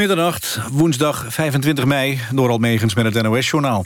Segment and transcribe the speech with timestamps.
[0.00, 3.84] Middernacht, woensdag 25 mei, door Almegens met het NOS-journaal.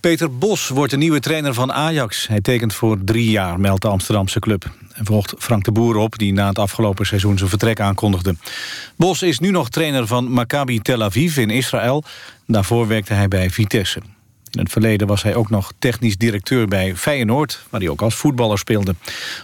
[0.00, 2.26] Peter Bos wordt de nieuwe trainer van Ajax.
[2.26, 4.70] Hij tekent voor drie jaar, meldt de Amsterdamse club.
[4.92, 8.36] En volgt Frank de Boer op, die na het afgelopen seizoen zijn vertrek aankondigde.
[8.96, 12.04] Bos is nu nog trainer van Maccabi Tel Aviv in Israël.
[12.46, 14.00] Daarvoor werkte hij bij Vitesse.
[14.50, 17.62] In het verleden was hij ook nog technisch directeur bij Feyenoord...
[17.70, 18.94] waar hij ook als voetballer speelde.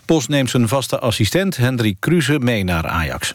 [0.05, 3.34] Bos neemt zijn vaste assistent Hendrik Kruse mee naar Ajax.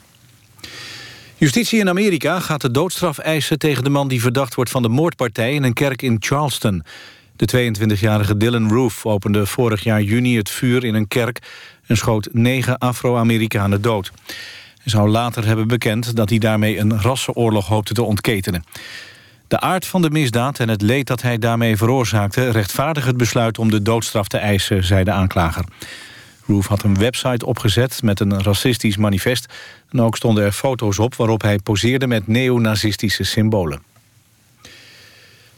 [1.38, 4.90] Justitie in Amerika gaat de doodstraf eisen tegen de man die verdacht wordt van de
[4.90, 6.84] moordpartij in een kerk in Charleston.
[7.36, 11.40] De 22-jarige Dylan Roof opende vorig jaar juni het vuur in een kerk
[11.86, 14.12] en schoot negen Afro-Amerikanen dood.
[14.82, 18.64] Hij zou later hebben bekend dat hij daarmee een rassenoorlog hoopte te ontketenen.
[19.48, 22.50] De aard van de misdaad en het leed dat hij daarmee veroorzaakte...
[22.50, 25.66] rechtvaardigt het besluit om de doodstraf te eisen, zei de aanklager.
[26.48, 29.54] Roof had een website opgezet met een racistisch manifest...
[29.90, 33.82] en ook stonden er foto's op waarop hij poseerde met neonazistische symbolen.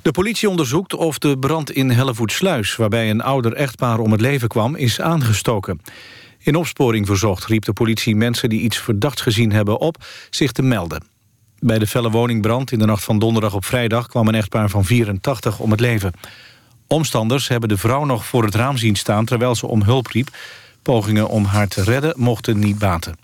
[0.02, 2.76] De politie onderzoekt of de brand in Hellevoetsluis...
[2.76, 5.82] waarbij een ouder echtpaar om het leven kwam, is aangestoken.
[6.40, 10.06] In opsporing verzocht riep de politie mensen die iets verdachts gezien hebben op...
[10.30, 11.04] zich te melden.
[11.60, 14.08] Bij de felle woningbrand in de nacht van donderdag op vrijdag...
[14.08, 16.12] kwam een echtpaar van 84 om het leven.
[16.88, 19.26] Omstanders hebben de vrouw nog voor het raam zien staan...
[19.26, 20.30] terwijl ze om hulp riep.
[20.88, 23.16] Pogingen om haar te redden mochten niet baten.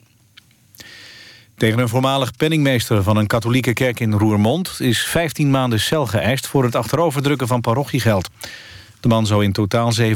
[1.57, 4.75] Tegen een voormalig penningmeester van een katholieke kerk in Roermond...
[4.79, 8.29] is 15 maanden cel geëist voor het achteroverdrukken van parochiegeld.
[8.99, 10.11] De man zou in totaal 750.000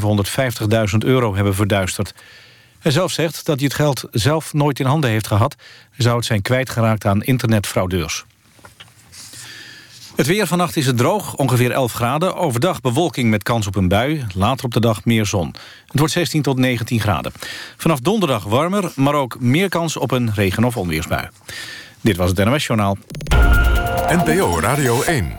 [0.98, 2.14] euro hebben verduisterd.
[2.78, 5.56] Hij zelf zegt dat hij het geld zelf nooit in handen heeft gehad.
[5.90, 8.24] Hij zou het zijn kwijtgeraakt aan internetfraudeurs.
[10.18, 12.36] Het weer vannacht is het droog, ongeveer 11 graden.
[12.36, 14.26] Overdag bewolking met kans op een bui.
[14.34, 15.54] Later op de dag meer zon.
[15.86, 17.32] Het wordt 16 tot 19 graden.
[17.76, 21.28] Vanaf donderdag warmer, maar ook meer kans op een regen- of onweersbui.
[22.00, 22.96] Dit was het NOS Journaal.
[24.08, 25.36] NPO Radio 1.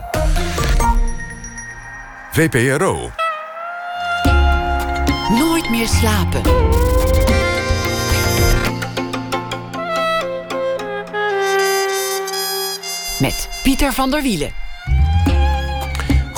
[2.32, 3.10] VPRO.
[5.28, 6.42] Nooit meer slapen.
[13.18, 14.68] Met Pieter van der Wielen.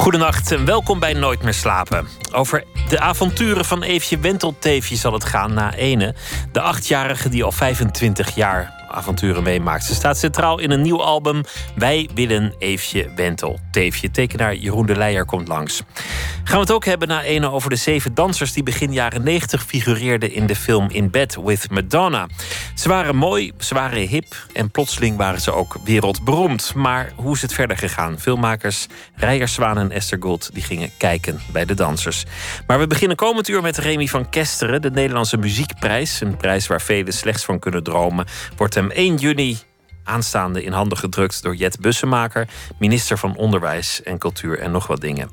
[0.03, 2.09] Goedenacht en welkom bij Nooit meer slapen.
[2.33, 6.15] Over de avonturen van Eefje Wentelteefje zal het gaan na ene.
[6.53, 9.85] De achtjarige die al 25 jaar avonturen meemaakt.
[9.85, 11.43] Ze staat centraal in een nieuw album.
[11.75, 13.59] Wij willen Eefje Wentel.
[13.71, 15.83] Teefje, tekenaar Jeroen de Leijer komt langs.
[16.45, 18.53] Gaan we het ook hebben na ene over de zeven dansers...
[18.53, 22.27] die begin jaren 90 figureerden in de film In Bed with Madonna.
[22.75, 26.75] Ze waren mooi, ze waren hip en plotseling waren ze ook wereldberoemd.
[26.75, 28.19] Maar hoe is het verder gegaan?
[28.19, 32.25] Filmmakers Rijer Zwaan en Esther Gold die gingen kijken bij de dansers.
[32.67, 34.83] Maar we beginnen komend uur met Remy van Kesteren...
[34.83, 36.21] de Nederlandse Muziekprijs.
[36.21, 38.27] Een prijs waar velen slechts van kunnen dromen.
[38.57, 39.59] Wordt hem 1 juni
[40.05, 42.49] aanstaande in handen gedrukt door Jet Bussemaker,
[42.79, 45.31] minister van Onderwijs en Cultuur en nog wat dingen.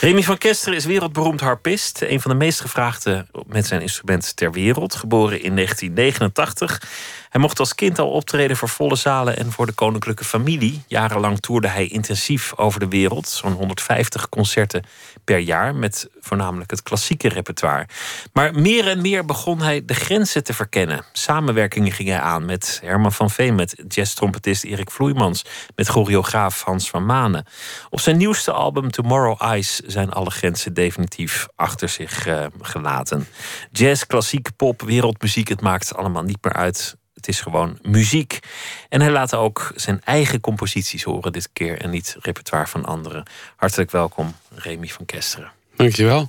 [0.00, 4.52] Remy van Kesteren is wereldberoemd harpist, een van de meest gevraagde met zijn instrument ter
[4.52, 6.82] wereld, geboren in 1989.
[7.34, 10.82] Hij mocht als kind al optreden voor volle zalen en voor de koninklijke familie.
[10.86, 14.84] Jarenlang toerde hij intensief over de wereld, zo'n 150 concerten
[15.24, 17.86] per jaar met voornamelijk het klassieke repertoire.
[18.32, 21.04] Maar meer en meer begon hij de grenzen te verkennen.
[21.12, 25.44] Samenwerkingen ging hij aan met Herman van Veen, met jazztrompetist Erik Vloeimans,
[25.76, 27.46] met choreograaf Hans van Manen.
[27.90, 33.26] Op zijn nieuwste album Tomorrow Ice zijn alle grenzen definitief achter zich uh, gelaten.
[33.72, 36.96] Jazz, klassiek, pop, wereldmuziek, het maakt allemaal niet meer uit.
[37.24, 38.38] Het is gewoon muziek.
[38.88, 43.24] En hij laat ook zijn eigen composities horen dit keer en niet repertoire van anderen.
[43.56, 45.52] Hartelijk welkom, Remy van Kesteren.
[45.76, 46.28] Dankjewel.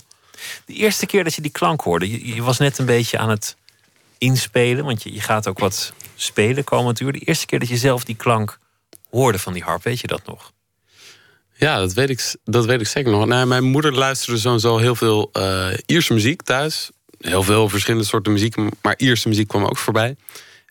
[0.65, 3.29] De eerste keer dat je die klank hoorde, je, je was net een beetje aan
[3.29, 3.55] het
[4.17, 7.11] inspelen, want je, je gaat ook wat spelen komend uur.
[7.11, 8.59] De eerste keer dat je zelf die klank
[9.09, 10.51] hoorde van die harp, weet je dat nog?
[11.55, 13.25] Ja, dat weet ik, dat weet ik zeker nog.
[13.25, 16.89] Nou, mijn moeder luisterde sowieso heel veel uh, Ierse muziek thuis.
[17.19, 20.15] Heel veel verschillende soorten muziek, maar Ierse muziek kwam ook voorbij.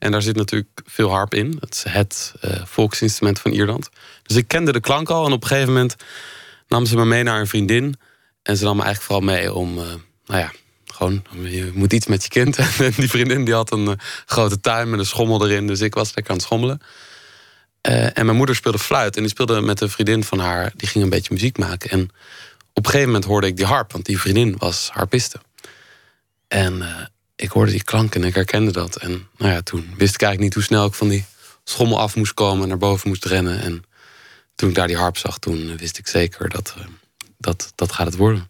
[0.05, 1.57] En daar zit natuurlijk veel harp in.
[1.61, 3.89] Dat is het uh, volksinstrument van Ierland.
[4.23, 5.27] Dus ik kende de klank al.
[5.27, 5.97] En op een gegeven moment
[6.69, 7.97] nam ze me mee naar een vriendin.
[8.43, 9.85] En ze nam me eigenlijk vooral mee om, uh,
[10.27, 10.53] nou ja,
[10.87, 12.57] gewoon, je moet iets met je kind.
[12.79, 13.93] En die vriendin die had een uh,
[14.27, 15.67] grote tuin met een schommel erin.
[15.67, 16.81] Dus ik was lekker aan het schommelen.
[18.15, 19.17] en mijn moeder speelde fluit.
[19.17, 20.73] En die speelde met een vriendin van haar.
[20.77, 21.91] Die ging een beetje muziek maken.
[21.91, 22.03] En
[22.73, 23.93] op een gegeven moment hoorde ik die harp.
[23.93, 25.41] Want die vriendin was harpiste.
[26.49, 26.83] En
[27.37, 28.97] ik hoorde die klank en ik herkende dat.
[28.97, 31.25] En nou ja, toen wist ik eigenlijk niet hoe snel ik van die
[31.65, 33.61] schommel af moest komen en naar boven moest rennen.
[33.61, 33.85] En
[34.55, 36.85] toen ik daar die harp zag, toen wist ik zeker dat uh,
[37.39, 38.49] dat, dat gaat het worden.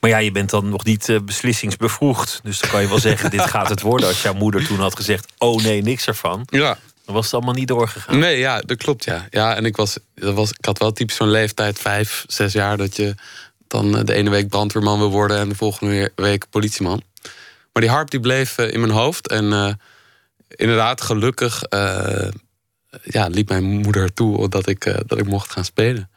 [0.00, 2.40] Maar ja, je bent dan nog niet uh, beslissingsbevoegd.
[2.42, 4.08] Dus dan kan je wel zeggen, dit gaat het worden.
[4.08, 6.46] Als jouw moeder toen had gezegd, oh nee, niks ervan.
[6.50, 6.78] Ja.
[7.04, 8.18] Dan was het allemaal niet doorgegaan.
[8.18, 9.26] Nee, ja, dat klopt, ja.
[9.30, 12.76] Ja, en ik, was, dat was, ik had wel typisch zo'n leeftijd, vijf, zes jaar...
[12.76, 13.14] dat je
[13.66, 15.38] dan eh, de ene week brandweerman wil worden...
[15.38, 17.02] en de volgende week politieman.
[17.76, 19.28] Maar die harp die bleef eh, in mijn hoofd.
[19.28, 19.72] En uh,
[20.48, 22.28] inderdaad, gelukkig uh,
[23.02, 26.10] ja, liep mijn moeder toe dat ik, dat ik mocht gaan spelen.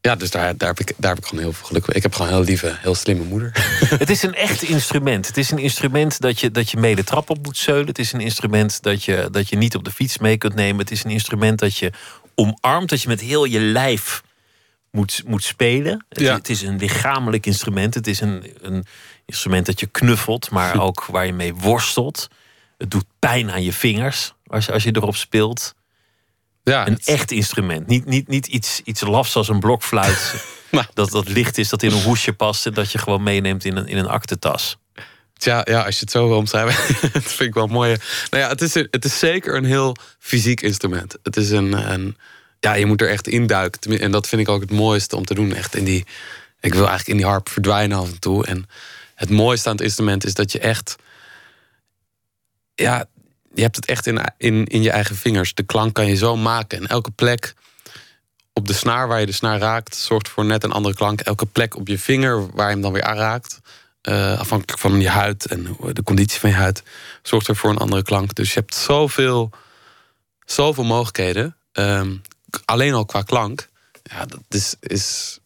[0.00, 1.96] Ja, dus daar, daar, heb ik, daar heb ik gewoon heel veel geluk mee.
[1.96, 3.50] Ik heb gewoon een heel lieve, heel slimme moeder.
[3.98, 5.26] Het is een echt instrument.
[5.26, 7.86] Het is een instrument dat je, dat je mee de trap op moet zeulen.
[7.86, 10.78] Het is een instrument dat je, dat je niet op de fiets mee kunt nemen.
[10.78, 11.92] Het is een instrument dat je
[12.34, 14.22] omarmt, dat je met heel je lijf
[14.94, 16.04] moet, moet spelen.
[16.08, 16.34] Het, Ja.
[16.34, 17.94] het is een lichamelijk instrument.
[17.94, 18.84] Het is een, een
[19.26, 22.28] instrument dat je knuffelt, maar ook waar je mee worstelt.
[22.78, 25.74] Het doet pijn aan je vingers als je, als je erop speelt.
[26.62, 27.86] Ja, Een het- echt instrument.
[27.86, 30.34] Niet, niet, niet iets, iets lafs als een blokfluit.
[30.70, 30.86] Nou.
[30.94, 32.66] Dat, dat licht is, dat in een hoesje past...
[32.66, 34.76] en dat je gewoon meeneemt in een, in een aktentas.
[35.36, 37.96] Tja, ja, als je het zo wil omschrijven, dat vind ik wel mooi.
[38.30, 41.16] Nou ja, het is, een- het is zeker een heel fysiek instrument.
[41.22, 42.16] Het is een, een
[42.60, 43.98] ja, je moet er echt induiken.
[44.00, 45.54] En dat vind ik ook het mooiste om te doen.
[45.54, 46.04] Echt in die,
[46.60, 48.46] ik wil eigenlijk in die harp verdwijnen af en toe.
[48.46, 48.66] En
[49.14, 50.96] het mooiste aan het instrument is dat je echt,
[52.74, 53.06] ja,
[53.54, 55.54] je hebt het echt in, in, in je eigen vingers.
[55.54, 56.78] De klank kan je zo maken.
[56.78, 57.54] En elke plek
[58.52, 61.20] op de snaar waar je de snaar raakt, zorgt voor net een andere klank.
[61.20, 63.60] Elke plek op je vinger waar je hem dan weer aanraakt,
[64.00, 66.82] eh, afhankelijk van je huid en de conditie van je huid,
[67.22, 68.34] zorgt er voor een andere klank.
[68.34, 69.50] Dus je hebt zoveel,
[70.44, 71.56] zoveel mogelijkheden.
[71.72, 72.16] Ehm,
[72.64, 73.68] alleen al qua klank.
[74.02, 74.74] Ja, dat is.
[74.80, 75.38] is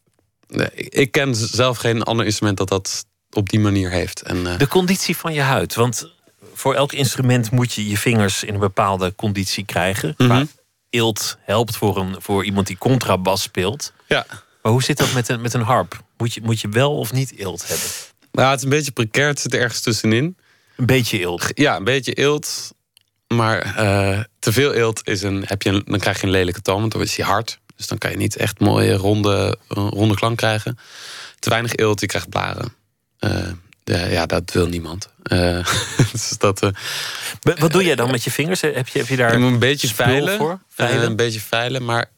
[0.48, 4.22] nee, ik- ken zelf geen ander instrument dat dat op die manier heeft.
[4.22, 5.74] En, eh, De conditie van je huid.
[5.74, 6.12] Want
[6.54, 10.14] voor elk instrument moet je je vingers in een bepaalde conditie krijgen.
[10.16, 10.46] Qua
[10.90, 13.92] Eelt helpt voor, een, voor iemand die contrabas speelt.
[14.06, 14.26] ja.
[14.62, 16.02] Maar hoe zit dat met een, met een harp?
[16.16, 17.86] Moet je, moet je wel of niet eelt hebben?
[18.32, 19.28] Nou, het is een beetje precair.
[19.28, 20.36] Het zit er ergens tussenin.
[20.76, 21.46] Een beetje eelt.
[21.54, 22.72] Ja, een beetje eelt.
[23.28, 26.60] Maar eh, te veel eelt is een, heb je een, dan krijg je een lelijke
[26.62, 27.58] toon, want dan is hij hard.
[27.76, 30.78] Dus dan kan je niet echt mooie ronde, eh, ronde klank krijgen.
[31.38, 32.72] Te weinig eelt, je krijgt blaren.
[33.18, 33.48] Eh,
[33.84, 35.08] ja, ja, dat wil niemand.
[35.22, 35.66] Eh,
[36.12, 36.70] dus dat, eh,
[37.40, 38.60] Wa- Wat doe jij dan met je vingers?
[38.60, 40.36] Heb je, heb je daar ik moet een beetje veilen.
[40.38, 40.60] voor?
[40.76, 42.10] Eh, een beetje veilen, maar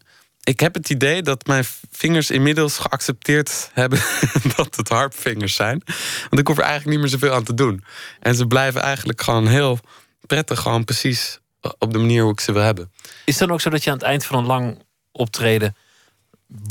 [0.44, 3.98] ik heb het idee dat mijn vingers inmiddels geaccepteerd hebben
[4.56, 5.82] dat het harpvingers zijn.
[6.28, 7.84] Want ik hoef er eigenlijk niet meer zoveel aan te doen.
[8.20, 9.78] En ze blijven eigenlijk gewoon heel
[10.26, 11.38] prettig, gewoon precies
[11.78, 12.92] op de manier hoe ik ze wil hebben.
[13.24, 14.82] Is het dan ook zo dat je aan het eind van een lang
[15.12, 15.76] optreden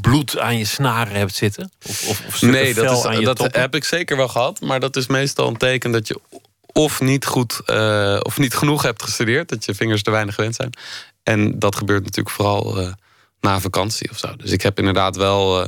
[0.01, 1.71] bloed aan je snaren hebt zitten?
[1.87, 3.61] Of, of, of Nee, dat, is, aan je dat toppen?
[3.61, 4.61] heb ik zeker wel gehad.
[4.61, 6.19] Maar dat is meestal een teken dat je
[6.71, 9.49] of niet goed eh, of niet genoeg hebt gestudeerd.
[9.49, 10.69] Dat je vingers te weinig gewend zijn.
[11.23, 12.93] En dat gebeurt natuurlijk vooral eh,
[13.41, 14.35] na vakantie of zo.
[14.35, 15.61] Dus ik heb inderdaad wel.
[15.61, 15.67] eh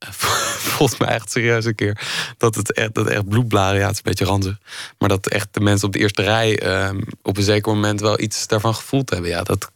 [0.76, 2.00] volgens mij echt serieus een keer.
[2.36, 4.58] Dat het echt, dat echt bloedblaren, ja, het is een beetje ranzig.
[4.98, 6.90] Maar dat echt de mensen op de eerste rij eh,
[7.22, 9.30] op een zeker moment wel iets daarvan gevoeld hebben.
[9.30, 9.70] Ja, dat,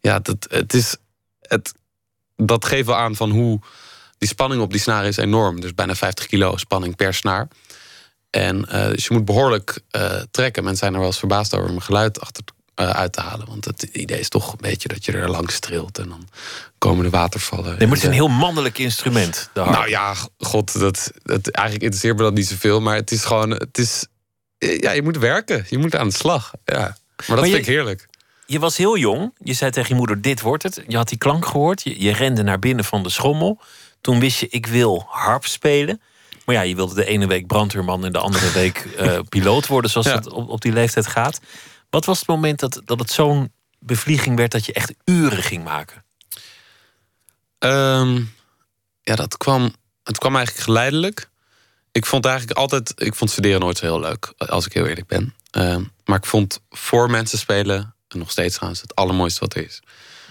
[0.00, 0.96] ja, dat, het is.
[1.40, 1.74] Het,
[2.46, 3.60] dat geeft wel aan van hoe
[4.18, 5.60] die spanning op die snaar is enorm.
[5.60, 7.48] Dus bijna 50 kilo spanning per snaar.
[8.30, 10.62] En eh, dus je moet behoorlijk eh, trekken.
[10.62, 12.44] Mensen zijn er wel eens verbaasd over om geluid achter,
[12.74, 13.46] eh, uit te halen.
[13.46, 15.98] Want het idee is toch een beetje dat je er langs trilt.
[15.98, 16.28] En dan
[16.78, 17.64] komen de watervallen.
[17.64, 19.50] Nee, maar het is een En, heel mannelijk instrument.
[19.54, 22.80] Nou ja, god, dat, dat, eigenlijk interesseert me dat niet zoveel.
[22.80, 24.06] Maar het is gewoon, het is...
[24.58, 25.66] Ja, je moet werken.
[25.68, 26.52] Je moet aan de slag.
[26.64, 26.78] Ja.
[26.78, 28.08] Maar dat Maar vind je- ik heerlijk.
[28.52, 29.34] Je was heel jong.
[29.38, 30.82] Je zei tegen je moeder, dit wordt het.
[30.86, 31.82] Je had die klank gehoord.
[31.82, 33.60] Je, je rende naar binnen van de schommel.
[34.00, 36.00] Toen wist je, ik wil harp spelen.
[36.44, 38.04] Maar ja, je wilde de ene week brandweerman...
[38.04, 40.14] en de andere week eh, piloot worden, zoals Ja.
[40.14, 41.40] dat op, op die leeftijd gaat.
[41.90, 44.52] Wat was het moment dat, dat het zo'n bevlieging werd...
[44.52, 46.04] dat je echt uren ging maken?
[47.58, 48.22] Ehm,
[49.02, 51.30] ja, dat kwam, het kwam eigenlijk geleidelijk.
[51.92, 55.06] Ik vond eigenlijk altijd, ik vond studeren nooit zo heel leuk, als ik heel eerlijk
[55.06, 55.34] ben.
[55.50, 59.64] Ehm, maar ik vond voor mensen spelen, en nog steeds trouwens, het allermooiste wat er
[59.64, 59.80] is.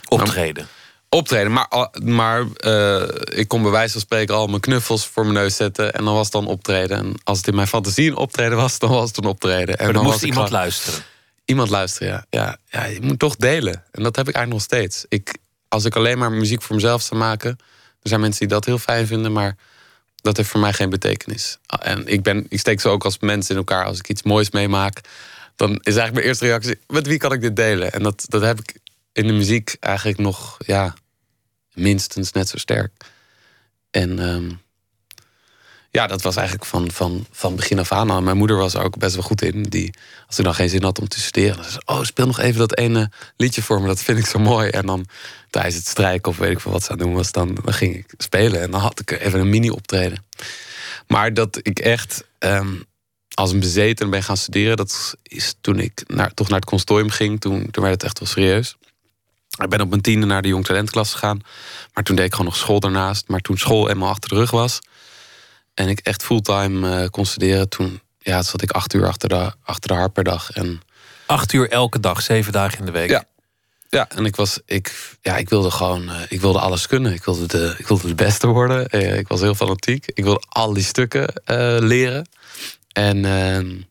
[0.08, 0.68] Optreden.
[1.10, 3.04] Optreden, maar, al- maar eh,
[3.40, 5.94] ik kon bij wijze van spreken al mijn knuffels voor mijn neus zetten.
[5.94, 6.98] En dan was het dan optreden.
[6.98, 9.78] En als het in mijn fantasie een optreden was, dan was het een optreden.
[9.78, 11.00] En Maar dan dan moest iemand luisteren.
[11.46, 12.26] Iemand luisteren, ja.
[12.30, 12.58] ja.
[12.70, 13.84] Ja, je moet toch delen.
[13.92, 15.06] En dat heb ik eigenlijk nog steeds.
[15.10, 17.50] Ik, als ik alleen maar muziek voor mezelf zou maken...
[18.02, 19.56] er zijn mensen die dat heel fijn vinden, maar
[20.16, 21.58] dat heeft voor mij geen betekenis.
[21.80, 23.86] En ik, ben, ik steek zo ook als mens in elkaar.
[23.86, 25.02] Als ik iets moois meemaak,
[25.62, 26.80] dan is eigenlijk mijn eerste reactie...
[26.88, 27.92] met wie kan ik dit delen?
[27.92, 28.80] En dat, dat heb ik
[29.12, 30.94] in de muziek eigenlijk nog, ja,
[31.74, 32.92] minstens net zo sterk.
[33.92, 34.52] En ehm,
[35.90, 38.24] ja, dat was eigenlijk van, van, van begin af aan.
[38.24, 39.64] Mijn moeder was er ook best wel goed in.
[39.64, 39.94] Die,
[40.28, 42.40] als ik dan geen zin had om te studeren, dan zei ze: Oh, speel nog
[42.40, 43.88] even dat ene liedje voor me.
[43.88, 44.70] Dat vind ik zo mooi.
[44.70, 45.06] En dan
[45.50, 47.96] tijdens het strijken of weet ik veel wat ze aan doen was, dan, dan ging
[47.96, 48.62] ik spelen.
[48.62, 50.26] En dan had ik even een mini-optreden.
[51.08, 52.24] Maar dat ik echt.
[52.40, 52.74] ehm,
[53.34, 54.78] als een bezeten ben gaan studeren.
[54.78, 57.42] Dat is toen ik naar, toch naar het consortium ging.
[57.42, 58.76] Toen, toen werd het echt wel serieus.
[59.62, 61.42] Ik ben op mijn tiende naar de jong talentklas gegaan.
[61.94, 63.28] Maar toen deed ik gewoon nog school daarnaast.
[63.28, 64.80] Maar toen school eenmaal achter de rug was...
[65.74, 67.70] en ik echt fulltime uh, kon studeren...
[67.70, 70.52] toen ja, zat ik acht uur achter de, achter de harp per dag.
[70.52, 70.82] En,
[71.26, 73.10] acht uur elke dag, zeven dagen in de week?
[73.10, 73.24] Ja,
[73.90, 77.14] ja, en ik was, ik, ja, ik wilde gewoon, uh, ik wilde alles kunnen.
[77.14, 78.88] Ik wilde de, ik wilde de beste worden.
[78.92, 80.06] Uh, ik was heel fanatiek.
[80.14, 81.34] Ik wilde al die stukken
[81.88, 82.28] leren.
[82.94, 83.82] En ehm,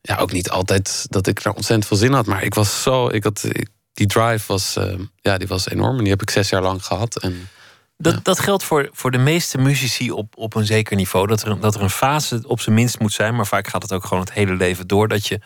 [0.00, 2.26] ja, ook niet altijd dat ik er ontzettend veel zin had.
[2.26, 5.96] Maar ik was zo, ik had, ik, die drive was, ehm, ja, die was enorm.
[5.96, 7.20] En die heb ik zes jaar lang gehad.
[7.20, 7.48] En,
[7.96, 11.26] dat, dat geldt voor, voor de meeste muzici op, op een zeker niveau.
[11.26, 13.34] Dat er, dat er een fase op zijn minst moet zijn.
[13.36, 15.08] Maar vaak gaat het ook gewoon het hele leven door.
[15.08, 15.40] Dat je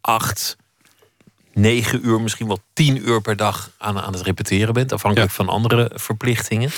[0.00, 0.56] acht,
[1.52, 4.92] negen uur, misschien wel tien uur per dag aan, aan het repeteren bent.
[4.92, 6.70] Afhankelijk van andere verplichtingen.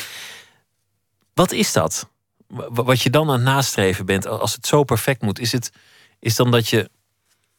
[1.35, 2.09] Wat is dat?
[2.69, 5.73] Wat je dan aan het nastreven bent, als het zo perfect moet, is het
[6.19, 6.91] is dan dat je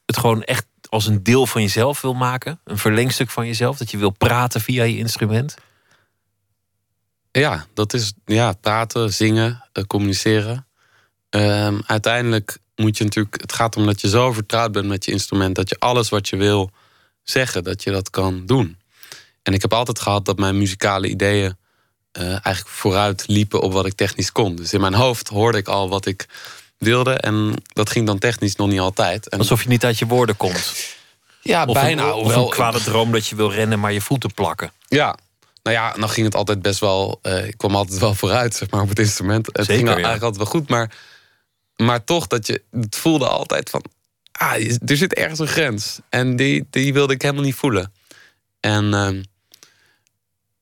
[0.05, 2.59] het gewoon echt als een deel van jezelf wil maken?
[2.63, 3.77] Een verlengstuk van jezelf?
[3.77, 5.57] Dat je wil praten via je instrument?
[7.31, 10.67] Ja, dat is ja, praten, zingen, uh, communiceren.
[11.29, 13.41] Um, uiteindelijk moet je natuurlijk.
[13.41, 16.29] Het gaat om dat je zo vertrouwd bent met je instrument dat je alles wat
[16.29, 16.71] je wil
[17.23, 18.77] zeggen, dat je dat kan doen.
[19.43, 21.57] En ik heb altijd gehad dat mijn muzikale ideeën
[22.17, 24.55] uh, eigenlijk vooruit liepen op wat ik technisch kon.
[24.55, 26.25] Dus in mijn hoofd hoorde ik al wat ik
[26.77, 27.13] wilde.
[27.13, 29.29] En dat ging dan technisch nog niet altijd.
[29.29, 30.95] En Alsof je niet uit je woorden komt.
[31.41, 32.03] Ja, of bijna.
[32.03, 34.71] Een, of wel, een kwade droom dat je wil rennen, maar je voeten plakken.
[34.87, 35.17] Ja,
[35.63, 37.19] nou ja, dan ging het altijd best wel.
[37.23, 39.45] Uh, ik kwam altijd wel vooruit, zeg maar, op het instrument.
[39.45, 39.93] Het Zeker, ging ja.
[39.93, 40.69] eigenlijk altijd wel goed.
[40.69, 40.91] Maar,
[41.75, 43.83] maar toch, dat je, het voelde altijd van.
[44.31, 44.53] Ah,
[44.85, 45.99] er zit ergens een grens.
[46.09, 47.93] En die, die wilde ik helemaal niet voelen.
[48.59, 49.23] En, uh,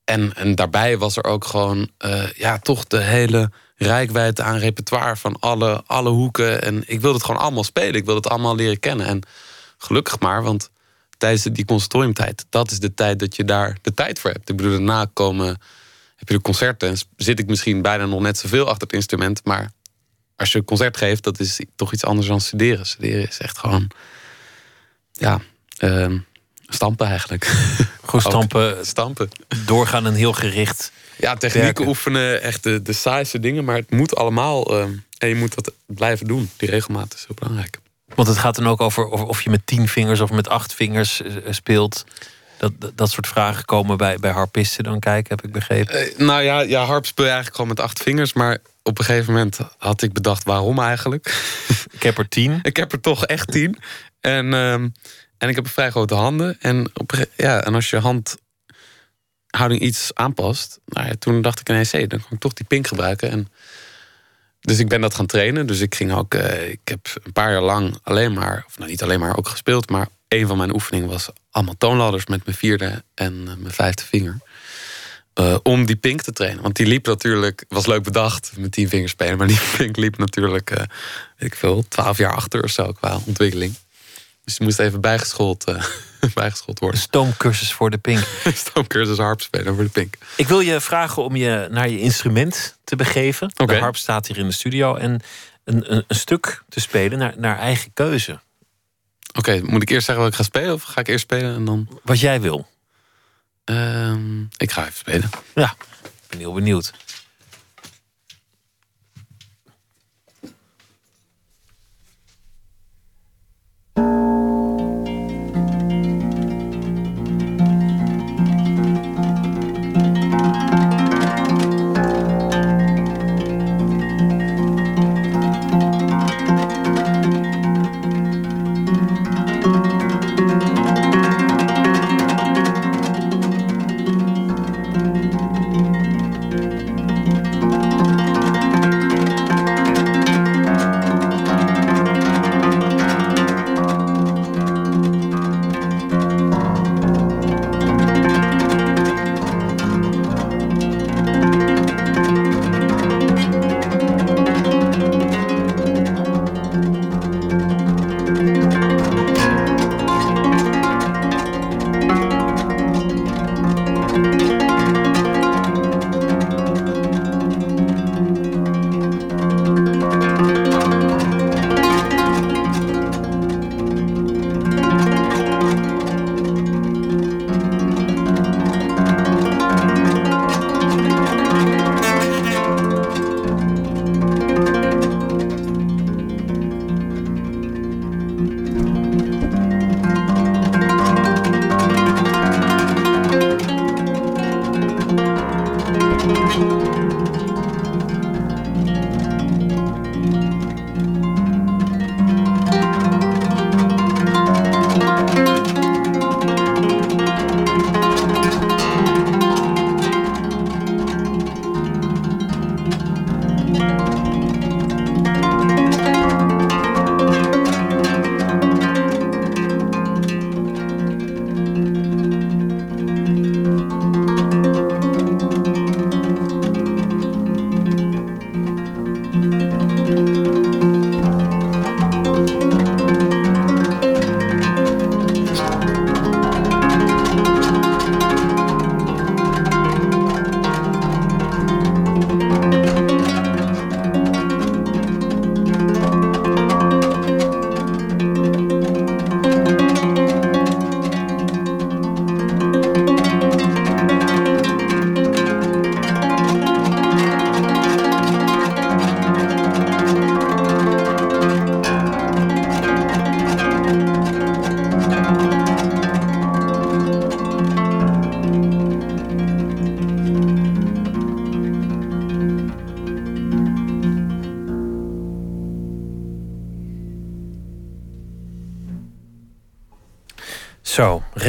[0.05, 1.89] en, en daarbij was er ook gewoon.
[2.05, 6.61] Uh, ja, toch de hele rijkwijde aan repertoire van alle, alle hoeken.
[6.61, 7.93] En ik wilde het gewoon allemaal spelen.
[7.93, 9.05] Ik wilde het allemaal leren kennen.
[9.05, 9.21] En
[9.77, 10.69] gelukkig maar, want
[11.17, 14.49] tijdens die conservatoriumtijd, dat is de tijd dat je daar de tijd voor hebt.
[14.49, 15.47] Ik bedoel, daarna komen,
[16.15, 19.45] heb je de concerten en zit ik misschien bijna nog net zoveel achter het instrument.
[19.45, 19.71] Maar
[20.35, 22.85] als je een concert geeft, dat is toch iets anders dan studeren.
[22.85, 23.91] Studeren is echt gewoon,
[25.11, 25.39] ja,
[25.79, 26.19] uh,
[26.67, 27.45] stampen eigenlijk.
[28.05, 29.29] Gewoon stampen, stampen.
[29.65, 30.91] Doorgaan en heel gericht.
[31.17, 33.65] Ja, technieken oefenen, echt de, de saaiste dingen.
[33.65, 34.83] Maar het moet allemaal, uh,
[35.17, 36.49] en je moet dat blijven doen.
[36.57, 37.79] Die regelmaat is heel belangrijk.
[38.15, 40.73] Want het gaat dan ook over of, of je met tien vingers of met acht
[40.73, 42.05] vingers uh, speelt.
[42.57, 45.95] Dat, dat soort vragen komen bij, bij harpisten dan kijken, heb ik begrepen.
[45.95, 48.33] Uh, nou ja, ja, harp speel je eigenlijk gewoon met acht vingers.
[48.33, 51.43] Maar op een gegeven moment had ik bedacht, waarom eigenlijk?
[51.91, 52.59] Ik heb er tien.
[52.61, 53.77] ik heb er toch echt tien.
[54.19, 54.93] En, um,
[55.37, 56.57] en ik heb vrij grote handen.
[56.59, 60.79] En, op, ja, en als je handhouding iets aanpast...
[60.85, 63.29] Nou ja, toen dacht ik ineens, hey, dan kan ik toch die pink gebruiken.
[63.29, 63.47] En,
[64.61, 65.67] dus ik ben dat gaan trainen.
[65.67, 68.89] Dus ik ging ook, uh, ik heb een paar jaar lang alleen maar, of nou
[68.89, 72.57] niet alleen maar ook gespeeld, maar een van mijn oefeningen was allemaal toonladders met mijn
[72.57, 74.37] vierde en uh, mijn vijfde vinger.
[75.39, 76.61] Uh, om die pink te trainen.
[76.61, 80.17] Want die liep natuurlijk, was leuk bedacht met tien vingers spelen, maar die pink liep
[80.17, 80.87] natuurlijk, weet
[81.37, 83.75] ik veel, twaalf jaar achter of zo qua ontwikkeling.
[84.45, 85.65] Dus die moest even bijgeschoold,
[86.33, 86.99] bijgeschoold worden.
[86.99, 88.27] Stoomcursus voor de pink.
[88.53, 90.17] Stoomcursus harp spelen voor de pink.
[90.35, 93.51] Ik wil je vragen om je naar je instrument te begeven.
[93.55, 93.75] Okay.
[93.75, 94.95] De harp staat hier in de studio.
[94.95, 95.21] En
[95.63, 98.39] een, een, een stuk te spelen naar, naar eigen keuze.
[99.35, 100.73] Oké, okay, moet ik eerst zeggen wat ik ga spelen?
[100.73, 101.99] Of ga ik eerst spelen en dan...
[102.03, 102.67] Wat jij wil.
[103.65, 104.13] Uh,
[104.57, 105.29] ik ga even spelen.
[105.55, 106.93] Ja, ik ben heel benieuwd.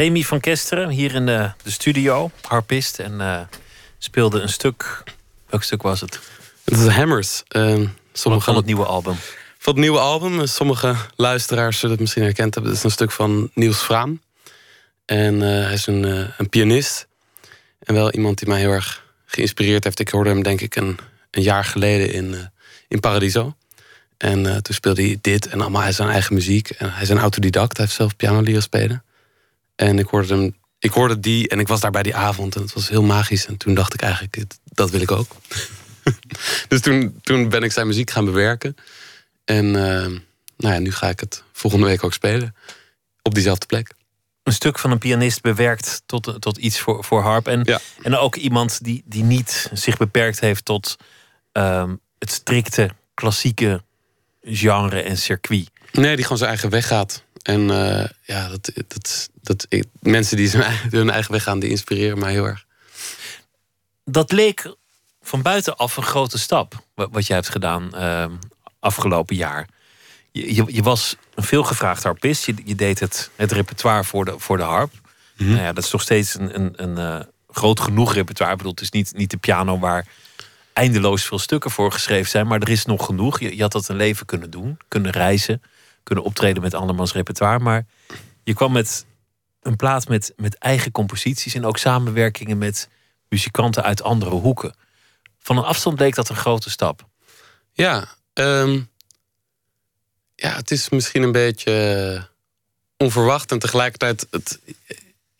[0.06, 2.98] Remy van Kesteren hier in de, de studio, harpist.
[2.98, 3.40] En uh,
[3.98, 5.02] speelde een stuk.
[5.48, 6.20] Welk stuk was het?
[6.64, 7.42] Het is Hammers.
[7.56, 9.14] Uh, sommige, van het nieuwe album.
[9.58, 10.46] Van het nieuwe album.
[10.46, 12.72] Sommige luisteraars zullen het misschien herkend hebben.
[12.72, 14.20] Het is een stuk van Niels Vraam.
[15.04, 17.06] En uh, hij is een, een pianist.
[17.78, 20.00] En wel iemand die mij heel erg geïnspireerd heeft.
[20.00, 20.98] Ik hoorde hem denk ik een,
[21.30, 22.50] een jaar geleden in,
[22.88, 23.56] in Paradiso.
[24.16, 26.70] En toen speelde hij dit en allemaal zijn eigen muziek.
[26.70, 27.76] En hij is een autodidact.
[27.76, 29.04] Hij heeft zelf piano leren spelen.
[29.76, 32.62] En ik hoorde, hem, ik hoorde die en ik was daar bij die avond en
[32.62, 33.46] het was heel magisch.
[33.46, 35.36] En toen dacht ik eigenlijk, dat wil ik ook.
[36.68, 38.76] dus toen, toen ben ik zijn muziek gaan bewerken.
[39.44, 40.06] En uh,
[40.56, 42.54] nou ja, nu ga ik het volgende week ook spelen.
[43.22, 43.94] Op diezelfde plek.
[44.42, 47.48] Een stuk van een pianist bewerkt tot, tot iets voor, voor harp.
[47.48, 47.80] En, ja.
[48.02, 50.96] en ook iemand die, die niet zich beperkt heeft tot
[51.52, 53.82] uh, het strikte klassieke
[54.42, 55.70] genre en circuit.
[55.92, 57.24] Nee, die gewoon zijn eigen weg gaat.
[57.46, 60.50] En uh, ja, dat, dat, dat, ik, mensen die
[60.90, 62.64] hun eigen weg gaan, die inspireren mij heel erg.
[64.04, 64.74] Dat leek
[65.22, 68.26] van buitenaf een grote stap, wat jij hebt gedaan uh,
[68.78, 69.68] afgelopen jaar.
[70.32, 72.46] Je, je, je, was een veelgevraagd harpist.
[72.46, 74.92] Je, je, deed het, het repertoire voor de, voor de harp.
[75.36, 78.52] Mm nou ja, dat is nog steeds een, een, een uh, groot genoeg repertoire.
[78.52, 80.06] Ik bedoel, het is niet, niet de piano waar
[80.72, 82.46] eindeloos veel stukken voor geschreven zijn.
[82.46, 83.40] Maar er is nog genoeg.
[83.40, 85.62] Je, je had dat een leven kunnen doen, kunnen reizen
[86.06, 87.58] kunnen optreden met andermans repertoire.
[87.58, 87.86] Maar
[88.42, 89.06] je kwam met
[89.60, 92.88] een plaat met, met eigen composities en ook samenwerkingen met
[93.28, 94.74] muzikanten uit andere hoeken.
[95.38, 97.06] Van een afstand bleek dat een grote stap.
[97.72, 98.88] Ja, um,
[100.34, 102.28] ja het is misschien een beetje
[102.96, 104.60] onverwacht en tegelijkertijd het,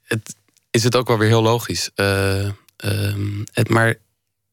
[0.03, 0.35] het,
[0.71, 1.91] is het ook wel weer heel logisch.
[1.97, 2.51] Uh,
[2.85, 3.95] um, het, maar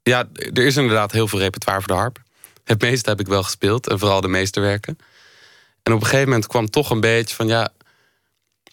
[0.04, 2.22] ja, er is inderdaad heel veel repertoire voor de harp.
[2.64, 4.98] Het meeste heb ik wel gespeeld en vooral de meesterwerken.
[5.84, 7.74] En op een gegeven moment kwam toch een beetje van ja.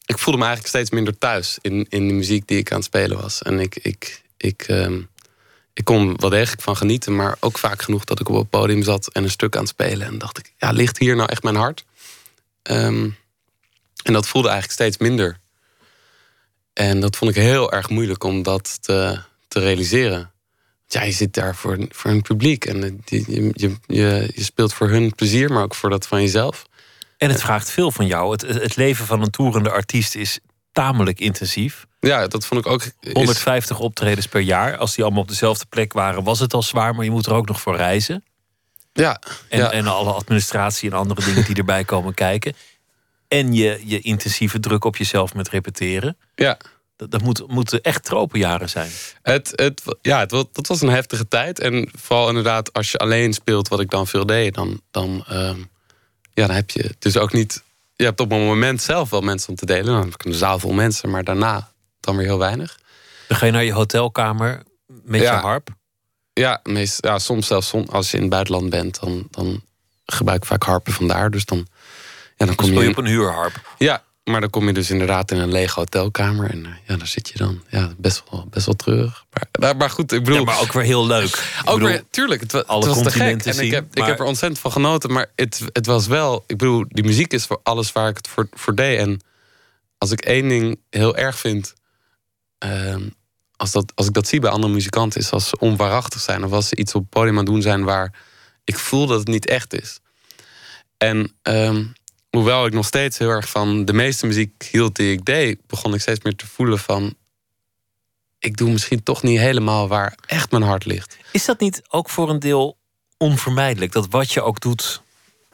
[0.06, 2.86] Ik voelde me eigenlijk steeds minder thuis in, in de muziek die ik aan het
[2.86, 3.42] spelen was.
[3.42, 5.08] En ik, ik, ik, um,
[5.72, 8.82] ik kon wel degelijk van genieten, maar ook vaak genoeg dat ik op het podium
[8.82, 10.06] zat en een stuk aan het spelen.
[10.06, 11.84] En dacht ik, ja, ligt hier nou echt mijn hart?
[12.62, 13.16] Um,
[14.02, 15.40] en dat voelde eigenlijk steeds minder.
[16.72, 20.30] En dat vond ik heel erg moeilijk om dat te, te realiseren.
[20.86, 25.14] Ja, je zit daar voor, voor een publiek en je, je, je speelt voor hun
[25.14, 26.68] plezier, maar ook voor dat van jezelf.
[27.20, 28.32] En het vraagt veel van jou.
[28.32, 30.38] Het, het leven van een toerende artiest is
[30.72, 31.86] tamelijk intensief.
[31.98, 32.82] Ja, dat vond ik ook.
[33.12, 34.76] 150 optredens per jaar.
[34.76, 37.32] Als die allemaal op dezelfde plek waren, was het al zwaar, maar je moet er
[37.32, 38.24] ook nog voor reizen.
[38.92, 39.20] Ja.
[39.48, 39.70] En, ja.
[39.70, 42.54] en alle administratie en andere dingen die erbij komen kijken.
[43.28, 46.16] En je, je intensieve druk op jezelf met repeteren.
[46.34, 46.56] Ja.
[46.96, 48.90] Dat, dat moet, moeten echt tropenjaren zijn.
[49.22, 51.58] Het, het, ja, het, dat was een heftige tijd.
[51.58, 54.80] En vooral inderdaad, als je alleen speelt, wat ik dan veel deed, dan.
[54.90, 55.69] dan um,
[56.40, 57.62] ja, dan heb je dus ook niet.
[57.96, 59.84] Je hebt op een moment zelf wel mensen om te delen.
[59.84, 62.78] Dan heb ik een zaal vol mensen, maar daarna dan weer heel weinig.
[63.28, 65.34] Dan ga je naar je hotelkamer met ja.
[65.34, 65.68] je harp?
[66.32, 69.62] Ja, meest, ja, soms zelfs als je in het buitenland bent, dan, dan
[70.06, 71.30] gebruik ik vaak harpen vandaar.
[71.30, 71.66] Dus dan,
[72.36, 73.74] ja, dan kom speel je, je op een huurharp.
[73.78, 76.50] Ja, maar dan kom je dus inderdaad in een lege hotelkamer.
[76.50, 77.62] En ja, daar zit je dan.
[77.68, 79.24] Ja, best wel, best wel treurig.
[79.60, 80.38] Maar, maar goed, ik bedoel...
[80.38, 81.24] Ja, maar ook weer heel leuk.
[81.60, 82.40] Ik ook bedoel, weer, tuurlijk.
[82.40, 83.44] Het, alle het was te gek.
[83.44, 85.12] En zien, ik, heb, maar- ik heb er ontzettend van genoten.
[85.12, 86.44] Maar het, het was wel...
[86.46, 88.98] Ik bedoel, die muziek is voor alles waar ik het voor, voor deed.
[88.98, 89.20] En
[89.98, 91.74] als ik één ding heel erg vind...
[92.58, 93.08] ehm,
[93.56, 95.20] als, dat, als ik dat zie bij andere muzikanten...
[95.20, 96.44] is als ze onwaarachtig zijn.
[96.44, 97.84] Of als ze iets op het podium aan het doen zijn...
[97.84, 98.14] waar
[98.64, 100.00] ik voel dat het niet echt is.
[100.96, 101.32] En...
[101.42, 101.84] ehm,
[102.30, 105.94] hoewel ik nog steeds heel erg van de meeste muziek hield die ik deed, begon
[105.94, 107.14] ik steeds meer te voelen van.
[108.38, 111.16] Ik doe misschien toch niet helemaal waar echt mijn hart ligt.
[111.32, 112.76] Is dat niet ook voor een deel
[113.16, 113.92] onvermijdelijk?
[113.92, 115.02] Dat wat je ook doet,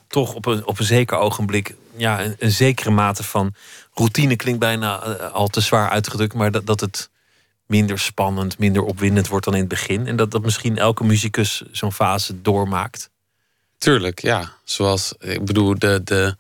[0.09, 3.55] toch op een, op een zeker ogenblik ja, een, een zekere mate van
[3.95, 7.11] routine klinkt bijna eh, al te zwaar uitgedrukt, maar dat, dat het
[7.67, 10.07] minder spannend, minder opwindend wordt dan in het begin.
[10.07, 13.11] En dat, dat misschien elke muzikus zo'n fase doormaakt.
[13.79, 14.53] Tuurlijk, ja.
[14.65, 16.37] Zoals, ik bedoel, de, de,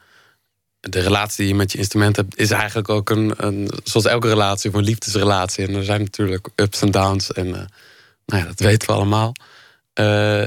[0.88, 4.28] de relatie die je met je instrument hebt, is eigenlijk ook een, een zoals elke
[4.28, 5.66] relatie, voor een liefdesrelatie.
[5.66, 7.32] En er zijn natuurlijk ups en downs.
[7.32, 7.52] En uh,
[8.26, 9.32] nou ja, dat weten we allemaal.
[9.94, 10.44] Uh,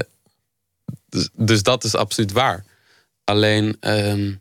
[1.08, 2.64] dus, dus, dat is absoluut waar.
[3.24, 4.40] Alleen, um,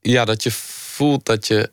[0.00, 1.70] ja, dat je voelt dat je.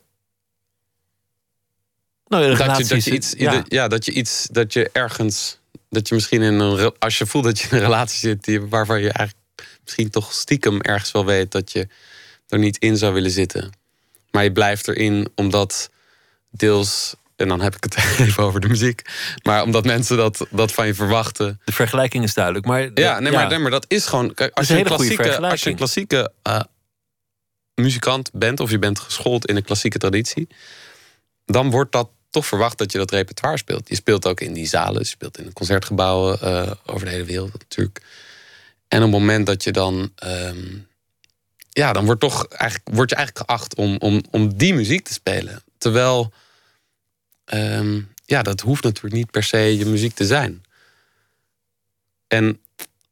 [2.28, 3.64] Nou, dat, je, dat je iets, ja.
[3.68, 5.58] ja, dat je iets, dat je ergens,
[5.88, 8.60] dat je misschien in een, als je voelt dat je in een relatie zit die,
[8.60, 11.88] waarvan je eigenlijk misschien toch stiekem ergens wel weet dat je
[12.48, 13.72] er niet in zou willen zitten.
[14.30, 15.90] Maar je blijft erin omdat
[16.50, 19.02] deels, en dan heb ik het even over de muziek,
[19.42, 21.60] maar omdat mensen dat, dat van je verwachten.
[21.64, 22.66] De vergelijking is duidelijk.
[22.66, 24.34] Maar ja, nee, Maar, nee, maar dat is gewoon.
[24.34, 26.60] Kijk, als, is je klassieke, als je een klassieke uh,
[27.74, 30.48] muzikant bent, of je bent geschoold in een klassieke traditie,
[31.44, 33.88] dan wordt dat toch verwacht dat je dat repertoire speelt.
[33.88, 37.24] Je speelt ook in die zalen, je speelt in de concertgebouwen uh, over de hele
[37.24, 38.02] wereld natuurlijk.
[38.88, 40.12] En op het moment dat je dan.
[40.14, 40.78] Ehm,
[41.76, 45.12] ja, dan wordt, toch eigenlijk, word je eigenlijk geacht om, om, om die muziek te
[45.12, 45.62] spelen.
[45.78, 46.32] Terwijl.
[47.44, 50.62] Ehm, ja, dat hoeft natuurlijk niet per se je muziek te zijn.
[52.26, 52.60] En,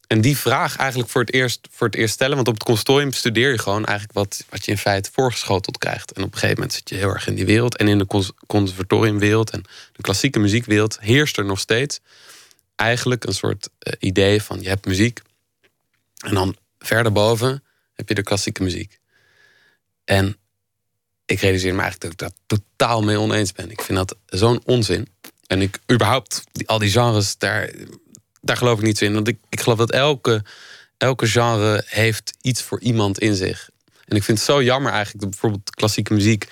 [0.07, 2.37] en die vraag eigenlijk voor het, eerst, voor het eerst stellen.
[2.37, 6.13] Want op het consortium studeer je gewoon eigenlijk wat, wat je in feite voorgeschoteld krijgt.
[6.13, 7.77] En op een gegeven moment zit je heel erg in die wereld.
[7.77, 12.01] En in de conservatoriumwereld en de klassieke muziekwereld heerst er nog steeds
[12.77, 15.21] eigenlijk een soort uh, idee van je hebt muziek.
[16.19, 17.64] En dan verder boven
[17.95, 18.99] heb je de klassieke muziek.
[20.05, 20.37] En
[21.25, 23.71] ik realiseer me eigenlijk dat ik daar totaal mee oneens ben.
[23.71, 25.09] Ik vind dat zo'n onzin.
[25.47, 27.71] En ik überhaupt, al die genres, daar,
[28.41, 29.15] daar geloof ik niet in.
[29.15, 30.45] Want ik, ik geloof dat elke,
[30.99, 33.71] elke genre heeft iets voor iemand in zich.
[34.05, 36.49] En ik vind het zo jammer eigenlijk dat bijvoorbeeld klassieke muziek.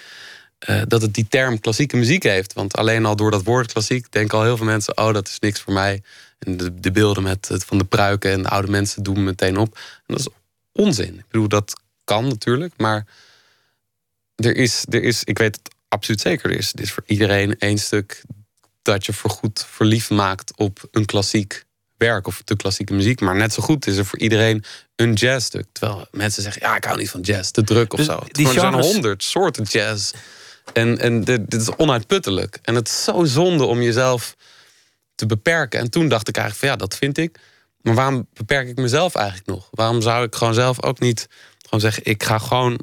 [0.69, 2.53] Uh, dat het die term klassieke muziek heeft.
[2.53, 5.39] Want alleen al door dat woord klassiek denken al heel veel mensen: oh, dat is
[5.39, 6.03] niks voor mij.
[6.39, 9.59] En de, de beelden met, van de pruiken en de oude mensen doen me meteen
[9.59, 9.75] op.
[9.75, 10.29] En dat is
[10.73, 11.19] onzin.
[11.19, 13.07] Ik bedoel, dat kan natuurlijk, maar
[14.35, 17.59] er is, er is ik weet het absoluut zeker, er is, er is voor iedereen
[17.59, 18.23] één stuk
[18.83, 21.65] dat je voorgoed verliefd maakt op een klassiek
[21.97, 23.21] werk of de klassieke muziek.
[23.21, 24.65] Maar net zo goed is er voor iedereen
[24.97, 25.67] een jazzstuk.
[25.73, 28.21] Terwijl mensen zeggen, ja, ik hou niet van jazz, te druk of dus zo.
[28.27, 30.13] Die er zijn honderd soorten jazz.
[30.73, 32.59] En, en dit, dit is onuitputtelijk.
[32.63, 34.37] En het is zo zonde om jezelf
[35.15, 35.81] te beperken.
[35.81, 37.39] En toen dacht ik eigenlijk van ja, dat vind ik.
[37.83, 39.69] Maar waarom beperk ik mezelf eigenlijk nog?
[39.71, 41.29] Waarom zou ik gewoon zelf ook niet
[41.63, 42.79] gewoon zeggen: ik ga gewoon.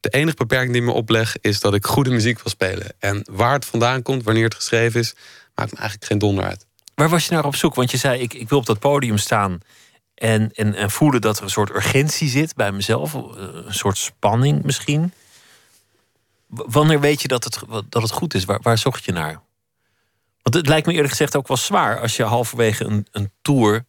[0.00, 2.94] De enige beperking die me opleg is dat ik goede muziek wil spelen.
[2.98, 5.14] En waar het vandaan komt, wanneer het geschreven is,
[5.54, 6.66] maakt me eigenlijk geen donder uit.
[6.94, 7.74] Waar was je naar op zoek?
[7.74, 9.60] Want je zei: ik, ik wil op dat podium staan
[10.14, 14.62] en, en, en voelen dat er een soort urgentie zit bij mezelf, een soort spanning
[14.62, 15.12] misschien.
[16.46, 18.44] Wanneer weet je dat het, dat het goed is?
[18.44, 19.40] Waar, waar zocht je naar?
[20.42, 23.84] Want het lijkt me eerlijk gezegd ook wel zwaar als je halverwege een, een tour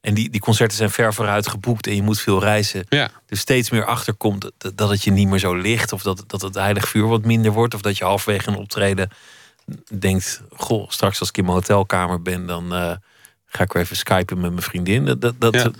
[0.00, 2.86] en die, die concerten zijn ver vooruit geboekt en je moet veel reizen.
[2.88, 3.10] Ja.
[3.26, 5.92] Dus steeds meer achterkomt dat, dat het je niet meer zo ligt.
[5.92, 7.74] Of dat, dat het heilig vuur wat minder wordt.
[7.74, 9.10] Of dat je halverwege een optreden
[9.98, 10.42] denkt...
[10.50, 12.46] Goh, straks als ik in mijn hotelkamer ben...
[12.46, 12.92] dan uh,
[13.46, 15.04] ga ik weer even skypen met mijn vriendin.
[15.04, 15.62] Dat, dat, dat, ja.
[15.62, 15.74] dat,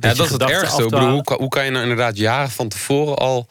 [0.00, 0.82] ja, dat is het ergste.
[0.82, 3.48] Ik bedoel, hoe, hoe kan je nou inderdaad jaren van tevoren al,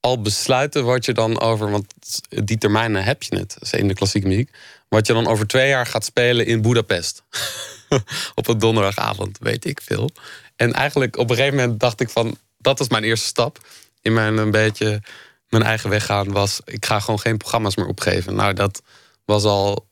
[0.00, 0.84] al besluiten...
[0.84, 1.70] wat je dan over...
[1.70, 1.94] Want
[2.28, 4.50] die termijnen heb je het, in de klassieke muziek.
[4.88, 7.22] Wat je dan over twee jaar gaat spelen in Budapest.
[8.34, 10.10] op een donderdagavond, weet ik veel.
[10.56, 12.36] En eigenlijk op een gegeven moment dacht ik van...
[12.58, 13.58] dat was mijn eerste stap
[14.00, 15.00] in mijn een beetje
[15.48, 16.60] mijn eigen weg gaan was...
[16.64, 18.34] ik ga gewoon geen programma's meer opgeven.
[18.34, 18.82] Nou, dat
[19.24, 19.86] was al...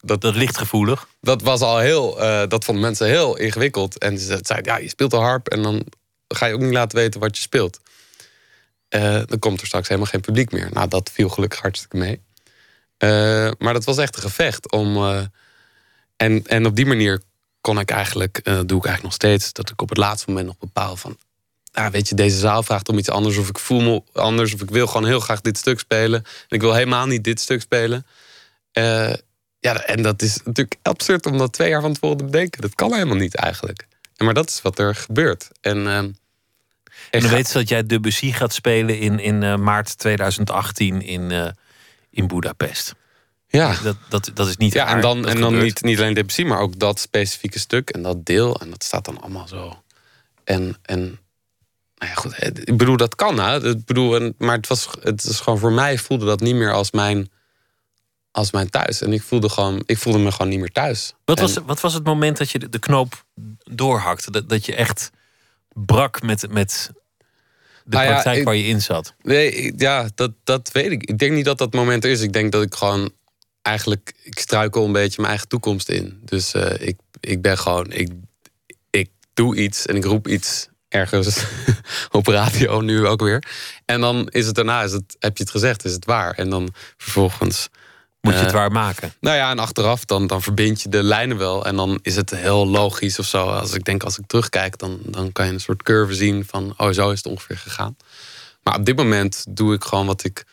[0.00, 1.08] Dat, dat ligt gevoelig.
[1.20, 2.22] Dat was al heel...
[2.22, 3.98] Uh, dat vonden mensen heel ingewikkeld.
[3.98, 5.48] En ze zeiden, ja, je speelt de harp...
[5.48, 5.86] en dan
[6.28, 7.80] ga je ook niet laten weten wat je speelt.
[8.94, 10.68] Uh, dan komt er straks helemaal geen publiek meer.
[10.72, 12.20] Nou, dat viel gelukkig hartstikke mee.
[12.98, 15.06] Uh, maar dat was echt een gevecht om...
[16.16, 17.22] en, en op die manier
[17.68, 20.46] kon ik eigenlijk, uh, doe ik eigenlijk nog steeds, dat ik op het laatste moment
[20.46, 21.16] nog bepaal van,
[21.72, 24.62] ah, weet je, deze zaal vraagt om iets anders, of ik voel me anders, of
[24.62, 26.22] ik wil gewoon heel graag dit stuk spelen.
[26.24, 28.06] En ik wil helemaal niet dit stuk spelen.
[28.72, 29.12] Uh,
[29.60, 32.60] ja, en dat is natuurlijk absurd om dat twee jaar van tevoren te bedenken.
[32.60, 33.86] Dat kan helemaal niet eigenlijk.
[34.16, 35.50] Maar dat is wat er gebeurt.
[35.60, 36.14] En, uh, en
[37.10, 41.54] dan weet je dat jij Debussy gaat spelen in, in maart 2018 in,
[42.10, 42.94] in Budapest.
[43.48, 43.76] Ja.
[43.82, 46.58] Dat, dat, dat is niet Ja, en dan, en dan niet, niet alleen depressie, maar
[46.58, 48.60] ook dat specifieke stuk en dat deel.
[48.60, 49.82] En dat staat dan allemaal zo.
[50.44, 51.00] En, en
[51.98, 52.44] nou ja, goed.
[52.68, 53.40] Ik bedoel, dat kan.
[53.40, 53.68] Hè?
[53.68, 56.90] Ik bedoel, maar het was, het is gewoon voor mij voelde dat niet meer als
[56.90, 57.30] mijn,
[58.30, 59.00] als mijn thuis.
[59.00, 61.14] En ik voelde, gewoon, ik voelde me gewoon niet meer thuis.
[61.24, 63.24] Wat, was, wat was het moment dat je de knoop
[63.64, 64.30] doorhakte?
[64.30, 65.10] Dat, dat je echt
[65.72, 66.90] brak met, met
[67.84, 69.14] de nou praktijk waar je in zat?
[69.22, 71.02] Nee, ja, dat, dat weet ik.
[71.02, 72.20] Ik denk niet dat dat moment er is.
[72.20, 73.12] Ik denk dat ik gewoon
[73.68, 76.20] eigenlijk, ik struikel een beetje mijn eigen toekomst in.
[76.24, 78.12] Dus uh, ik, ik ben gewoon, ik,
[78.90, 81.44] ik doe iets en ik roep iets ergens
[82.10, 83.44] op radio nu ook weer.
[83.84, 86.34] En dan is het daarna, is het, heb je het gezegd, is het waar.
[86.34, 87.68] En dan vervolgens...
[88.20, 89.12] Moet je het uh, waar maken?
[89.20, 91.66] Nou ja, en achteraf dan, dan verbind je de lijnen wel.
[91.66, 93.46] En dan is het heel logisch of zo.
[93.46, 96.74] Als ik denk, als ik terugkijk, dan, dan kan je een soort curve zien van...
[96.76, 97.96] oh, zo is het ongeveer gegaan.
[98.62, 100.44] Maar op dit moment doe ik gewoon wat ik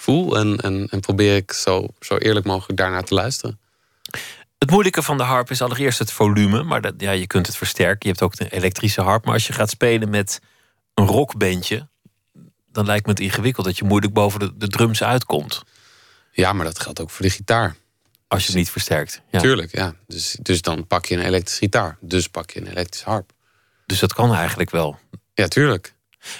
[0.00, 0.36] voel.
[0.36, 3.58] En, en, en probeer ik zo, zo eerlijk mogelijk daarnaar te luisteren.
[4.58, 6.62] Het moeilijke van de harp is allereerst het volume.
[6.62, 7.98] Maar dat, ja, je kunt het versterken.
[8.00, 9.24] Je hebt ook een elektrische harp.
[9.24, 10.40] Maar als je gaat spelen met
[10.94, 11.88] een rockbandje...
[12.72, 15.62] dan lijkt me het ingewikkeld dat je moeilijk boven de, de drums uitkomt.
[16.32, 17.76] Ja, maar dat geldt ook voor de gitaar.
[18.28, 19.22] Als je het niet versterkt.
[19.30, 19.40] Ja.
[19.40, 19.94] Tuurlijk, ja.
[20.06, 21.96] Dus, dus dan pak je een elektrische gitaar.
[22.00, 23.32] Dus pak je een elektrische harp.
[23.86, 24.98] Dus dat kan eigenlijk wel.
[25.34, 25.94] Ja, tuurlijk.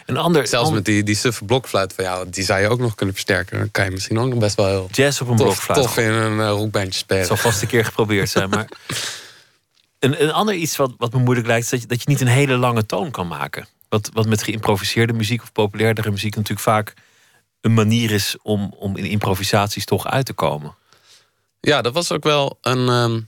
[0.07, 2.95] Een ander, Zelfs met die, die suffe blokfluit van jou, die zou je ook nog
[2.95, 3.59] kunnen versterken.
[3.59, 5.83] Dan kan je misschien ook nog best wel heel jazz op een tof, blokfluit.
[5.83, 7.19] tof in een uh, rockbandje spelen.
[7.19, 8.49] Het zal vast een keer geprobeerd zijn.
[8.51, 8.69] Maar
[9.99, 12.21] een, een ander iets wat, wat me moeilijk lijkt, is dat je, dat je niet
[12.21, 13.67] een hele lange toon kan maken.
[13.89, 16.95] Wat, wat met geïmproviseerde muziek of populairdere muziek natuurlijk vaak
[17.61, 20.75] een manier is om, om in improvisaties toch uit te komen.
[21.61, 22.89] Ja, dat was ook wel een.
[22.89, 23.21] ehm,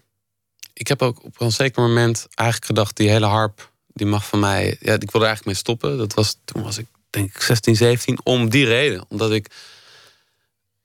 [0.74, 4.38] ik heb ook op een zeker moment eigenlijk gedacht: die hele harp, die mag van
[4.38, 4.76] mij.
[4.80, 5.98] Ja, ik wilde er eigenlijk mee stoppen.
[5.98, 8.18] Dat was, toen was ik denk ik 16, 17.
[8.24, 9.04] Om die reden.
[9.08, 9.46] Omdat ik.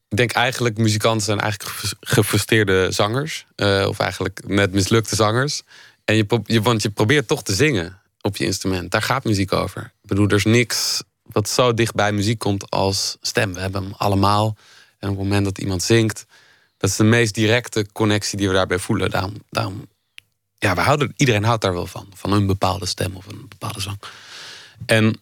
[0.10, 3.46] Ik denk eigenlijk, muzikanten zijn eigenlijk gefrus- gefrustreerde zangers.
[3.56, 5.62] eh, of eigenlijk net mislukte zangers.
[6.06, 8.92] En je, je, want je probeert toch te zingen op je instrument.
[8.92, 9.82] Daar gaat muziek over.
[9.84, 13.54] Ik bedoel, er is niks wat zo dicht bij muziek komt als stem.
[13.54, 14.58] We hebben hem allemaal.
[15.00, 16.26] En op het moment dat iemand zingt,
[16.78, 19.10] dat is de meest directe connectie die we daarbij voelen.
[19.10, 19.88] Daarom, daarom
[20.60, 22.08] ja, we houden, iedereen houdt daar wel van.
[22.14, 24.00] Van een bepaalde stem of een bepaalde zang.
[24.86, 25.20] En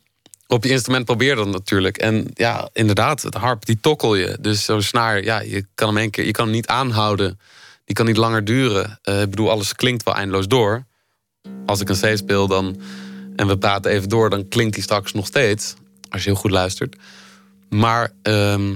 [0.48, 1.98] op je instrument probeer dat natuurlijk.
[1.98, 4.38] En ja, inderdaad, het harp, die tokkel je.
[4.41, 7.39] Dus zo'n snaar, ja, je kan hem één keer, je kan hem niet aanhouden.
[7.86, 9.00] Die kan niet langer duren.
[9.02, 10.86] Eh, ik bedoel, alles klinkt wel eindeloos door.
[11.65, 12.82] Als ik een C speel dan,
[13.36, 15.74] en we praten even door, dan klinkt die straks nog steeds.
[16.10, 16.95] Als je heel goed luistert.
[17.69, 18.76] Maar ehm,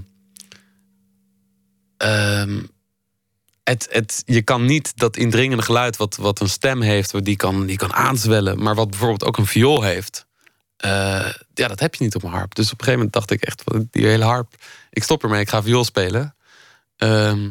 [3.70, 7.66] het, het, je kan niet dat indringende geluid wat, wat een stem heeft, die kan,
[7.66, 10.26] die kan aanzwellen, maar wat bijvoorbeeld ook een viool heeft.
[10.78, 12.56] eh, ja, dat heb je niet op een harp.
[12.56, 14.56] Dus op een gegeven moment dacht ik echt, die hele harp,
[14.90, 16.36] ik stop ermee, ik ga viool spelen.
[16.98, 17.50] Ehm,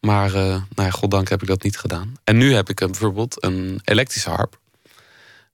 [0.00, 2.14] maar, eh nou ja, goddank heb ik dat niet gedaan.
[2.24, 4.58] En nu heb ik bijvoorbeeld een elektrische harp.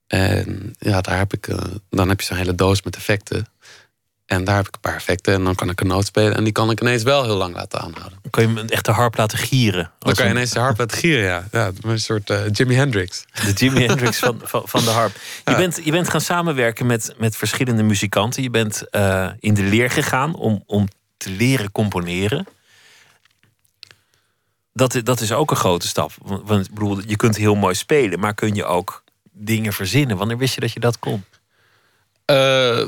[0.06, 1.58] En ja, daar heb ik, eh,
[1.90, 3.46] dan heb je zo'n hele doos met effecten.
[4.26, 5.34] En daar heb ik een paar effecten.
[5.34, 6.36] En dan kan ik een noot spelen.
[6.36, 8.18] En die kan ik ineens wel heel lang laten aanhouden.
[8.22, 9.90] Dan kun je hem een echte harp laten gieren.
[9.98, 11.48] Dan kan je een- ineens de harp laten gieren, ja.
[11.52, 13.24] ja een soort eh, Jimi Hendrix.
[13.44, 15.12] De Jimi Hendrix van, van, van de harp.
[15.44, 18.42] Je, bent, je bent gaan samenwerken met, met verschillende muzikanten.
[18.42, 22.46] Je bent eh, in de leer gegaan om, om te leren componeren.
[24.72, 26.12] Dat, dat is ook een grote stap.
[26.22, 30.16] Want, ik bedoel, je kunt heel mooi spelen, maar kun je ook dingen verzinnen?
[30.16, 31.24] Wanneer wist je dat je dat kon?
[32.24, 32.80] Eh,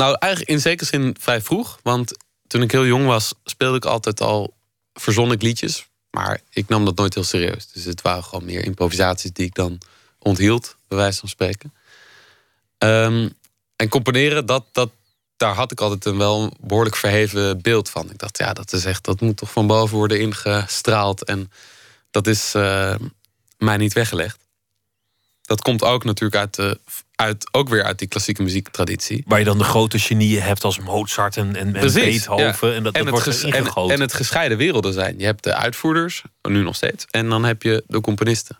[0.00, 1.78] nou, eigenlijk in zekere zin vrij vroeg.
[1.82, 4.54] Want toen ik heel jong was, speelde ik altijd al...
[4.92, 5.88] verzon ik liedjes.
[6.10, 7.68] Maar ik nam dat nooit heel serieus.
[7.72, 9.78] Dus het waren gewoon meer improvisaties die ik dan
[10.18, 10.76] onthield.
[10.88, 11.74] Bij wijze van spreken.
[12.78, 13.28] Ehm,
[13.76, 14.90] en componeren, dat, dat,
[15.36, 18.10] daar had ik altijd een wel behoorlijk verheven beeld van.
[18.10, 21.24] Ik dacht, ja, dat is echt, dat moet toch van boven worden ingestraald.
[21.24, 21.50] En
[22.10, 22.94] dat is eh,
[23.58, 24.38] mij niet weggelegd.
[25.42, 26.80] Dat komt ook natuurlijk uit, de,
[27.20, 29.22] uit, ook weer uit die klassieke muziektraditie.
[29.26, 32.68] Waar je dan de grote genieën hebt als Mozart en, en, en Beethoven.
[32.68, 32.76] ja.
[32.76, 33.42] En dat, en, dat het wordt
[33.88, 35.18] en, en het gescheiden werelden zijn.
[35.18, 37.04] Je hebt de uitvoerders, nu nog steeds.
[37.10, 38.58] En dan heb je de componisten.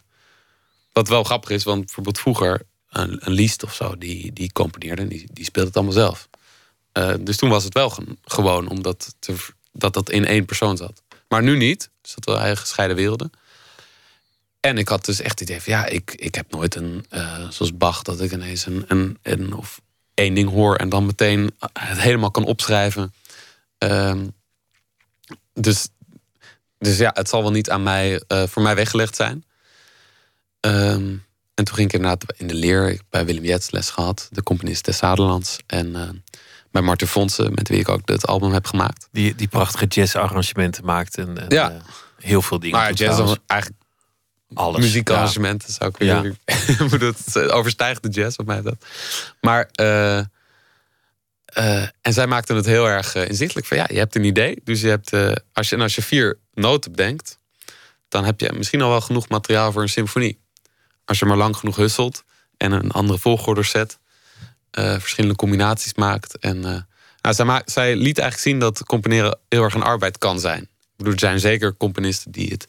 [0.92, 2.62] Wat wel grappig is, want bijvoorbeeld vroeger...
[2.90, 5.09] een, een Liszt of zo, die, die componeerde...
[5.09, 6.29] die, die speelde het allemaal zelf.
[6.92, 9.35] Eh, dus toen was het wel ge- gewoon omdat te,
[9.73, 11.03] dat dat in één persoon zat.
[11.29, 11.90] Maar nu niet.
[12.03, 13.31] Dus dat waren eigen gescheiden werelden.
[14.61, 15.73] En ik had dus echt het idee van...
[15.73, 17.05] ja, ik, ik heb nooit een...
[17.09, 19.53] eh, zoals Bach, dat ik ineens een, een, een...
[19.55, 19.81] of
[20.14, 23.14] één ding hoor en dan meteen het helemaal kan opschrijven.
[23.79, 24.27] Ehm,
[25.55, 25.88] dus,
[26.79, 29.44] dus ja, het zal wel niet aan mij, eh, voor mij weggelegd zijn.
[30.61, 31.16] Ehm,
[31.55, 34.85] en toen ging ik inderdaad in de leer bij Willem Jets les gehad, de componist
[34.85, 35.59] des Vaderlands.
[35.66, 36.09] En eh,
[36.70, 39.09] bij Martin Fonsen, met wie ik ook het album heb gemaakt.
[39.12, 41.16] Die, die prachtige jazz-arrangementen maakt.
[41.18, 41.70] En, en, Ja.
[41.70, 41.77] eh,
[42.18, 42.77] heel veel dingen.
[42.79, 43.83] Maar jazz eigenlijk
[44.54, 44.80] alles.
[44.80, 46.20] muziekarrangementen zou ik Ja.
[46.22, 46.38] willen.
[47.14, 48.84] Het eh, overstijgt de jazz op mij dat.
[49.40, 54.14] Maar eh, eh, en zij maakten het heel erg eh, inzichtelijk van ja, je hebt
[54.16, 54.60] een idee.
[54.64, 55.12] Dus je hebt
[55.52, 57.38] als je en als je vier noten bedenkt,
[58.08, 60.40] dan heb je misschien al wel genoeg materiaal voor een symfonie.
[61.04, 62.24] Als je maar lang genoeg husselt
[62.56, 63.98] en een andere volgorde zet,
[64.70, 66.38] verschillende combinaties maakt.
[66.38, 70.62] En nou, zij, zij liet eigenlijk zien dat componeren heel erg een arbeid kan zijn.
[70.62, 72.66] Ik bedoel, er zijn zeker componisten die het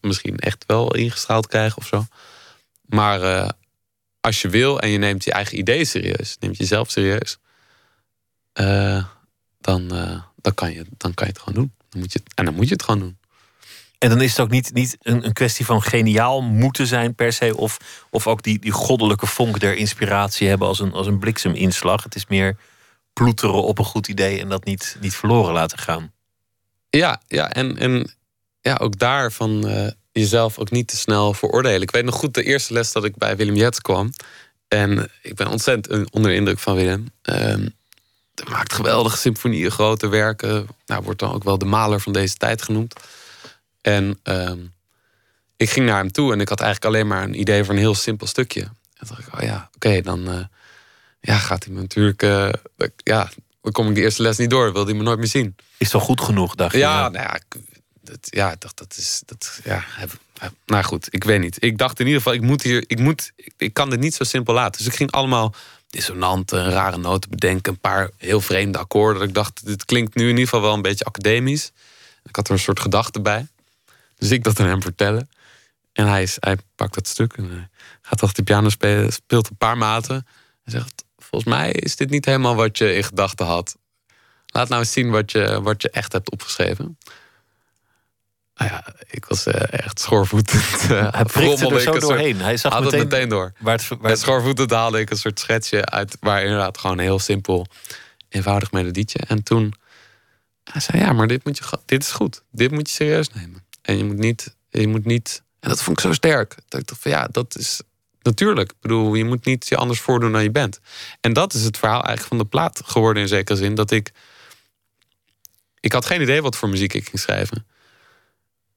[0.00, 2.06] misschien echt wel ingestraald krijgen of zo.
[2.82, 3.48] Maar eh,
[4.20, 7.38] als je wil en je neemt je eigen ideeën serieus, neemt jezelf serieus,
[8.52, 9.04] eh,
[9.60, 11.72] dan, eh, dan, kan je, dan kan je het gewoon doen.
[11.88, 13.16] Dan moet je, het- en dan moet je het gewoon doen.
[13.98, 17.32] En dan is het ook niet, niet een, een kwestie van geniaal moeten zijn per
[17.32, 17.56] se.
[17.56, 22.02] Of, of ook die, die goddelijke vonk der inspiratie hebben als een, als een blikseminslag.
[22.02, 22.56] Het is meer
[23.12, 26.12] ploeteren op een goed idee en dat niet, niet verloren laten gaan.
[26.90, 28.14] Ja, ja en, en
[28.60, 31.82] ja, ook daarvan eh jezelf ook niet te snel veroordelen.
[31.82, 34.12] Ik weet nog goed de eerste les dat ik bij Willem Jets kwam.
[34.68, 37.06] En ik ben ontzettend onder de indruk van Willem.
[37.22, 37.70] Hij
[38.48, 40.66] maakt geweldige symfonieën, grote werken.
[40.86, 42.94] Nou, wordt dan ook wel de maler van deze tijd genoemd.
[43.80, 44.58] En ehm,
[45.56, 47.80] ik ging naar hem toe en ik had eigenlijk alleen maar een idee voor een
[47.80, 48.60] heel simpel stukje.
[48.60, 50.44] En toen dacht ik, oh ja, oké, dan, eh,
[51.20, 52.22] ja, gaat hij me natuurlijk.
[52.22, 52.48] eh,
[52.96, 53.30] ja,
[53.62, 54.72] dan kom ik de eerste les niet door.
[54.72, 55.56] Wil hij me nooit meer zien.
[55.76, 56.78] Is toch goed genoeg, dacht je?
[56.78, 57.44] Ja, nou ja, ik,
[58.10, 59.22] dat, ja, ik dacht dat is.
[59.26, 59.84] Dat, ja,
[60.66, 61.64] nou goed, ik weet niet.
[61.64, 64.24] Ik dacht in ieder geval, ik moet hier, ik moet, ik, kan dit niet zo
[64.24, 64.78] simpel laten.
[64.78, 65.54] Dus ik ging allemaal
[65.88, 69.22] dissonanten, rare noten bedenken, een paar heel vreemde akkoorden.
[69.22, 71.72] Ik dacht, dit klinkt nu in ieder geval wel een beetje academisch.
[72.24, 73.46] Ik had er een soort gedachte bij.
[74.16, 75.30] Dus ik dat aan hem vertellen.
[75.92, 77.70] En hij, is, hij pakt dat stuk en
[78.02, 80.26] gaat achter de piano spelen, speelt een paar maten.
[80.64, 83.76] En zegt, volgens mij is dit niet helemaal wat je in gedachten had.
[84.46, 86.98] Laat nou eens zien wat je, wat je echt hebt opgeschreven.
[88.58, 90.90] Nou ja, ik was eh, echt schoorvoetend.
[90.90, 92.40] Uh, Hij prikte er zo doorheen.
[92.40, 93.52] Hij zag meteen, het meteen door.
[93.58, 96.16] waar het, waar het- schoorvoetend haalde ik een soort schetsje uit...
[96.20, 97.66] waar inderdaad gewoon een heel simpel,
[98.28, 99.18] eenvoudig melodietje.
[99.18, 99.74] En toen
[100.64, 102.42] hij zei ja, maar dit, moet je, dit is goed.
[102.50, 103.64] Dit moet je serieus nemen.
[103.82, 104.56] En je moet niet...
[104.70, 106.54] Je moet niet en dat vond ik zo sterk.
[106.68, 107.80] Dat ik dacht van ja, dat is
[108.22, 108.70] natuurlijk.
[108.70, 110.80] Ik bedoel, je moet niet je anders voordoen dan je bent.
[111.20, 113.74] En dat is het verhaal eigenlijk van de plaat geworden in zekere zin.
[113.74, 114.12] Dat ik...
[115.80, 117.66] Ik had geen idee wat voor muziek ik ging schrijven.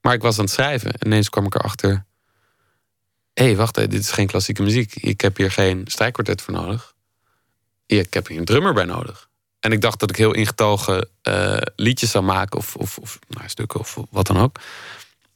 [0.01, 0.91] Maar ik was aan het schrijven.
[0.91, 2.05] En ineens kwam ik erachter...
[3.33, 4.95] Hé, hey, wacht, dit is geen klassieke muziek.
[4.95, 6.93] Ik heb hier geen strijkkwartet voor nodig.
[7.85, 9.29] Ik heb hier een drummer bij nodig.
[9.59, 12.57] En ik dacht dat ik heel ingetogen eh, liedjes zou maken...
[12.57, 14.59] of, of, of nou, stukken of wat dan ook.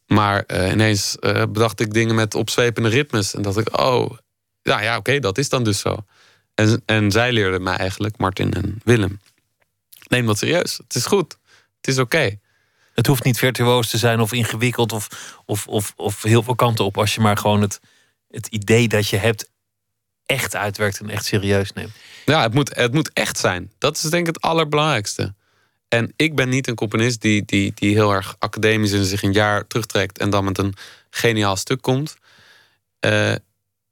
[0.08, 3.34] Maar eh, ineens eh, bedacht ik dingen met opzwepende ritmes.
[3.34, 4.17] En dacht ik, oh,
[4.62, 6.06] ja, ja oké, dat is dan dus zo.
[6.54, 9.19] En, en zij leerden mij eigenlijk, Martin en Willem...
[10.08, 10.78] neem dat serieus.
[10.78, 11.38] Het is goed.
[11.78, 12.39] Het is oké.
[12.95, 15.08] Het hoeft niet virtuoos te zijn of ingewikkeld of,
[15.45, 16.97] of, of, of heel veel kanten op.
[16.97, 17.79] Als je maar gewoon het,
[18.29, 19.49] het idee dat je hebt
[20.25, 21.91] echt uitwerkt en echt serieus neemt.
[22.25, 23.71] Ja, het moet, het moet echt zijn.
[23.77, 25.34] Dat is denk ik het allerbelangrijkste.
[25.88, 29.34] En ik ben niet een componist die, die, die heel erg academisch en zich een
[29.34, 30.73] jaar terugtrekt en dan met een
[31.10, 32.17] geniaal stuk komt.
[32.99, 33.36] Eh,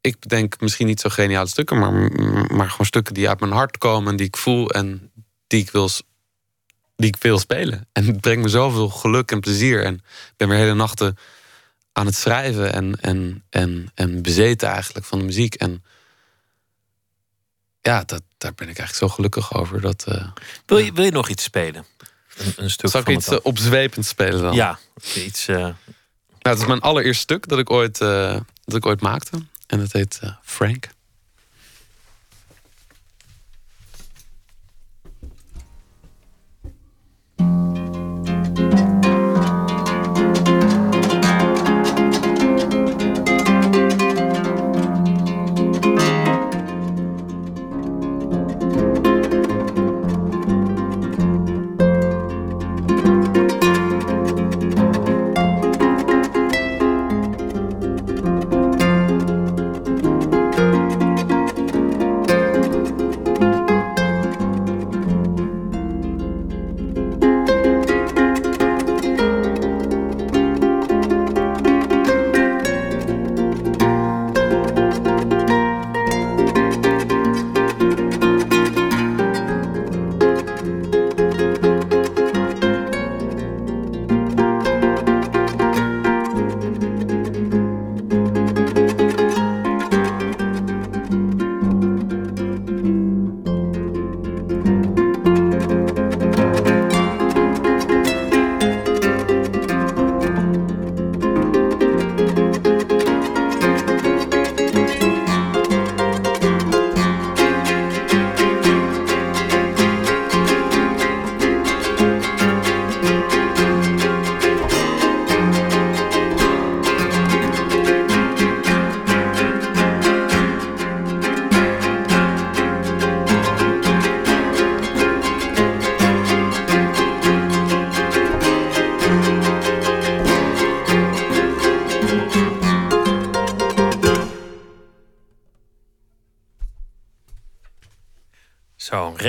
[0.02, 1.92] ik bedenk misschien niet zo geniale stukken, maar,
[2.56, 5.12] maar gewoon stukken die uit mijn hart komen en die ik voel en
[5.48, 5.90] die ik wil,
[7.04, 7.88] die ik wil spelen.
[7.92, 9.84] En het brengt me zoveel geluk en plezier.
[9.84, 11.18] En ik ben weer hele nachten
[11.94, 15.56] aan het schrijven en, en, en, en bezeten eigenlijk van de muziek.
[15.56, 15.84] En
[17.82, 19.82] ja, dat, daar ben ik eigenlijk zo gelukkig over.
[19.82, 20.28] Dat, eh,
[20.66, 21.86] Wil je, wil je nog iets spelen?
[22.38, 24.56] Een, een stuk zal ik iets eh, opzwepend spelen dan?
[24.56, 24.80] Ja,
[25.16, 25.48] iets.
[25.48, 25.76] eh, Nou,
[26.42, 29.38] het is mijn allereerste stuk dat ik ooit, dat ik ooit maakte.
[29.68, 30.88] En het heet Frank.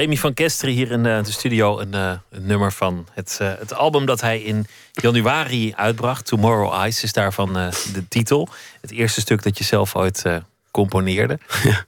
[0.05, 1.78] Remy van Kesteren hier in eh, de studio.
[1.78, 6.26] Een, eh, een nummer van het, eh, het album dat hij in januari uitbracht.
[6.26, 7.52] Tomorrow Eyes is daarvan
[7.92, 8.48] de titel.
[8.80, 10.24] Het eerste stuk dat je zelf ooit
[10.70, 11.38] componeerde.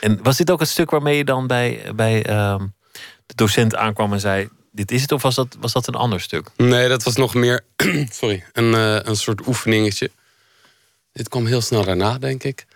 [0.00, 2.66] En was dit ook het stuk waarmee je dan bij, bij ehm,
[3.26, 4.48] de docent aankwam en zei...
[4.72, 6.50] Dit is het, of was dat, was dat een ander stuk?
[6.56, 7.64] Nee, dat was nog meer
[8.20, 8.72] sorry, een,
[9.08, 10.10] een soort oefeningetje.
[11.12, 12.66] Dit kwam heel snel daarna, denk ik.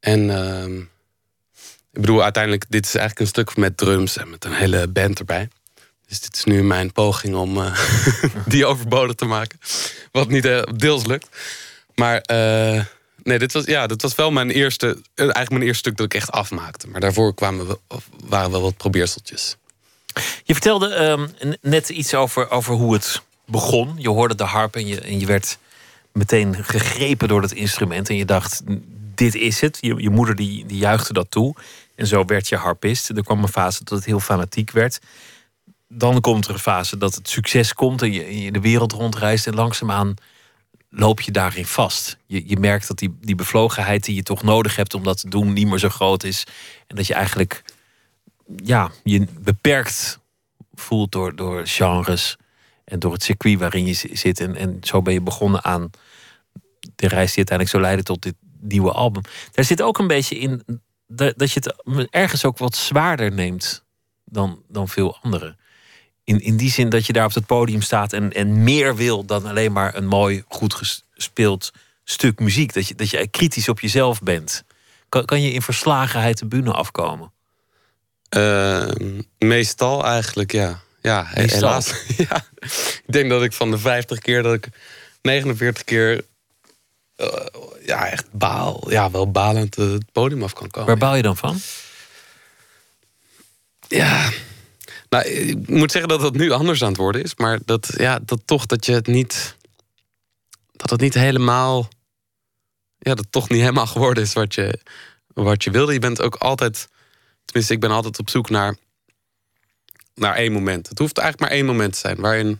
[0.00, 0.80] En ehm,
[1.92, 5.18] ik bedoel, uiteindelijk, dit is eigenlijk een stuk met drums en met een hele band
[5.18, 5.48] erbij.
[6.06, 7.78] Dus dit is nu mijn poging om eh,
[8.46, 9.58] die overbodig te maken.
[10.12, 11.28] Wat niet eh, deels lukt.
[11.94, 12.84] Maar eh,
[13.22, 16.14] Nee, dit was, ja, dit was wel mijn eerste, eigenlijk mijn eerste stuk dat ik
[16.14, 16.88] echt afmaakte.
[16.88, 17.78] Maar daarvoor kwamen we,
[18.24, 19.56] waren wel wat probeerseltjes.
[20.44, 23.94] Je vertelde ehm, net iets over, over hoe het begon.
[23.96, 25.58] Je hoorde de harp en je, en je werd
[26.12, 28.08] meteen gegrepen door dat instrument.
[28.08, 28.62] En je dacht,
[29.20, 29.78] dit is het.
[29.80, 31.54] Je, je moeder die, die juichte dat toe.
[31.94, 33.08] En zo werd je harpist.
[33.08, 34.98] Er kwam een fase dat het heel fanatiek werd.
[35.88, 39.46] Dan komt er een fase dat het succes komt en je, je de wereld rondreist.
[39.46, 40.14] En langzaamaan
[40.90, 42.16] loop je daarin vast.
[42.26, 45.28] Je, je merkt dat die, die bevlogenheid die je toch nodig hebt om dat te
[45.28, 46.46] doen niet meer zo groot is.
[46.86, 47.62] En dat je eigenlijk
[48.56, 50.18] ja, je beperkt
[50.74, 52.36] voelt door, door genres
[52.84, 54.40] en door het circuit waarin je zi- zit.
[54.40, 55.90] En, en zo ben je begonnen aan
[56.96, 59.22] de reis die uiteindelijk zo leidde tot dit nieuwe album.
[59.52, 61.74] Daar zit ook een beetje in dat, je het
[62.10, 63.84] ergens ook wat zwaarder neemt
[64.24, 65.58] dan, dan veel anderen.
[66.24, 69.24] In, in die zin dat je daar op het podium staat en, en meer wil
[69.24, 71.72] dan alleen maar een mooi, goed gespeeld
[72.04, 72.72] stuk muziek.
[72.72, 74.64] Dat je, dat je kritisch op jezelf bent.
[75.08, 77.32] Kan, kan je in verslagenheid de bühne afkomen?
[78.28, 78.88] Eh,
[79.38, 80.80] meestal eigenlijk, ja.
[81.02, 81.58] Ja, Meestal?
[81.58, 81.94] helaas.
[82.28, 82.44] ja.
[83.06, 84.68] Ik denk dat ik van de 50 keer dat ik
[85.22, 86.24] 49 keer
[87.20, 90.88] eh, ja, echt baal, ja, wel balend eh, het podium af kan komen.
[90.88, 91.60] Waar baal je dan van?
[93.88, 94.30] Ja,
[95.08, 97.34] nou, ik moet zeggen dat het nu anders aan het worden is.
[97.36, 99.56] Maar dat, ja, dat toch dat je het niet...
[100.72, 101.88] Dat het niet helemaal...
[102.98, 104.80] Ja, dat toch niet helemaal geworden is wat je,
[105.26, 105.92] wat je wilde.
[105.92, 106.88] Je bent ook altijd...
[107.44, 108.76] Tenminste, ik ben altijd op zoek naar...
[110.14, 110.88] Naar één moment.
[110.88, 112.58] Het hoeft eigenlijk maar één moment te zijn waarin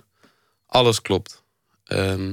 [0.66, 1.42] alles klopt.
[1.84, 2.32] Ehm,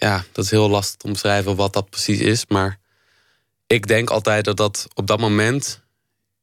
[0.00, 2.46] ja, dat is heel lastig te omschrijven wat dat precies is.
[2.46, 2.78] Maar
[3.66, 5.80] ik denk altijd dat dat op dat moment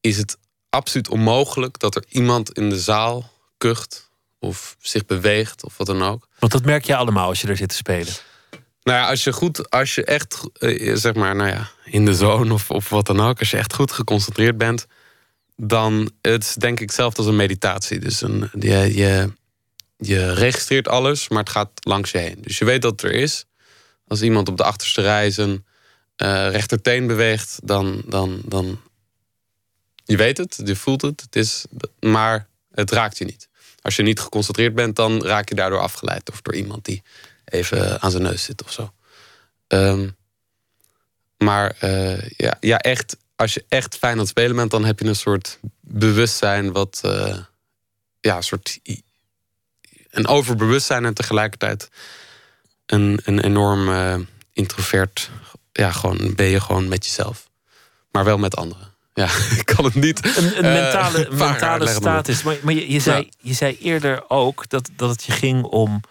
[0.01, 0.37] is het
[0.69, 6.03] absoluut onmogelijk dat er iemand in de zaal kucht of zich beweegt of wat dan
[6.03, 6.27] ook.
[6.39, 8.13] Want dat merk je allemaal als je er zit te spelen.
[8.83, 12.15] Nou ja, als je goed, als je echt, eh, zeg maar, nou ja, in de
[12.15, 14.85] zone of, of wat dan ook, als je echt goed geconcentreerd bent,
[15.55, 17.99] dan het is denk ik hetzelfde als een meditatie.
[17.99, 19.31] Dus een, je, je,
[19.97, 22.37] je registreert alles, maar het gaat langs je heen.
[22.41, 23.45] Dus je weet dat het er is.
[24.07, 25.65] Als iemand op de achterste rij zijn
[26.15, 28.81] eh, rechterteen beweegt, dan, dan, dan.
[30.05, 31.65] Je weet het, je voelt het, het is,
[31.99, 33.49] maar het raakt je niet.
[33.81, 36.29] Als je niet geconcentreerd bent, dan raak je daardoor afgeleid.
[36.31, 37.03] Of door iemand die
[37.45, 38.93] even aan zijn neus zit of zo.
[39.67, 40.09] Ehm,
[41.37, 44.99] maar eh, ja, ja, echt, als je echt fijn aan het spelen bent, dan heb
[44.99, 46.99] je een soort bewustzijn wat.
[47.03, 47.37] eh,
[48.19, 48.79] ja, een soort.
[50.09, 51.89] Een overbewustzijn en tegelijkertijd
[52.87, 54.15] een, een enorm eh,
[54.53, 55.29] introvert.
[55.71, 57.49] Ja, gewoon ben je gewoon met jezelf.
[58.11, 58.93] Maar wel met anderen.
[59.13, 59.29] Ja,
[59.59, 60.37] ik kan het niet.
[60.37, 62.43] Een, een eh, mentale, mentale status.
[62.43, 63.29] Maar, maar je, je, zei, Ja.
[63.39, 66.01] je zei eerder ook dat, dat het je ging om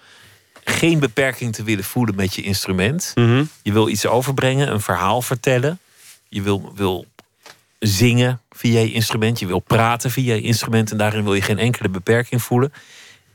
[0.65, 3.13] geen beperking te willen voelen met je instrument.
[3.15, 3.45] Mhm.
[3.63, 5.79] Je wil iets overbrengen, een verhaal vertellen.
[6.29, 7.07] Je wil, wil
[7.79, 9.39] zingen via je instrument.
[9.39, 10.91] Je wil praten via je instrument.
[10.91, 12.73] En daarin wil je geen enkele beperking voelen.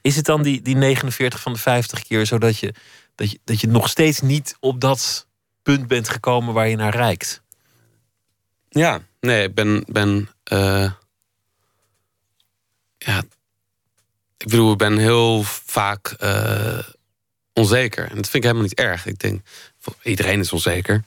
[0.01, 2.73] Is het dan die, die 49 van de 50 keer zodat je,
[3.21, 5.27] dat je, dat je nog steeds niet op dat
[5.63, 7.41] punt bent gekomen waar je naar reikt?
[8.69, 9.83] Ja, nee, ik ben.
[9.87, 10.91] ben eh,
[12.97, 13.23] ja,
[14.37, 16.79] ik bedoel, ik ben heel vaak eh,
[17.53, 18.09] onzeker.
[18.09, 19.05] En dat vind ik helemaal niet erg.
[19.05, 19.41] Ik denk,
[20.03, 21.03] iedereen is onzeker.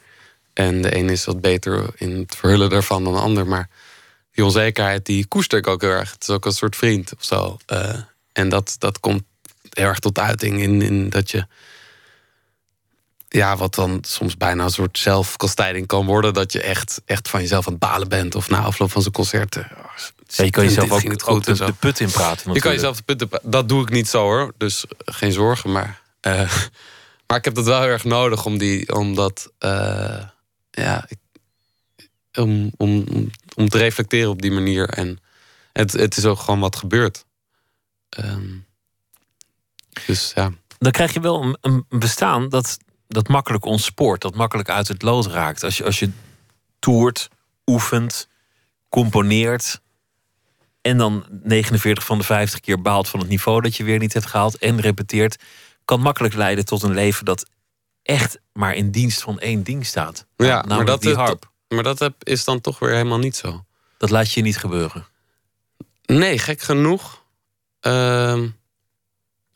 [0.52, 3.46] En de een is wat beter in het verhullen daarvan dan de ander.
[3.46, 3.68] Maar
[4.30, 6.12] die onzekerheid, die koester ik ook heel erg.
[6.12, 7.56] Het is ook een soort vriend of zo.
[7.66, 8.00] Eh,
[8.32, 9.22] en dat, dat komt
[9.70, 11.46] erg tot uiting in, in dat je
[13.34, 16.34] ja, wat dan soms bijna een soort zelfkastijding kan worden.
[16.34, 18.34] Dat je echt, echt van jezelf aan het balen bent.
[18.34, 19.56] Of na afloop van zo'n concert.
[19.56, 19.84] eh, oh,
[20.26, 22.52] Ja, je kan jezelf ook, het ook de, put in praten.
[22.52, 23.28] Je kan jezelf de punten.
[23.28, 24.52] pra- Dat doe ik niet zo hoor.
[24.58, 25.72] Dus eh, geen zorgen.
[25.72, 26.32] Maar, eh,
[27.26, 28.94] maar ik heb dat wel heel erg nodig om die.
[28.94, 29.52] Omdat.
[29.58, 30.22] eh,
[30.70, 31.04] ja.
[31.08, 31.18] Ik,
[32.38, 33.04] om, om,
[33.56, 34.88] om- te reflecteren op die manier.
[34.88, 35.18] En
[35.72, 37.24] het, het is ook gewoon wat gebeurt.
[38.08, 38.46] Ehm,
[40.06, 40.50] dus ja.
[40.78, 42.78] dan krijg je wel een bestaan dat,
[43.08, 45.62] dat makkelijk ontspoort, dat makkelijk uit het lood raakt.
[45.62, 46.10] Als je, als je
[46.78, 47.28] toert,
[47.66, 48.28] oefent,
[48.88, 49.80] componeert.
[50.80, 54.12] En dan 49 van de 50 keer baalt van het niveau dat je weer niet
[54.12, 54.56] hebt gehaald.
[54.58, 55.42] En repeteert.
[55.84, 57.46] Kan makkelijk leiden tot een leven dat
[58.02, 60.26] echt maar in dienst van één ding staat.
[60.36, 61.50] Ja, Namelijk maar dat, die harp.
[61.68, 63.64] maar dat is dan toch weer helemaal niet zo.
[63.98, 65.06] Dat laat je niet gebeuren.
[66.06, 67.24] Nee, gek genoeg.
[67.80, 68.48] Ehm,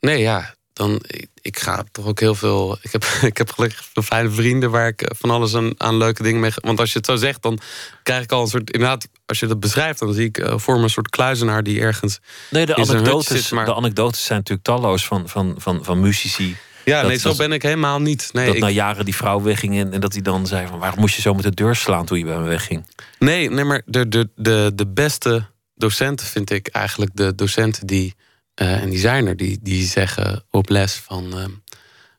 [0.01, 0.55] nee, ja.
[0.79, 1.01] Dan,
[1.41, 2.79] ik, ga toch ook heel veel.
[2.83, 6.23] Ik heb, ik heb gelukkig fijne vrienden waar ik eh, van alles aan, aan leuke
[6.23, 6.51] dingen mee.
[6.55, 7.59] Want als je het zo zegt, dan
[8.03, 8.71] krijg ik al een soort.
[8.71, 11.81] Inderdaad, als je dat beschrijft, dan zie ik eh, voor me een soort kluizenaar die
[11.81, 12.19] ergens.
[12.51, 16.57] Nee, de anekdotes, zit, maar- de anekdotes zijn natuurlijk talloos van, van, van, van muzici.
[16.85, 18.31] Ja, Dat- nee, zo dat- ben ik helemaal niet.
[18.33, 20.79] Nee, dat ik- na jaren die vrouw wegging en, en dat hij dan zei van...
[20.79, 22.87] waarom moest je zo met de deur slaan toen je bij me wegging?
[23.19, 28.15] Nee, nee maar de, de, de, de beste docenten vind ik eigenlijk de docenten die,
[28.59, 31.51] eh, en die zijn er, die, die zeggen op les van: ehm,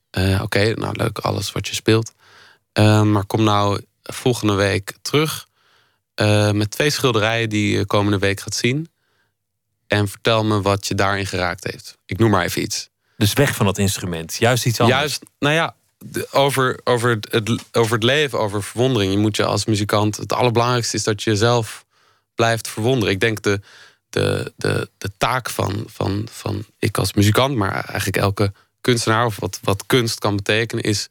[0.09, 2.13] eh, Oké, nou leuk alles wat je speelt.
[2.71, 5.47] Eh, maar kom nou volgende week terug
[6.15, 8.89] eh, met twee schilderijen die je komende week gaat zien.
[9.87, 11.97] En vertel me wat je daarin geraakt heeft.
[12.05, 12.89] Ik noem maar even iets.
[13.17, 14.35] Dus weg van dat instrument.
[14.35, 14.99] Juist iets anders.
[14.99, 15.75] Juist, nou ja,
[16.31, 19.11] over, over, het, het, over het leven, over verwondering.
[19.11, 20.17] Je moet je als muzikant.
[20.17, 21.85] Het allerbelangrijkste is dat je jezelf
[22.35, 23.13] blijft verwonderen.
[23.13, 23.61] Ik denk de,
[24.09, 28.51] de, de, de taak van, van, van ik als muzikant, maar eigenlijk elke
[28.81, 31.07] kunstenaar, of wat, wat kunst kan betekenen, is,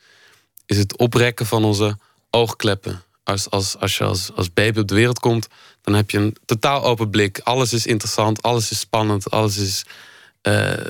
[0.66, 1.98] is het oprekken van onze
[2.30, 3.02] oogkleppen.
[3.24, 5.48] Als, als, als je als, als baby op de wereld komt,
[5.82, 7.38] dan heb je een totaal open blik.
[7.38, 9.84] Alles is interessant, alles is spannend, alles is.
[10.42, 10.86] eh,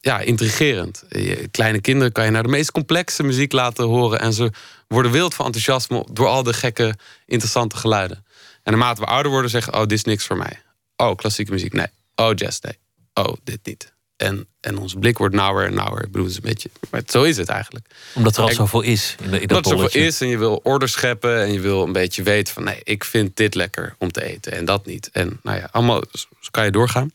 [0.00, 1.04] ja, intrigerend.
[1.50, 4.20] Kleine kinderen kan je naar de meest complexe muziek laten horen.
[4.20, 4.50] En ze
[4.88, 6.94] worden wild van enthousiasme door al de gekke,
[7.26, 8.24] interessante geluiden.
[8.62, 10.62] En naarmate we ouder worden, zeggen: Oh, dit is niks voor mij.
[11.00, 11.86] Oh, klassieke muziek, nee.
[12.14, 12.78] Oh, jazz, nee.
[13.14, 13.92] Oh, dit niet.
[14.16, 16.04] En, en onze blik wordt nauwer en nauwer.
[16.04, 16.70] Ik bedoel, het is een beetje.
[16.90, 17.86] Maar zo is het eigenlijk.
[18.14, 20.60] Omdat er al zoveel is in, de, in dat er zoveel is en je wil
[20.62, 24.12] orde scheppen en je wil een beetje weten van nee, ik vind dit lekker om
[24.12, 25.10] te eten en dat niet.
[25.12, 27.12] En nou ja, allemaal zo kan je doorgaan.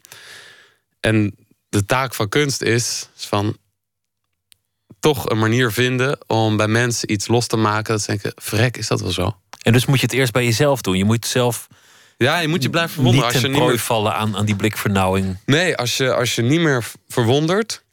[1.00, 1.36] En
[1.70, 3.58] de taak van kunst is van
[5.00, 7.94] toch een manier vinden om bij mensen iets los te maken.
[7.94, 9.38] Dat ze denken, vrek, is dat wel zo?
[9.62, 10.98] En dus moet je het eerst bij jezelf doen.
[10.98, 11.68] Je moet zelf
[12.18, 13.26] Ja, je moet je blijven verwonderen.
[13.32, 15.38] Als je niet meer, vallen aan, aan die blikvernauwing.
[15.46, 17.84] nee, als je, als je niet meer verwondert,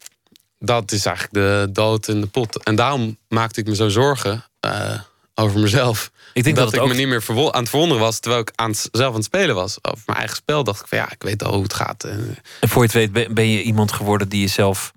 [0.59, 2.63] dat is eigenlijk de dood in de pot.
[2.63, 5.01] En daarom maakte ik me zo zorgen eh,
[5.35, 6.11] over mezelf.
[6.33, 8.19] Ik denk dat, ik ook me niet meer aan het verwonderen was...
[8.19, 9.79] terwijl ik aan het, zelf aan het spelen was.
[9.83, 12.05] Over mijn eigen spel dacht ik van ja, ik weet al hoe het gaat.
[12.05, 14.93] En, En voor je het weet ben- ben je iemand geworden die je zelf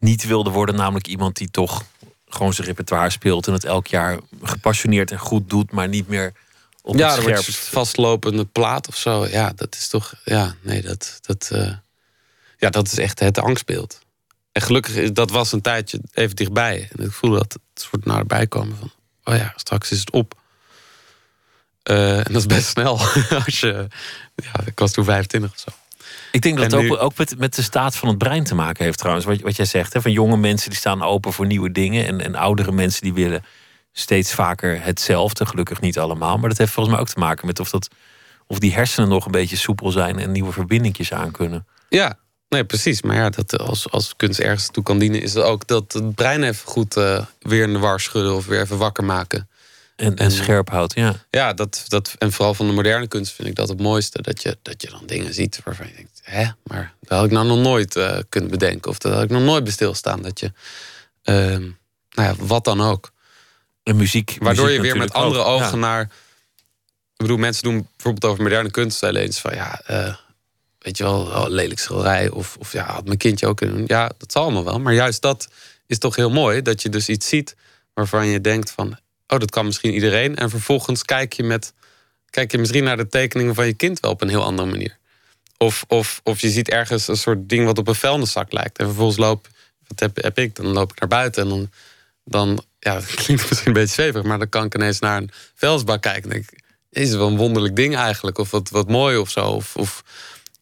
[0.00, 0.74] niet wilde worden.
[0.74, 1.84] Namelijk iemand die toch
[2.28, 3.46] gewoon zijn repertoire speelt.
[3.46, 5.72] En het elk jaar gepassioneerd en goed doet.
[5.72, 6.32] Maar niet meer
[6.86, 7.56] op ja, het scherpst.
[7.56, 9.26] vastlopende plaat of zo.
[9.26, 10.14] Ja, dat is toch...
[10.24, 11.72] Ja, nee, dat, dat, eh,
[12.56, 14.00] ja, dat is echt het angstbeeld.
[14.52, 16.88] En gelukkig, is- dat was een tijdje even dichtbij.
[16.96, 18.92] En ik voelde dat het soort naderbij komen van...
[19.24, 20.34] Oh ja, straks is het op.
[21.82, 22.98] Eh, en dat is best snel.
[23.44, 23.86] Als je,
[24.34, 25.70] ja, ik was toen 25 of zo.
[26.32, 28.44] Ik denk dat En het nu- ook, ook met, met de staat van het brein
[28.44, 29.26] te maken heeft trouwens.
[29.26, 32.06] Wat, wat jij zegt, hè, van jonge mensen die staan open voor nieuwe dingen.
[32.06, 33.44] En, en oudere mensen die willen
[33.96, 35.46] steeds vaker hetzelfde.
[35.46, 36.38] Gelukkig niet allemaal.
[36.38, 37.88] Maar dat heeft volgens mij ook te maken met of, dat,
[38.46, 40.18] of die hersenen nog een beetje soepel zijn.
[40.18, 41.66] En nieuwe verbindingjes aan kunnen.
[41.88, 42.18] Ja,
[42.48, 43.02] nee, precies.
[43.02, 46.42] Maar ja, dat als, als kunst ergens toe kan dienen, is ook dat het brein
[46.42, 49.48] even goed eh, weer in de war schudden of weer even wakker maken.
[49.96, 51.14] En, en En- scherp houdt, ja.
[51.30, 54.22] Ja, dat, dat, en vooral van de moderne kunst vind ik dat het mooiste.
[54.22, 57.32] Dat je, dat je dan dingen ziet waarvan je denkt, hè, maar dat had ik
[57.32, 58.90] nou nog nooit eh, kunnen bedenken.
[58.90, 60.22] Of dat had ik nog nooit bij stilstaan.
[60.22, 60.52] Dat je,
[61.22, 61.60] ehm,
[62.10, 63.12] nou ja, wat dan ook.
[63.84, 64.36] En muziek.
[64.38, 65.46] Waardoor muziek je weer met andere ook.
[65.46, 65.86] ogen Ja.
[65.86, 66.02] naar.
[67.12, 70.14] Ik bedoel, mensen doen bijvoorbeeld over moderne kunst eens van ja, eh,
[70.78, 72.30] weet je wel, oh, lelijk schilderij.
[72.30, 73.84] Of, of ja, had mijn kindje ook kunnen doen.
[73.88, 74.80] Ja, dat zal allemaal wel.
[74.80, 75.48] Maar juist dat
[75.86, 76.62] is toch heel mooi.
[76.62, 77.56] Dat je dus iets ziet
[77.94, 80.36] waarvan je denkt van, oh, dat kan misschien iedereen.
[80.36, 81.72] En vervolgens kijk je met,
[82.30, 84.98] kijk je misschien naar de tekeningen van je kind wel op een heel andere manier.
[85.58, 88.78] Of, of, of je ziet ergens een soort ding wat op een vuilniszak lijkt.
[88.78, 89.48] En vervolgens loop,
[89.88, 90.54] wat heb, heb ik?
[90.54, 91.70] Dan loop ik naar buiten en dan,
[92.24, 95.30] dan ja, dat klinkt misschien een beetje zweverig, maar dan kan ik ineens naar een
[95.54, 99.16] vuilnisbak kijken en denk ik, is wel een wonderlijk ding eigenlijk, of wat, wat mooi
[99.16, 99.46] of zo.
[99.46, 100.02] Of, of,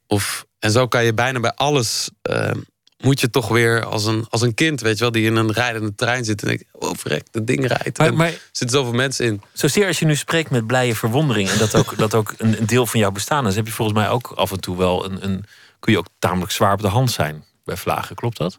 [0.07, 2.51] of, en zo kan je bijna bij alles, eh,
[2.99, 5.53] moet je toch weer als een, als een kind, weet je wel, die in een
[5.53, 7.99] rijdende trein zit en denkt, oh verrek, dat ding rijdt.
[7.99, 9.43] Maar, er zitten zoveel mensen in.
[9.53, 11.49] zozeer als je nu spreekt met blije verwondering.
[11.49, 13.57] En dat ook, dat ook een, een deel van jouw bestaan is.
[13.57, 15.45] Heb je volgens mij ook af en toe wel een, een.
[15.79, 18.17] Kun je ook tamelijk zwaar op de hand zijn bij vlagen.
[18.17, 18.59] Klopt dat?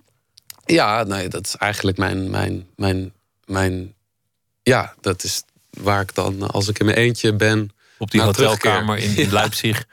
[0.65, 3.13] Ja, nee, dat is eigenlijk mijn, mijn, mijn,
[3.45, 3.93] mijn,
[4.63, 8.97] ja, dat is waar ik dan, als ik in mijn eentje ben, Op die hotelkamer
[8.97, 9.85] in, in Leipzig.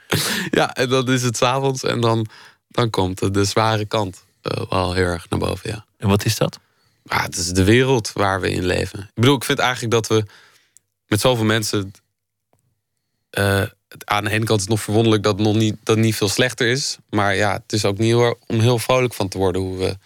[0.51, 2.27] Ja, en dan is het s'avonds en dan,
[2.67, 5.85] dan komt de, de zware kant eh, wel heel erg naar boven, ja.
[5.97, 6.59] En wat is dat?
[7.03, 8.99] Maar het is de wereld waar we in leven.
[8.99, 10.25] Ik bedoel, ik vind eigenlijk dat we
[11.07, 11.93] met zoveel mensen...
[13.29, 13.63] eh,
[14.03, 16.29] aan de ene kant is het nog verwonderlijk dat het nog niet, dat niet veel
[16.29, 16.97] slechter is.
[17.09, 19.61] Maar ja, het is ook niet heel, om heel vrolijk van te worden...
[19.61, 19.97] hoe we,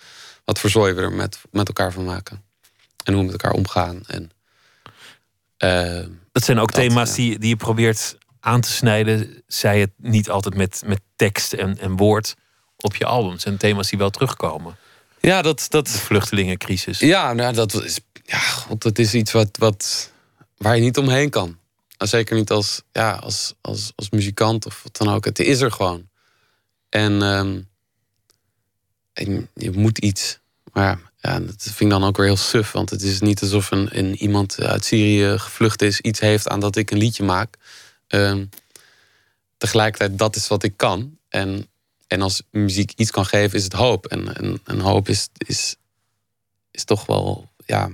[0.46, 2.44] wat voor zooi we er met, met elkaar van maken.
[3.04, 4.04] En hoe we met elkaar omgaan.
[4.08, 4.32] En,
[5.58, 7.16] eh, Dat zijn ook Dat, thema's ja.
[7.16, 9.44] die, die je probeert aan te snijden.
[9.48, 12.36] Zij het niet altijd met, met tekst en, en woord
[12.78, 13.46] op je albums.
[13.46, 14.78] En thema's die wel terugkomen.
[15.20, 17.00] ja, dat, dat, De vluchtelingencrisis.
[17.00, 20.12] Ja, nou, dat is, ja, god, dat is iets wat, wat,
[20.58, 21.58] waar je niet omheen kan.
[21.98, 25.26] En zeker niet als, ja, als, als, als muzikant of wat dan ook.
[25.26, 26.10] Het is er gewoon.
[26.90, 27.62] En, ehm,
[29.16, 30.40] en je moet iets.
[30.74, 32.72] Maar ja, dat vind ik dan ook weer heel suf.
[32.72, 36.60] Want het is niet alsof een, een iemand uit Syrië gevlucht is, iets heeft aan
[36.60, 37.58] dat ik een liedje maak.
[38.08, 38.46] Ehm,
[39.58, 41.18] tegelijkertijd, dat is wat ik kan.
[41.30, 41.68] En,
[42.08, 44.06] en als muziek iets kan geven, is het hoop.
[44.06, 45.76] En, en, en hoop is, is,
[46.72, 47.90] is toch wel ja,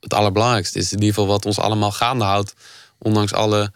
[0.00, 0.78] het allerbelangrijkste.
[0.78, 2.54] Is in ieder geval wat ons allemaal gaande houdt.
[2.98, 3.72] Ondanks alle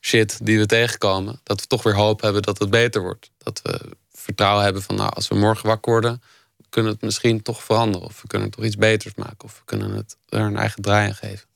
[0.00, 1.40] shit die we tegenkomen.
[1.42, 3.30] Dat we toch weer hoop hebben dat het beter wordt.
[3.38, 3.96] Dat we
[4.28, 6.22] vertrouwen hebben van, nou, als we morgen wakker worden
[6.68, 8.06] kunnen het misschien toch veranderen.
[8.06, 9.44] Of we kunnen toch iets beters maken.
[9.44, 11.46] Of we kunnen het er een eigen draai aan geven.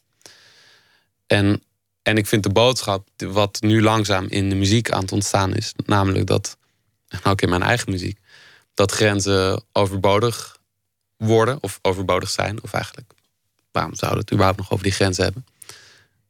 [1.26, 1.62] En,
[2.02, 5.72] en ik vind de boodschap, wat nu langzaam in de muziek aan het ontstaan is,
[5.84, 6.56] namelijk dat,
[7.08, 8.18] en ook in mijn eigen muziek,
[8.74, 10.58] dat grenzen overbodig
[11.16, 12.62] worden of overbodig zijn.
[12.62, 13.12] Of eigenlijk,
[13.70, 15.46] waarom zouden we het überhaupt nog over die grenzen hebben?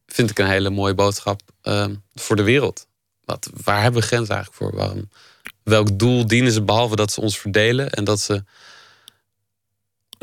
[0.06, 2.86] Vind ik een hele mooie boodschap ehm, voor de wereld.
[3.24, 4.78] Wat, waar hebben we grenzen eigenlijk voor?
[4.80, 5.08] Waarom,
[5.64, 8.44] welk doel dienen ze behalve dat ze ons verdelen en dat ze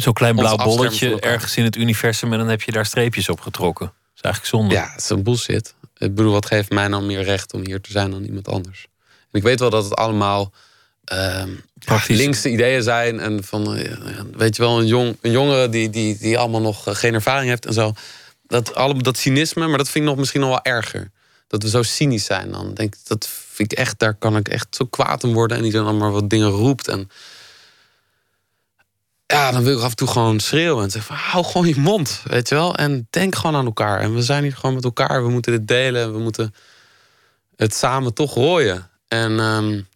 [0.01, 3.39] Zo'n klein blauw bolletje ergens in het universum en dan heb je daar streepjes op
[3.39, 3.85] getrokken.
[3.85, 4.73] Dat is eigenlijk zonde.
[4.73, 5.73] Ja, het is een bullshit.
[5.97, 8.87] Ik bedoel, wat geeft mij nou meer recht om hier te zijn dan iemand anders?
[9.31, 10.53] En ik weet wel dat het allemaal
[11.13, 11.43] uh,
[12.07, 13.19] linkse ideeën zijn.
[13.19, 13.91] En van, uh,
[14.31, 17.49] weet je wel, een, jong, een jongere die, die, die allemaal nog eh, geen ervaring
[17.49, 17.93] heeft en zo.
[18.47, 21.11] Dat, dat cynisme, maar dat vind ik nog misschien nog wel erger.
[21.49, 22.51] Dat we zo cynisch zijn.
[22.51, 25.57] Dan denk ik, dat vind ik echt, daar kan ik echt zo kwaad om worden.
[25.57, 26.87] En die dan allemaal wat dingen roept.
[26.87, 27.09] En
[29.25, 31.79] ja, dan wil ik af en toe gewoon schreeuwen en zeggen van hou gewoon je
[31.79, 32.75] mond, weet je wel.
[32.75, 33.99] En denk gewoon aan elkaar.
[33.99, 35.23] En we zijn hier gewoon met elkaar.
[35.23, 36.13] We moeten dit delen.
[36.13, 36.53] We moeten
[37.55, 38.89] het samen toch rooien.
[39.07, 39.87] En um,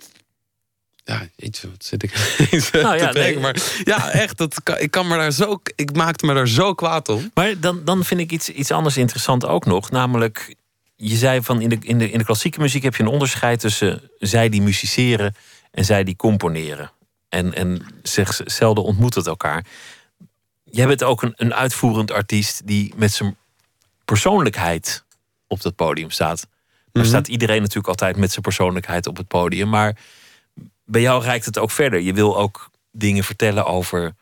[1.04, 2.12] ja, iets wat zit ik
[2.72, 3.40] nou, ja, nee.
[3.40, 7.10] Maar ja, echt, dat, ik, kan me daar zo, ik maakte me daar zo kwaad
[7.10, 7.32] om.
[7.34, 9.92] Maar dan, dan vind ik iets, iets anders interessant ook nog.
[9.92, 10.56] Namelijk,
[11.04, 13.60] je zei van in de, in, de, in de klassieke muziek heb je een onderscheid
[13.60, 15.36] tussen zij die musiceren
[15.72, 16.92] en zij die componeren.
[17.30, 17.86] En, en
[18.46, 19.66] zelden ontmoet het elkaar.
[20.64, 23.36] Jij bent ook een, een uitvoerend artiest die met zijn
[24.06, 25.04] persoonlijkheid
[25.48, 26.48] op dat podium staat.
[26.92, 27.14] Daar mhm.
[27.14, 29.70] staat iedereen natuurlijk altijd met zijn persoonlijkheid op het podium.
[29.70, 29.98] Maar
[30.86, 32.00] bij jou reikt het ook verder.
[32.00, 34.16] Je wil ook dingen vertellen over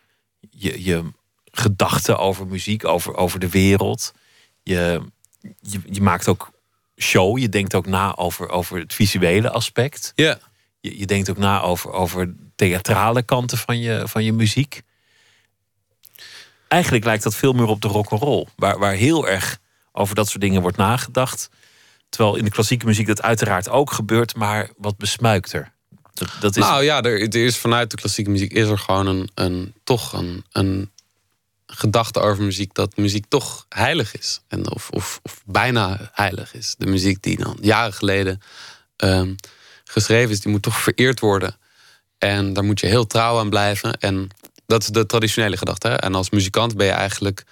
[0.49, 1.11] je, je
[1.51, 4.13] gedachten over muziek, over, over de wereld.
[4.63, 5.01] Je,
[5.59, 6.50] je, je maakt ook
[7.01, 7.37] show.
[7.37, 10.11] Je denkt ook na over, over het visuele aspect.
[10.15, 10.39] Ja.
[10.79, 14.81] Je, je denkt ook na over, over theatrale kanten van je, van je muziek.
[16.67, 19.59] Eigenlijk lijkt dat veel meer op de rock'n'roll, waar, waar heel erg
[19.91, 21.49] over dat soort dingen wordt nagedacht.
[22.09, 25.73] Terwijl in de klassieke muziek dat uiteraard ook gebeurt, maar wat besmuikter.
[26.13, 26.63] Dat, dat is...
[26.63, 30.13] Nou ja, er, er, is vanuit de klassieke muziek is er gewoon een, een toch
[30.13, 30.91] een, een
[31.73, 34.41] gedachte over muziek dat muziek toch heilig is.
[34.47, 36.75] En of, of, of bijna heilig is.
[36.77, 38.41] De muziek die dan jaren geleden
[38.97, 39.35] um,
[39.83, 41.57] geschreven is, die moet toch vereerd worden.
[42.17, 43.93] En daar moet je heel trouw aan blijven.
[43.97, 44.27] En
[44.65, 45.87] dat is de traditionele gedachte.
[45.87, 45.95] Hè?
[45.95, 47.43] En als muzikant ben je eigenlijk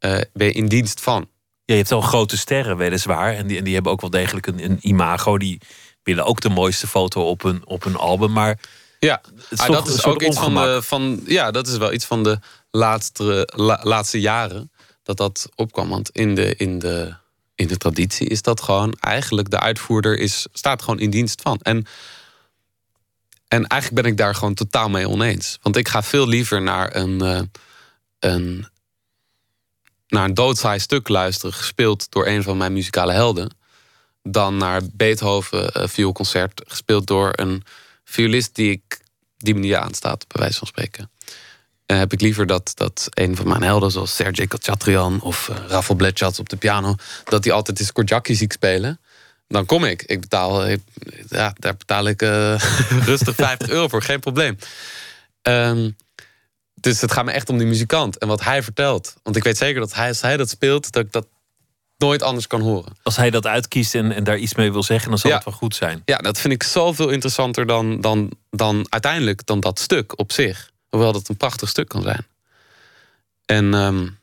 [0.00, 1.28] uh, ben je in dienst van.
[1.64, 3.34] Ja, je hebt wel grote sterren, weliswaar.
[3.34, 5.38] En die, en die hebben ook wel degelijk een, een imago.
[5.38, 5.60] Die
[6.02, 8.32] willen ook de mooiste foto op hun, op hun album.
[8.32, 8.58] Maar
[8.98, 9.20] ja,
[9.56, 10.82] ah, dat is ook iets van de.
[10.82, 12.38] Van, ja, dat is wel iets van de
[12.76, 13.48] laatste,
[13.82, 14.70] laatste jaren
[15.02, 15.88] dat dat opkwam.
[15.88, 17.14] Want in de, in, de,
[17.54, 21.58] in de traditie is dat gewoon eigenlijk de uitvoerder is, staat gewoon in dienst van.
[21.62, 21.86] En
[23.48, 25.58] en eigenlijk ben ik daar gewoon totaal mee oneens.
[25.62, 27.40] Want ik ga veel liever naar een, uh,
[28.18, 28.68] een,
[30.08, 33.56] naar een doodsaai stuk luisteren, gespeeld door een van mijn muzikale helden,
[34.22, 37.62] dan naar Beethoven uh, vioolconcert, gespeeld door een
[38.04, 39.00] violist die ik
[39.36, 41.10] die manier aanstaat, bij wijze van spreken.
[41.86, 45.90] En heb ik liever dat, dat een van mijn helden, zoals Sergej Khatchatrian of uh,
[45.96, 49.00] Blechat op de piano, dat die altijd eens Korjaki ziet spelen
[49.48, 50.02] dan kom ik.
[50.02, 50.66] Ik betaal,
[51.28, 52.54] ja, daar betaal ik uh,
[53.10, 54.58] rustig 50 euro voor, geen probleem.
[55.42, 55.96] Um,
[56.74, 59.14] dus het gaat me echt om die muzikant en wat hij vertelt.
[59.22, 61.26] Want ik weet zeker dat hij, als hij dat speelt, dat ik dat
[61.96, 62.92] nooit anders kan horen.
[63.02, 65.54] Als hij dat uitkiest en, en daar iets mee wil zeggen, dan zal het wel
[65.54, 66.02] goed zijn.
[66.04, 70.70] Ja, dat vind ik zoveel interessanter dan, dan, dan uiteindelijk dan dat stuk op zich.
[70.94, 72.26] Hoewel dat een prachtig stuk kan zijn.
[73.44, 74.18] En um,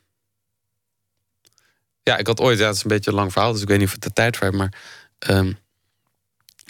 [2.02, 3.78] ja, ik had ooit, ja, het is een beetje een lang verhaal, dus ik weet
[3.78, 4.74] niet of het de tijd voor maar
[5.28, 5.58] Um,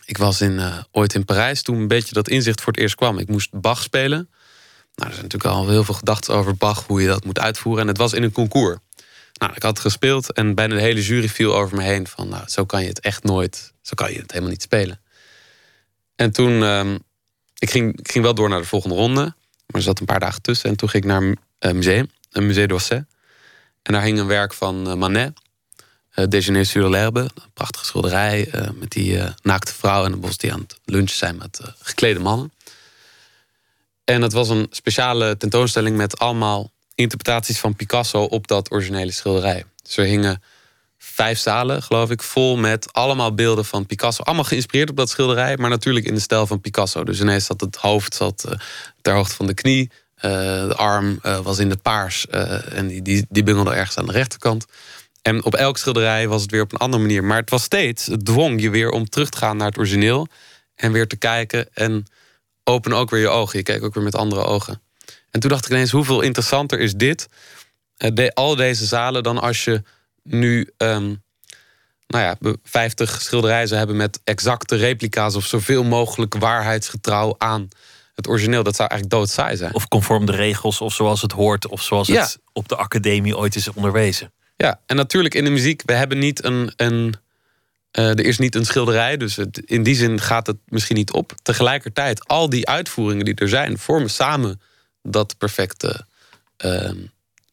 [0.04, 2.94] ik was in, uh, ooit in Parijs toen een beetje dat inzicht voor het eerst
[2.94, 3.18] kwam.
[3.18, 4.30] Ik moest Bach spelen.
[4.94, 7.82] Nou, er zijn natuurlijk al heel veel gedachten over Bach, hoe je dat moet uitvoeren.
[7.82, 8.78] En het was in een concours.
[9.32, 12.06] Nou, ik had gespeeld en bijna de hele jury viel over me heen.
[12.06, 15.00] Van, nou, zo kan je het echt nooit, zo kan je het helemaal niet spelen.
[16.16, 16.98] En toen, um,
[17.58, 19.34] ik, ging, ik ging wel door naar de volgende ronde.
[19.72, 20.70] Maar er zat een paar dagen tussen.
[20.70, 21.22] En toen ging ik naar
[21.58, 23.04] een museum, een Musée d'Orsay.
[23.82, 25.32] En daar hing een werk van uh, Manet.
[26.14, 30.52] Uh, Déjeuner sur l'herbe, een prachtige schilderij met die naakte vrouw en de bos die
[30.52, 32.52] aan het lunchen zijn met geklede mannen.
[34.04, 39.64] En het was een speciale tentoonstelling met allemaal interpretaties van Picasso op dat originele schilderij.
[39.82, 40.42] Dus er hingen
[41.12, 44.22] vijf zalen, geloof ik, vol met allemaal beelden van Picasso.
[44.22, 47.04] Allemaal geïnspireerd op dat schilderij, maar natuurlijk in de stijl van Picasso.
[47.04, 48.52] Dus ineens zat het hoofd zat, uh,
[49.00, 49.90] ter hoogte van de knie.
[50.16, 50.30] Uh,
[50.68, 54.12] de arm uh, was in het paars en die, die, die bungelde ergens aan de
[54.12, 54.64] rechterkant.
[55.22, 57.24] En op elk schilderij was het weer op een andere manier.
[57.24, 60.28] Maar het was steeds, het dwong je weer om terug te gaan naar het origineel.
[60.74, 62.06] En weer te kijken en
[62.64, 63.58] open ook weer je ogen.
[63.58, 64.82] Je kijkt ook weer met andere ogen.
[65.30, 67.28] En toen dacht ik ineens, hoeveel interessanter is dit?
[68.34, 69.82] Al deze zalen dan als je
[70.22, 71.22] nu um,
[72.06, 77.68] nou ja, 50 schilderijen hebben met exacte replica's of zoveel mogelijk waarheidsgetrouw aan
[78.14, 78.62] het origineel.
[78.62, 79.74] Dat zou eigenlijk doodsaai zijn.
[79.74, 82.22] Of conform de regels, of zoals het hoort, of zoals Ja.
[82.22, 84.32] het op de academie ooit is onderwezen.
[84.56, 86.72] Ja, en natuurlijk in de muziek, we hebben niet een.
[86.76, 87.14] een
[87.90, 91.12] eh, er is niet een schilderij, dus het, in die zin gaat het misschien niet
[91.12, 91.32] op.
[91.42, 94.60] Tegelijkertijd, al die uitvoeringen die er zijn, vormen samen
[95.02, 96.06] dat perfecte
[96.56, 96.90] eh,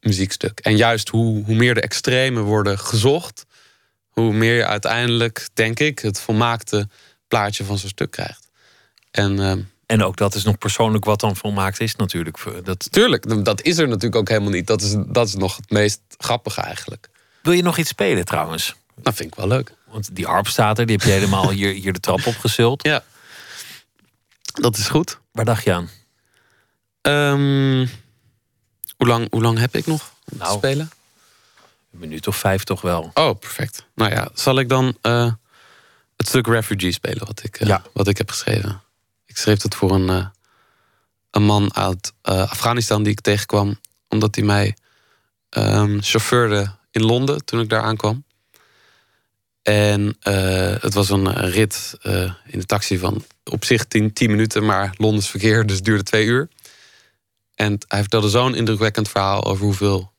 [0.00, 0.60] muziekstuk.
[0.60, 3.46] En juist hoe, hoe meer de extremen worden gezocht,
[4.08, 6.88] hoe meer je uiteindelijk, denk ik, het volmaakte
[7.28, 8.48] plaatje van zo'n stuk krijgt.
[9.10, 9.52] En eh,
[9.86, 12.38] En ook dat is nog persoonlijk wat dan volmaakt is natuurlijk.
[12.64, 12.92] Dat...
[12.92, 14.66] tuurlijk, dat is er natuurlijk ook helemaal niet.
[14.66, 17.08] Dat is, dat is nog het meest grappige eigenlijk.
[17.42, 18.74] Wil je nog iets spelen trouwens?
[18.96, 19.72] Dat vind ik wel leuk.
[19.86, 22.82] Want die harp staat er, die heb je helemaal hier, hier de trap opgezult.
[22.86, 23.04] Ja,
[24.52, 25.18] dat is goed.
[25.32, 25.88] Waar dacht je aan?
[27.00, 27.86] Ehm,
[29.00, 30.56] hoe, lang, hoe lang heb ik nog om te Nou.
[30.56, 30.90] spelen?
[31.92, 33.10] Een minuut of vijf toch wel.
[33.14, 33.86] Oh, perfect.
[33.94, 35.32] Nou ja, zal ik dan eh,
[36.16, 37.82] het stuk Refugee spelen wat ik, eh, Ja.
[37.92, 38.80] wat ik heb geschreven?
[39.26, 40.26] Ik schreef het voor een, eh,
[41.30, 44.74] een man uit Afghanistan die ik tegenkwam, omdat hij mij
[45.50, 48.24] ehm, chauffeurde in Londen toen ik daar aankwam.
[49.62, 50.16] En
[50.80, 51.94] het was een rit
[52.46, 56.48] in de taxi van op zich 10 minuten, maar Londens verkeer, dus duurde twee uur.
[57.60, 60.12] En hij vertelde zo'n indrukwekkend verhaal over hoeveel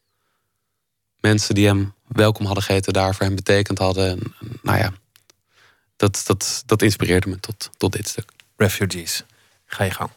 [1.19, 4.09] mensen die hem welkom hadden geheten daar voor hem betekend hadden.
[4.09, 4.93] En, nou ja,
[5.95, 8.31] dat, dat, dat inspireerde me tot, tot dit stuk.
[8.55, 9.23] Refugees.
[9.65, 10.09] Ga je gang.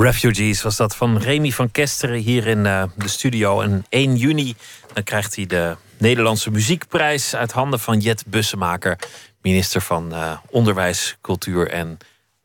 [0.00, 3.60] Refugees was dat van Remy van Kesteren hier in uh, de studio.
[3.60, 4.54] En 1 juni
[4.92, 8.98] dan krijgt hij de Nederlandse Muziekprijs uit handen van Jet Bussemaker,
[9.42, 11.98] minister van uh, Onderwijs, Cultuur en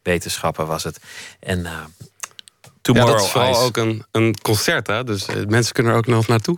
[0.03, 0.99] Wetenschappen was het.
[1.39, 1.71] En uh,
[2.85, 3.59] Tomorrow ja, dat is vooral Ice.
[3.59, 5.03] ook een, een concert, hè?
[5.03, 6.57] dus uh, mensen kunnen er ook nog naartoe.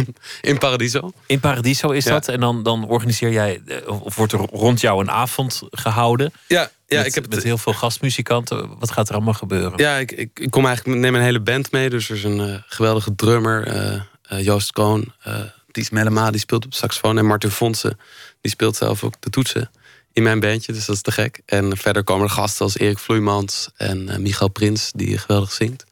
[0.40, 1.12] in Paradiso.
[1.26, 2.10] In Paradiso is Ja.
[2.10, 2.28] dat.
[2.28, 6.32] En dan, dan organiseer jij, eh, of wordt er rond jou een avond gehouden.
[6.46, 8.78] Ja, ja met, ik heb met heel veel gastmuzikanten.
[8.78, 9.72] Wat gaat er allemaal gebeuren?
[9.76, 11.90] Ja, ik, ik, ik kom eigenlijk neem een hele band mee.
[11.90, 15.12] Dus er is een eh, geweldige drummer, eh, eh, Joost Koon.
[15.22, 15.34] eh
[15.70, 17.18] Ties Mellema, die speelt op saxofoon.
[17.18, 17.98] En Martin Fonsen,
[18.40, 19.70] die speelt zelf ook de toetsen
[20.16, 20.72] in mijn bandje.
[20.72, 21.40] Dus dat is te gek.
[21.46, 25.84] En verder komen er gasten als Erik Vloeimans en Michael Prins, die geweldig zingt.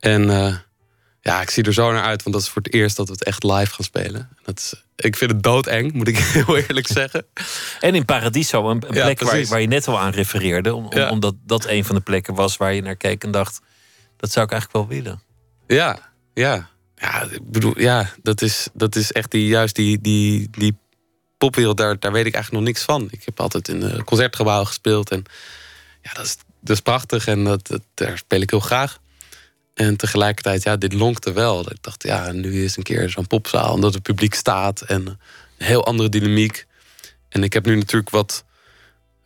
[0.00, 0.54] En eh,
[1.20, 3.12] ja, ik zie er zo naar uit, want dat is voor het eerst dat we
[3.12, 4.28] het echt live gaan spelen.
[4.42, 7.26] Dat is, ik vind het doodeng, moet ik heel eerlijk zeggen.
[7.80, 10.74] En in Paradiso, een, Ja, plek waar, je net al aan refereerde.
[10.74, 11.10] Om, om- Ja.
[11.10, 13.60] Omdat dat een van de plekken was waar je naar keek en dacht...
[14.16, 15.20] dat zou ik eigenlijk wel willen.
[15.66, 15.98] Ja,
[16.34, 16.68] ja.
[16.96, 20.76] Ja, ik bedoel, ja, dat is, dat is echt die, juist die, die, die
[21.38, 23.08] popwereld, daar, daar weet ik eigenlijk nog niks van.
[23.10, 25.24] Ik heb altijd in een concertgebouw gespeeld en
[26.02, 28.98] ja, dat is, prachtig en dat, daar speel ik heel graag.
[29.74, 31.70] En tegelijkertijd, ja, dit lonkte wel.
[31.70, 35.16] Ik dacht, ja, nu is een keer zo'n popzaal, omdat het publiek staat en een
[35.56, 36.66] heel andere dynamiek.
[37.28, 38.44] En ik heb nu natuurlijk wat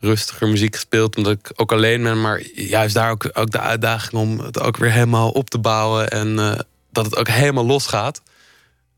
[0.01, 2.21] rustiger muziek gespeeld, omdat ik ook alleen ben.
[2.21, 6.11] Maar juist daar ook, ook de uitdaging om het ook weer helemaal op te bouwen
[6.11, 6.59] en eh,
[6.91, 8.23] dat het ook helemaal losgaat.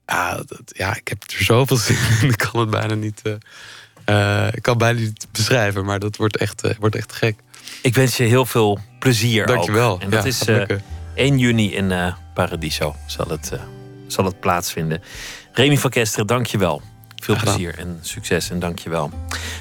[0.06, 2.28] Ja, dat, ja, ik heb er zoveel zin in.
[2.34, 6.36] Ik kan het bijna niet, eh, eh, ik kan bijna niet beschrijven, maar dat wordt
[6.36, 7.36] echt, eh, wordt echt gek.
[7.82, 9.92] Ik wens je heel veel plezier Dankjewel.
[9.92, 10.02] ook.
[10.02, 10.82] En dat Ja, is lukken.
[11.14, 13.52] 1 juni in Paradiso zal het,
[14.06, 15.02] zal het plaatsvinden.
[15.52, 16.82] Remy van Kesteren, dank je wel.
[17.22, 19.10] Veel plezier en succes en dank je wel.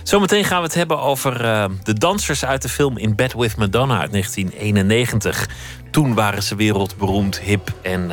[0.04, 1.38] Zometeen gaan we het hebben over
[1.84, 5.48] de dansers uit de film In Bed With Madonna uit 1991.
[5.92, 8.12] Toen waren ze wereldberoemd, hip en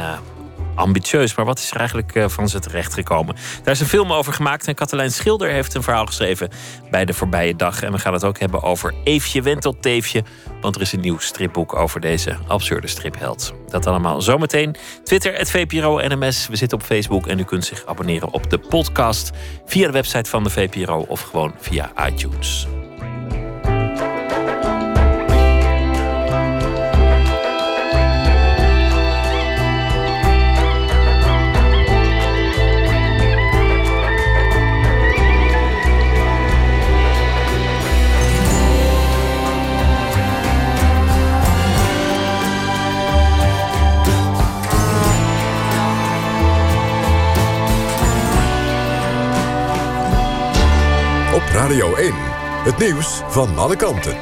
[0.80, 1.34] ambitieus.
[1.34, 3.36] Maar wat is er eigenlijk eh, van ze terechtgekomen?
[3.62, 6.48] Daar is een film over gemaakt en Katelijn Schilder heeft een verhaal geschreven
[6.90, 7.82] bij de voorbije dag.
[7.82, 10.22] En we gaan het ook hebben over Eefje Wentelteefje.
[10.60, 13.52] Want er is een nieuw stripboek over deze absurde stripheld.
[13.68, 14.76] Dat allemaal zometeen.
[15.04, 16.48] Twitter, het VPRO NMS.
[16.48, 19.30] We zitten op Facebook en u kunt zich abonneren op de podcast
[19.66, 22.79] via de website van de VPRO of gewoon via iTunes.
[51.52, 52.12] Radio 1.
[52.64, 54.16] Het nieuws van alle kanten.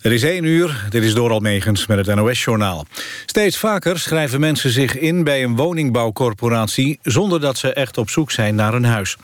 [0.00, 2.86] Het is 1 uur, dit is Doral Megens met het NOS-journaal.
[3.26, 6.98] Steeds vaker schrijven mensen zich in bij een woningbouwcorporatie...
[7.02, 9.16] zonder dat ze echt op zoek zijn naar een huis.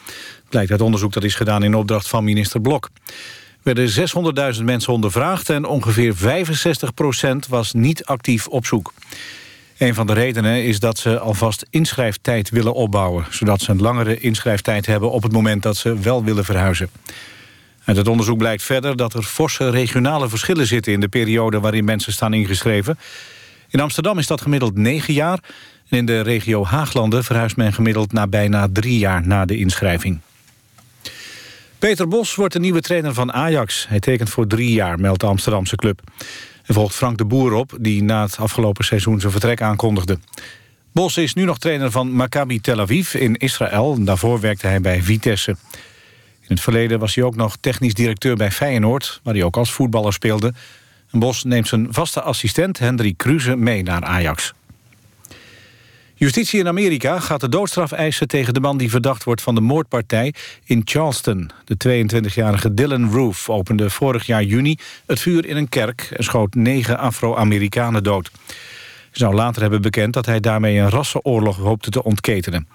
[0.48, 2.88] Blijkt uit onderzoek dat is gedaan in opdracht van minister Blok.
[3.04, 5.50] Er werden 600.000 mensen ondervraagd...
[5.50, 8.92] en ongeveer 65% was niet actief op zoek.
[9.80, 13.24] Een van de redenen is dat ze alvast inschrijftijd willen opbouwen...
[13.30, 16.90] zodat ze een langere inschrijftijd hebben op het moment dat ze wel willen verhuizen.
[17.84, 20.92] Uit het onderzoek blijkt verder dat er forse regionale verschillen zitten...
[20.92, 22.98] in de periode waarin mensen staan ingeschreven.
[23.68, 25.38] In Amsterdam is dat gemiddeld 9 jaar...
[25.88, 28.12] en in de regio Haaglanden verhuist men gemiddeld...
[28.12, 30.20] na bijna drie jaar na de inschrijving.
[31.78, 33.86] Peter Bos wordt de nieuwe trainer van Ajax.
[33.88, 36.00] Hij tekent voor drie jaar, meldt de Amsterdamse club.
[36.70, 40.18] En volgt Frank de Boer op, die na het afgelopen seizoen zijn vertrek aankondigde.
[40.92, 44.04] Bos is nu nog trainer van Maccabi Tel Aviv in Israël.
[44.04, 45.50] Daarvoor werkte hij bij Vitesse.
[46.40, 49.20] In het verleden was hij ook nog technisch directeur bij Feyenoord...
[49.22, 50.52] waar hij ook als voetballer speelde.
[51.10, 54.52] En Bos neemt zijn vaste assistent Hendrik Kruse mee naar Ajax.
[56.20, 59.60] Justitie in Amerika gaat de doodstraf eisen tegen de man die verdacht wordt van de
[59.60, 61.50] moordpartij in Charleston.
[61.64, 66.54] De 22-jarige Dylan Roof opende vorig jaar juni het vuur in een kerk en schoot
[66.54, 68.30] negen Afro-Amerikanen dood.
[68.46, 68.54] Hij
[69.12, 72.68] zou later hebben bekend dat hij daarmee een rassenoorlog hoopte te ontketenen.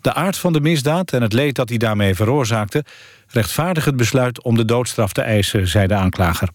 [0.00, 2.84] De aard van de misdaad en het leed dat hij daarmee veroorzaakte...
[3.28, 6.48] rechtvaardigt het besluit om de doodstraf te eisen, zei de aanklager.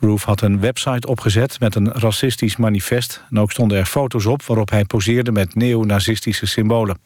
[0.00, 3.22] Roof had een website opgezet met een racistisch manifest...
[3.30, 6.98] en ook stonden er foto's op waarop hij poseerde met neonazistische symbolen.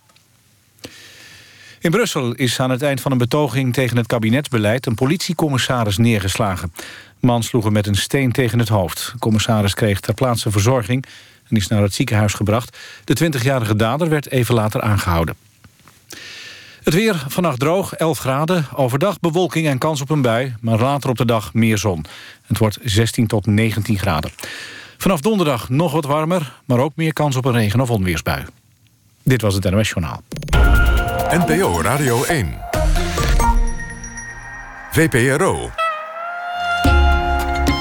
[1.80, 4.86] In Brussel is aan het eind van een betoging tegen het kabinetsbeleid...
[4.86, 6.72] een politiecommissaris neergeslagen.
[7.20, 9.11] De man sloeg hem met een steen tegen het hoofd.
[9.12, 11.05] De commissaris kreeg ter plaatse verzorging
[11.49, 12.78] en is naar het ziekenhuis gebracht.
[13.05, 15.51] De 20-jarige dader werd even later aangehouden.
[16.83, 18.66] Het weer vannacht droog, 11 graden.
[18.74, 22.05] Overdag bewolking en kans op een bui, maar later op de dag meer zon.
[22.47, 24.30] Het wordt 16 tot 19 graden.
[24.97, 28.45] Vanaf donderdag nog wat warmer, maar ook meer kans op een regen- of onweersbui.
[29.22, 30.22] Dit was het NOS Journaal.
[31.30, 32.59] NPO Radio 1.
[34.91, 35.70] VPRO.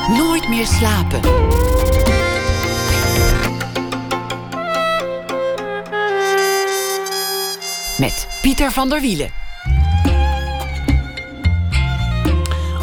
[0.07, 1.70] Nooit meer slapen.
[8.01, 9.29] Met Pieter van der Wielen.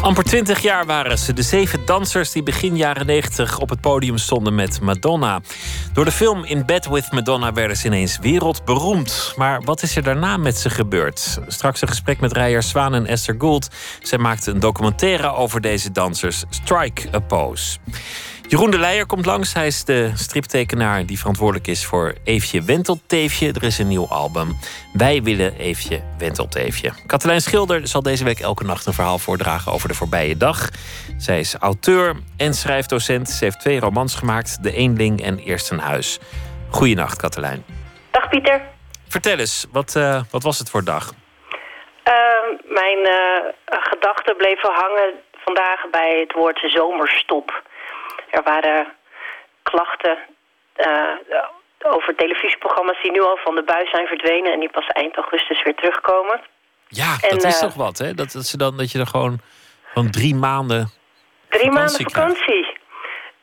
[0.01, 4.17] Amper 20 jaar waren ze, de zeven dansers die begin jaren 90 op het podium
[4.17, 5.41] stonden met Madonna.
[5.93, 9.33] Door de film In Bed with Madonna werden ze ineens wereldberoemd.
[9.35, 11.39] Maar wat is er daarna met ze gebeurd?
[11.47, 13.67] Straks een gesprek met Rijer Zwaan en Esther Gould.
[14.01, 17.77] Zij maakten een documentaire over deze dansers, Strike a Pose.
[18.49, 19.53] Jeroen de Leijer komt langs.
[19.53, 23.47] Hij is de striptekenaar die verantwoordelijk is voor Eefje Wentelteefje.
[23.53, 24.47] Er is een nieuw album.
[24.93, 26.91] Wij willen Eefje Wentelteefje.
[27.05, 30.69] Katelijn Schilder zal deze week elke nacht een verhaal voordragen over de voorbije dag.
[31.17, 33.29] Zij is auteur en schrijfdocent.
[33.29, 36.19] Ze heeft twee romans gemaakt: De Eenling en Eerst een Huis.
[36.69, 37.65] Goeienacht, Katelijn.
[38.11, 38.61] Dag Pieter.
[39.07, 41.11] Vertel eens, wat, uh, wat was het voor dag?
[42.07, 42.13] Uh,
[42.63, 43.13] mijn uh,
[43.65, 45.13] gedachten bleven hangen
[45.45, 47.67] vandaag bij het woord zomerstop.
[48.29, 48.87] Er waren
[49.63, 50.17] klachten
[50.77, 51.43] uh,
[51.79, 55.63] over televisieprogramma's die nu al van de buis zijn verdwenen en die pas eind augustus
[55.63, 56.41] weer terugkomen.
[56.87, 58.13] Ja, en, dat is uh, toch wat, hè?
[58.13, 59.39] Dat, dat, ze dan, dat je er gewoon,
[59.93, 60.91] gewoon drie maanden.
[61.49, 62.43] Drie maanden vakantie.
[62.43, 62.77] Krijgt.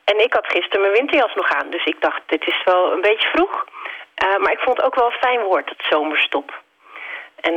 [0.04, 3.00] En ik had gisteren mijn winterjas nog aan, dus ik dacht, dit is wel een
[3.00, 3.66] beetje vroeg.
[4.24, 6.62] Uh, maar ik vond het ook wel een fijn woord, het zomerstop.
[7.40, 7.54] En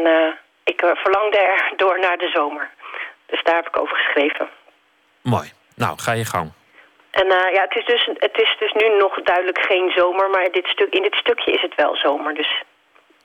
[0.64, 2.70] ik verlangde er door naar de zomer.
[3.26, 4.50] Dus daar heb ik over geschreven.
[5.22, 5.52] Mooi.
[5.76, 6.52] Nou, ga je gang.
[7.22, 10.52] En uh, ja, het is, dus, het is dus nu nog duidelijk geen zomer, maar
[10.52, 12.34] dit stuk, in dit stukje is het wel zomer.
[12.34, 12.64] Dus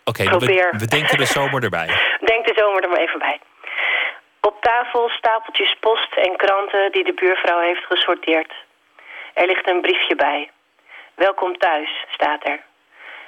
[0.05, 0.69] Oké, okay, probeer...
[0.71, 1.87] we, we denken de zomer erbij.
[2.31, 3.41] Denk de zomer er maar even bij.
[4.41, 8.53] Op tafel stapeltjes post en kranten die de buurvrouw heeft gesorteerd.
[9.35, 10.51] Er ligt een briefje bij.
[11.15, 12.61] Welkom thuis, staat er.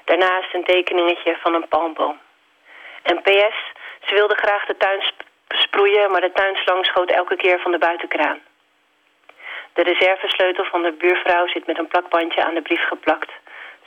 [0.04, 2.18] Daarnaast een tekeningetje van een palmboom.
[3.02, 3.56] En PS,
[4.06, 5.02] ze wilde graag de tuin
[5.48, 8.40] sproeien, maar de tuinslang schoot elke keer van de buitenkraan.
[9.76, 13.32] De reservesleutel van de buurvrouw zit met een plakbandje aan de brief geplakt.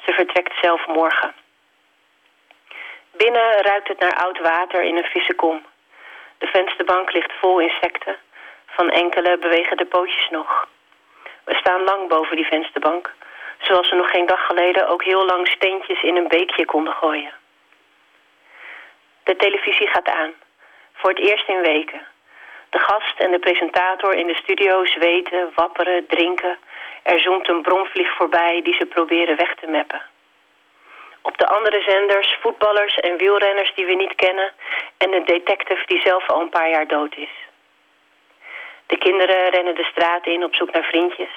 [0.05, 1.33] Ze vertrekt zelf morgen.
[3.11, 5.65] Binnen ruikt het naar oud water in een vissenkom.
[6.37, 8.17] De vensterbank ligt vol insecten.
[8.65, 10.67] Van enkele bewegen de pootjes nog.
[11.43, 13.13] We staan lang boven die vensterbank.
[13.61, 17.33] Zoals we nog geen dag geleden ook heel lang steentjes in een beekje konden gooien.
[19.23, 20.33] De televisie gaat aan.
[20.93, 22.07] Voor het eerst in weken.
[22.69, 26.57] De gast en de presentator in de studio zweten, wapperen, drinken.
[27.03, 30.01] Er zoomt een bromvlieg voorbij die ze proberen weg te meppen.
[31.21, 34.51] Op de andere zenders voetballers en wielrenners die we niet kennen...
[34.97, 37.29] en een detective die zelf al een paar jaar dood is.
[38.85, 41.33] De kinderen rennen de straat in op zoek naar vriendjes.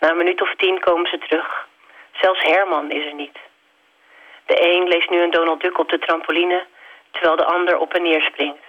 [0.00, 1.68] Na een minuut of tien komen ze terug.
[2.12, 3.38] Zelfs Herman is er niet.
[4.46, 6.64] De een leest nu een Donald Duck op de trampoline...
[7.10, 8.65] terwijl de ander op en neer springt.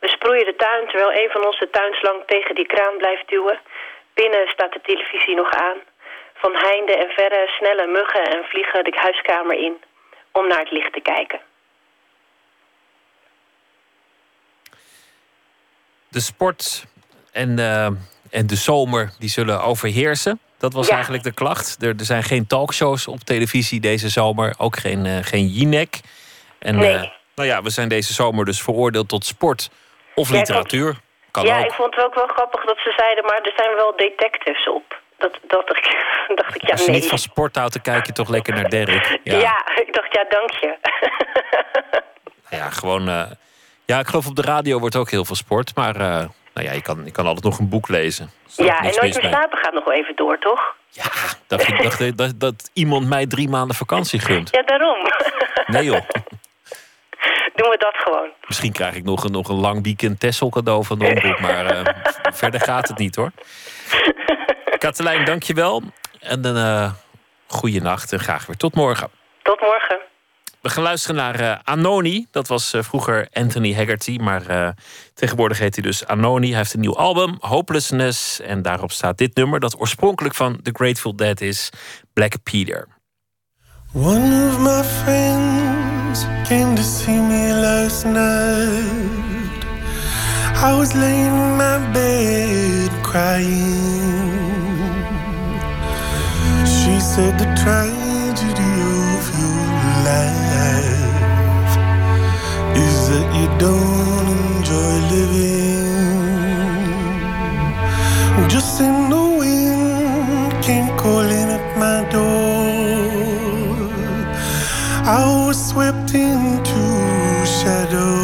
[0.00, 3.58] We sproeien de tuin terwijl een van ons de tuinslang tegen die kraan blijft duwen.
[4.14, 5.78] Binnen staat de televisie nog aan.
[6.34, 9.76] Van heinde en verre snelle muggen en vliegen de huiskamer in
[10.32, 11.40] om naar het licht te kijken.
[16.08, 16.84] De sport
[17.32, 17.86] en, uh,
[18.30, 20.40] en de zomer die zullen overheersen.
[20.58, 20.94] Dat was Ja.
[20.94, 21.82] eigenlijk de klacht.
[21.82, 24.54] Er, er zijn geen talkshows op televisie deze zomer.
[24.58, 26.00] Ook geen, eh, geen Jinek.
[26.58, 26.94] En Nee.
[26.94, 29.70] eh, nou ja, we zijn deze zomer dus veroordeeld tot sport
[30.20, 30.96] of Ja, literatuur.
[31.30, 31.64] Kan ja, ook.
[31.64, 34.98] ik vond het ook wel grappig dat ze zeiden, maar er zijn wel detectives op.
[35.18, 35.84] Dat, dat ik,
[36.40, 37.00] dacht ik, ja Als je nee.
[37.00, 39.18] niet van sport houdt, dan kijk je toch lekker naar Derek.
[39.22, 39.38] Ja.
[39.38, 40.76] Ja, ik dacht, ja, dank je.
[42.56, 43.08] ja gewoon.
[43.08, 43.30] eh,
[43.84, 45.74] ja, ik geloof op de radio wordt ook heel veel sport.
[45.76, 46.00] Maar eh,
[46.54, 48.30] nou ja, je, kan, je kan altijd nog een boek lezen.
[48.46, 49.30] Ja, en Nooit meer mee.
[49.32, 50.74] slapen gaat nog wel even door, toch?
[50.88, 51.04] Ja,
[51.46, 54.48] dacht ik dacht dat, dat, dat iemand mij drie maanden vakantie gunt.
[54.52, 54.96] Ja, daarom.
[55.66, 56.00] Nee joh.
[57.54, 58.28] Doen we dat gewoon.
[58.46, 61.40] Misschien krijg ik nog een, nog een lang weekend Tessel cadeau van de omroep.
[61.40, 61.94] Maar eh,
[62.40, 63.30] verder gaat het niet hoor.
[64.78, 65.82] Katelijn, dankjewel.
[66.20, 66.92] En een uh,
[67.46, 69.10] goede nacht en graag weer tot morgen.
[69.42, 70.00] Tot morgen.
[70.60, 72.26] We gaan luisteren naar eh, Anoni.
[72.30, 74.68] Dat was eh, vroeger Anthony Haggerty, maar eh,
[75.14, 76.48] tegenwoordig heet hij dus Anoni.
[76.48, 78.40] Hij heeft een nieuw album, Hopelessness.
[78.40, 81.70] En daarop staat dit nummer, dat oorspronkelijk van The Grateful Dead is,
[82.12, 82.88] Black Peter.
[83.94, 85.99] One of my friends
[86.44, 89.60] came to see me last night.
[90.68, 94.10] I was laying in my bed crying.
[96.66, 98.72] She said the tragedy
[99.14, 99.66] of your
[100.10, 101.72] life
[102.76, 103.89] is that you don't
[115.02, 116.82] I was swept into
[117.44, 118.16] shadow.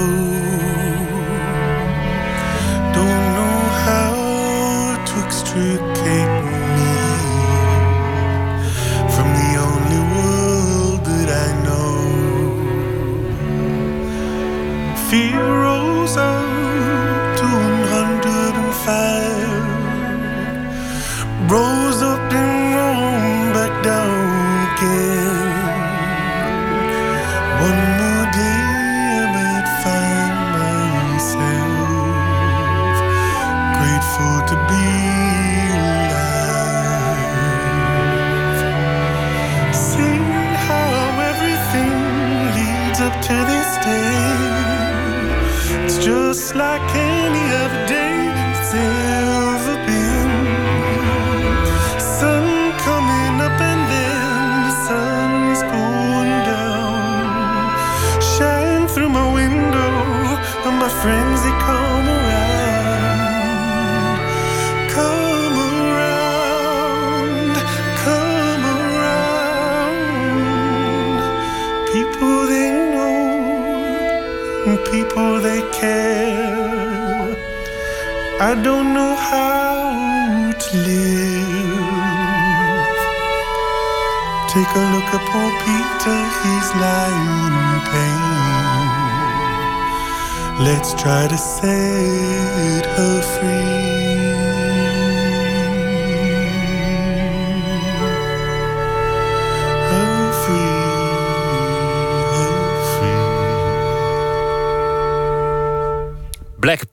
[2.95, 6.35] Don't know how to extricate
[6.77, 6.95] me
[9.15, 11.97] from the only world that I know.
[15.09, 16.46] Fear rose up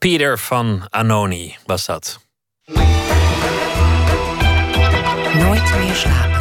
[0.04, 2.20] Peter van Anoni was dat.
[5.34, 6.34] Nooit meer slapen.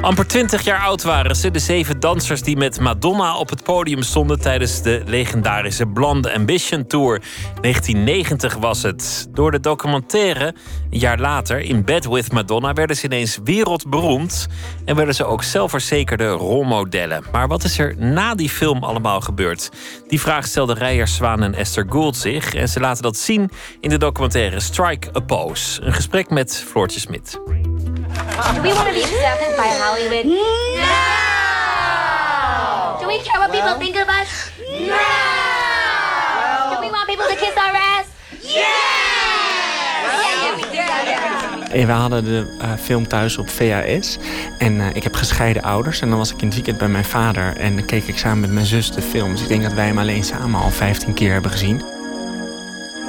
[0.00, 4.02] Amper 20 jaar oud waren ze, de zeven dansers die met Madonna op het podium
[4.02, 7.22] stonden tijdens de legendarische Blonde Ambition Tour.
[7.60, 9.26] 1990 was het.
[9.30, 10.54] Door de documentaire,
[10.90, 14.46] een jaar later, In Bed with Madonna, werden ze ineens wereldberoemd
[14.84, 17.24] en werden ze ook zelfverzekerde rolmodellen.
[17.32, 19.70] Maar wat is er na die film allemaal gebeurd?
[20.08, 23.50] Die vraag stelden Rijer Zwaan en Esther Gould zich en ze laten dat zien
[23.80, 25.82] in de documentaire Strike a Pose.
[25.82, 27.38] Een gesprek met Floortje Smit.
[28.54, 30.24] Do we want to be accepted by Hollywood?
[30.24, 30.32] No!
[33.00, 34.50] Do we care what people think of us?
[34.88, 35.19] No!
[37.10, 38.06] People to kiss our ass?
[38.40, 38.60] Yeah!
[40.42, 40.76] Yeah, we do.
[40.76, 41.80] Yeah.
[41.80, 44.18] En we hadden de eh, film thuis op VHS.
[44.58, 46.00] En eh, ik heb gescheiden ouders.
[46.00, 47.56] En dan was ik in het weekend bij mijn vader.
[47.56, 49.30] En dan keek ik samen met mijn zus de film.
[49.30, 51.82] Dus ik denk dat wij hem alleen samen al 15 keer hebben gezien.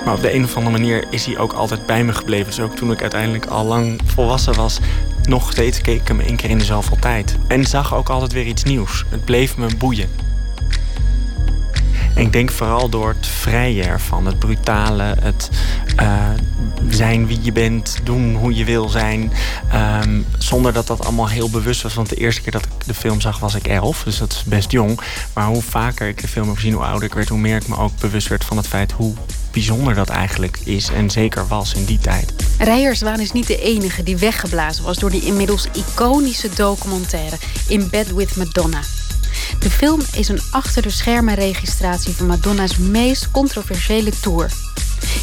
[0.05, 2.45] Maar op de een of andere manier is hij ook altijd bij me gebleven.
[2.45, 4.79] Dus ook toen ik uiteindelijk al lang volwassen was...
[5.23, 7.35] nog steeds keek ik hem één keer in de zoveel tijd.
[7.47, 9.05] En zag ook altijd weer iets nieuws.
[9.09, 10.30] Het bleef me boeien.
[12.15, 15.49] Ik denk vooral door het vrije ervan, het brutale, het
[15.95, 16.29] eh,
[16.89, 19.31] zijn wie je bent, doen hoe je wil zijn.
[19.71, 21.93] ehm, zonder dat dat allemaal heel bewust was.
[21.93, 24.43] Want de eerste keer dat ik de film zag was ik elf, dus dat is
[24.43, 24.99] best jong.
[25.33, 27.67] Maar hoe vaker ik de film heb gezien, hoe ouder ik werd, hoe meer ik
[27.67, 29.13] me ook bewust werd van het feit hoe
[29.51, 32.33] bijzonder dat eigenlijk is en zeker was in die tijd.
[32.57, 37.35] Rijerswaan is niet de enige die weggeblazen was door die inmiddels iconische documentaire
[37.67, 38.79] In Bed with Madonna.
[39.59, 44.51] De film is een achter de schermen registratie van Madonna's meest controversiële tour.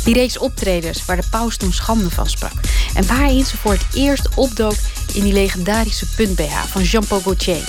[0.05, 2.53] Die reeks optredens waar de paus toen schande van sprak.
[2.95, 4.77] En waarin ze voor het eerst opdook
[5.15, 7.65] in die legendarische punt-BH van Jean-Paul Gaultier.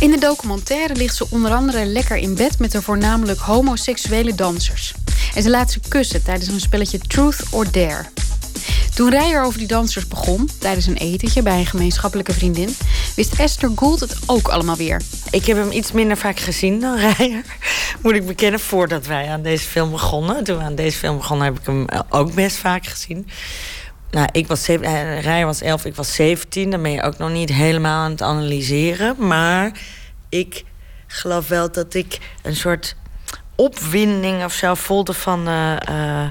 [0.00, 4.94] In de documentaire ligt ze onder andere lekker in bed met de voornamelijk homoseksuele dansers.
[5.34, 8.04] En ze laat ze kussen tijdens een spelletje Truth or Dare.
[8.98, 12.76] Toen Rijer over die dansers begon, tijdens een etentje bij een gemeenschappelijke vriendin,
[13.16, 15.02] wist Esther Gould het ook allemaal weer.
[15.30, 17.44] Ik heb hem iets minder vaak gezien dan Rijer.
[18.02, 20.44] Moet ik bekennen, voordat wij aan deze film begonnen.
[20.44, 23.28] Toen we aan deze film begonnen, heb ik hem ook best vaak gezien.
[24.10, 26.70] Nou, ik was zeven, eh, Rijer was 11, ik was 17.
[26.70, 29.14] Dan ben je ook nog niet helemaal aan het analyseren.
[29.26, 29.80] Maar
[30.28, 30.64] ik
[31.06, 32.96] geloof wel dat ik een soort
[33.54, 35.46] opwinding of zo voelde van.
[35.48, 35.76] eh,
[36.24, 36.30] eh,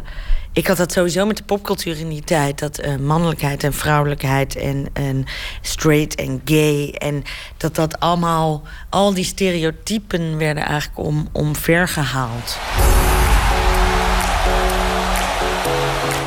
[0.57, 2.59] ik had dat sowieso met de popcultuur in die tijd.
[2.59, 5.25] Dat eh, mannelijkheid en vrouwelijkheid en, en
[5.61, 6.95] straight en gay.
[6.97, 7.23] En
[7.57, 12.57] dat dat allemaal, al die stereotypen werden eigenlijk om, omvergehaald.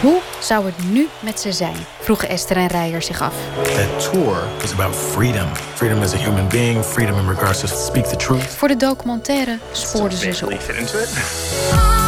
[0.00, 1.76] Hoe zou het nu met ze zijn?
[2.00, 3.34] vroegen Esther en Rijer zich af.
[3.62, 5.46] That tour was about freedom.
[5.74, 8.44] Freedom as a human being, freedom in regards to speak the truth.
[8.44, 11.99] Voor de documentaire spoorden ze ze op.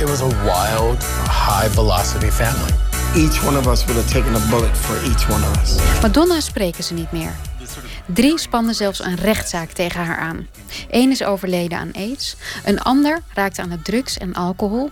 [0.00, 2.72] It was a wild, high velocity family.
[3.14, 6.00] Each one of us would have taken a bullet for each one of us.
[6.02, 7.34] Madonna spreken ze niet meer.
[8.06, 10.48] Drie spannen zelfs een rechtszaak tegen haar aan.
[10.90, 12.36] Eén is overleden aan aids.
[12.64, 14.90] Een ander raakte aan het drugs en alcohol.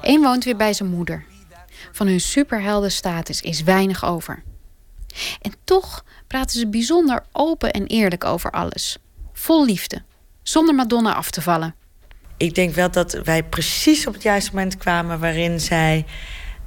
[0.00, 1.24] Eén woont weer bij zijn moeder.
[1.92, 4.42] Van hun superheldenstatus is weinig over.
[5.42, 8.98] En toch praten ze bijzonder open en eerlijk over alles.
[9.32, 10.02] Vol liefde.
[10.42, 11.74] Zonder Madonna af te vallen.
[12.38, 16.04] Ik denk wel dat wij precies op het juiste moment kwamen waarin zij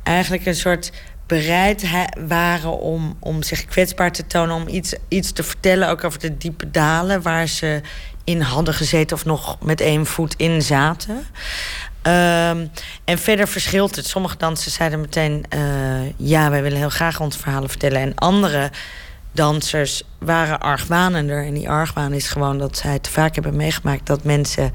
[0.04, 0.92] eigenlijk een soort
[1.28, 1.86] bereid
[2.28, 6.38] waren om, om zich kwetsbaar te tonen, om iets, iets te vertellen, ook over de
[6.38, 7.82] diepe dalen waar ze
[8.24, 11.16] in hadden gezeten of nog met één voet in zaten.
[11.16, 12.72] Um,
[13.06, 14.06] en verder verschilt het.
[14.06, 18.02] Sommige dansers zeiden meteen: uh, ja, wij willen heel graag ons verhalen vertellen.
[18.02, 18.72] En andere
[19.32, 21.46] dansers waren argwanender.
[21.46, 24.74] En die argwaan is gewoon dat zij te vaak hebben meegemaakt dat mensen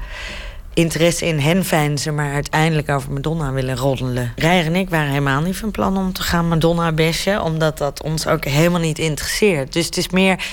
[0.77, 4.33] interesse in hen fijnzen, maar uiteindelijk over Madonna willen roddelen.
[4.35, 8.03] Rijer en ik waren helemaal niet van plan om te gaan Madonna bashen, omdat dat
[8.03, 9.73] ons ook helemaal niet interesseert.
[9.73, 10.45] Dus het is meer.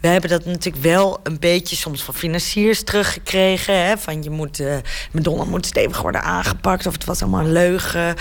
[0.00, 3.86] We hebben dat natuurlijk wel een beetje soms van financiers teruggekregen.
[3.86, 3.98] Hè?
[3.98, 4.74] Van je moet, uh,
[5.12, 6.86] Madonna moet stevig worden aangepakt.
[6.86, 8.14] Of het was allemaal een leugen.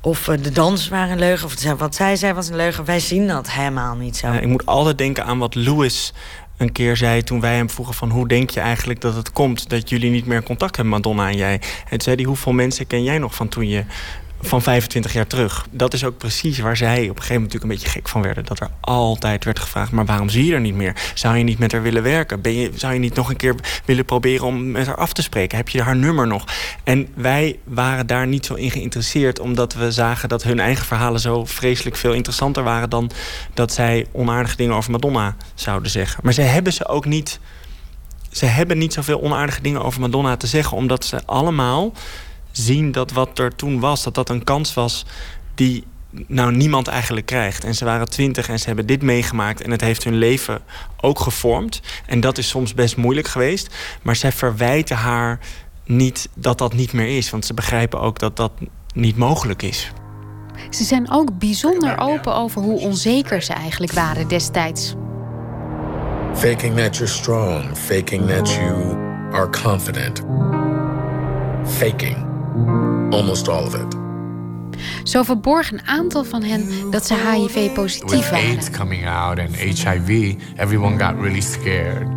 [0.00, 1.46] Of uh, de dans waren een leugen.
[1.46, 2.84] Of wat zij zei was een leugen.
[2.84, 4.26] Wij zien dat helemaal niet zo.
[4.26, 6.12] Ja, ik moet altijd denken aan wat Louis
[6.56, 9.68] een keer zei toen wij hem vroegen van hoe denk je eigenlijk dat het komt
[9.68, 11.60] dat jullie niet meer contact hebben, Madonna en jij.
[11.90, 13.84] En zei hij, hoeveel mensen ken jij nog van toen je
[14.40, 15.66] van 25 jaar terug.
[15.70, 18.22] Dat is ook precies waar zij op een gegeven moment natuurlijk een beetje gek van
[18.22, 18.44] werden.
[18.44, 20.96] Dat er altijd werd gevraagd, maar waarom zie je er niet meer?
[21.14, 22.40] Zou je niet met haar willen werken?
[22.40, 23.54] Ben je, zou je niet nog een keer
[23.84, 25.56] willen proberen om met haar af te spreken?
[25.56, 26.44] Heb je haar nummer nog?
[26.84, 29.38] En wij waren daar niet zo in geïnteresseerd...
[29.38, 32.90] omdat we zagen dat hun eigen verhalen zo vreselijk veel interessanter waren...
[32.90, 33.10] dan
[33.54, 36.20] dat zij onaardige dingen over Madonna zouden zeggen.
[36.22, 37.40] Maar ze hebben ze ook niet...
[38.30, 40.76] Ze hebben niet zoveel onaardige dingen over Madonna te zeggen...
[40.76, 41.92] omdat ze allemaal
[42.56, 45.04] zien dat wat er toen was, dat dat een kans was
[45.54, 45.84] die
[46.26, 47.64] nou niemand eigenlijk krijgt.
[47.64, 50.60] En ze waren twintig en ze hebben dit meegemaakt en het heeft hun leven
[51.00, 51.80] ook gevormd.
[52.06, 53.74] En dat is soms best moeilijk geweest.
[54.02, 55.38] Maar zij verwijten haar
[55.84, 58.52] niet dat dat niet meer is, want ze begrijpen ook dat dat
[58.94, 59.92] niet mogelijk is.
[60.70, 64.94] Ze zijn ook bijzonder open over hoe onzeker ze eigenlijk waren destijds.
[66.34, 68.96] Faking that you're strong, faking that you
[69.32, 70.22] are confident.
[71.64, 72.35] Faking
[73.10, 73.96] Almost all of it.
[75.02, 78.48] Zo verborg een aantal van hen dat ze HIV-positief waren.
[78.48, 82.08] AIDS coming out and HIV, everyone got really scared.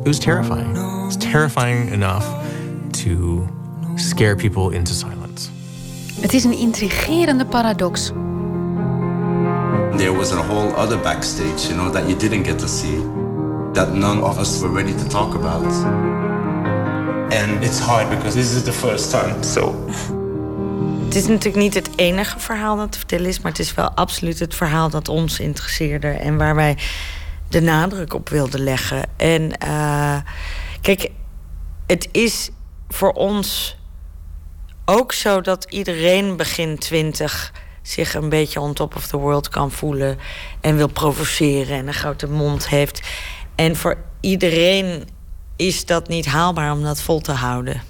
[0.00, 0.76] It was terrifying.
[0.76, 2.26] It was terrifying enough
[2.90, 3.46] to
[3.94, 5.48] scare people into silence.
[6.20, 8.12] Het is een intrigerende paradox.
[9.96, 12.98] There was a whole other backstage, you know, that you didn't get to see,
[13.72, 15.72] that none of us were ready to talk about.
[17.30, 19.34] And it's hard because this is the first time.
[21.04, 23.40] Het is natuurlijk niet het enige verhaal dat te vertellen is...
[23.40, 26.08] maar het is wel absoluut het verhaal dat ons interesseerde...
[26.08, 26.76] en waar wij
[27.48, 29.02] de nadruk op wilden leggen.
[29.16, 30.16] En uh,
[30.80, 31.10] kijk,
[31.86, 32.50] het is
[32.88, 33.76] voor ons
[34.84, 39.70] ook zo dat iedereen begin twintig zich een beetje on top of the world kan
[39.70, 40.18] voelen
[40.60, 43.00] en wil provoceren en een grote mond heeft.
[43.54, 45.08] En voor iedereen
[45.56, 47.82] is dat niet haalbaar om dat vol te houden.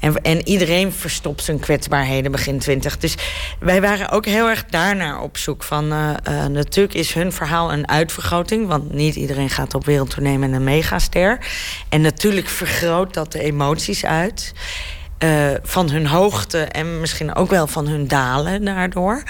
[0.00, 2.98] En, en iedereen verstopt zijn kwetsbaarheden begin twintig.
[2.98, 3.14] Dus
[3.60, 5.62] wij waren ook heel erg daarnaar op zoek.
[5.62, 8.66] Van, uh, uh, natuurlijk is hun verhaal een uitvergroting.
[8.66, 11.38] Want niet iedereen gaat op wereldtournee met een megaster.
[11.88, 14.52] En natuurlijk vergroot dat de emoties uit.
[15.18, 19.22] Uh, van hun hoogte en misschien ook wel van hun dalen daardoor.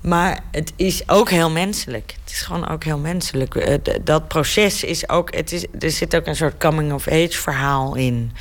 [0.00, 2.14] Maar het is ook heel menselijk.
[2.24, 3.54] Het is gewoon ook heel menselijk.
[3.54, 5.34] Eh, dat proces is ook.
[5.34, 8.32] Het is, er zit ook een soort coming-of-age verhaal in.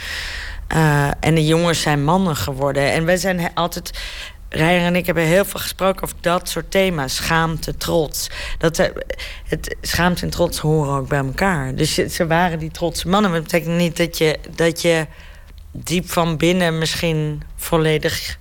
[0.76, 2.92] Uh, en de jongens zijn mannen geworden.
[2.92, 4.00] En wij zijn altijd.
[4.50, 7.16] Rijer en ik hebben heel veel gesproken over dat soort thema's.
[7.16, 8.30] Schaamte, trots.
[8.58, 8.88] Dat, eh,
[9.48, 11.76] het, schaamte en trots horen ook bij elkaar.
[11.76, 13.32] Dus ze waren die trotse mannen.
[13.32, 15.06] Maar dat betekent niet dat je, dat je
[15.72, 18.38] diep van binnen misschien volledig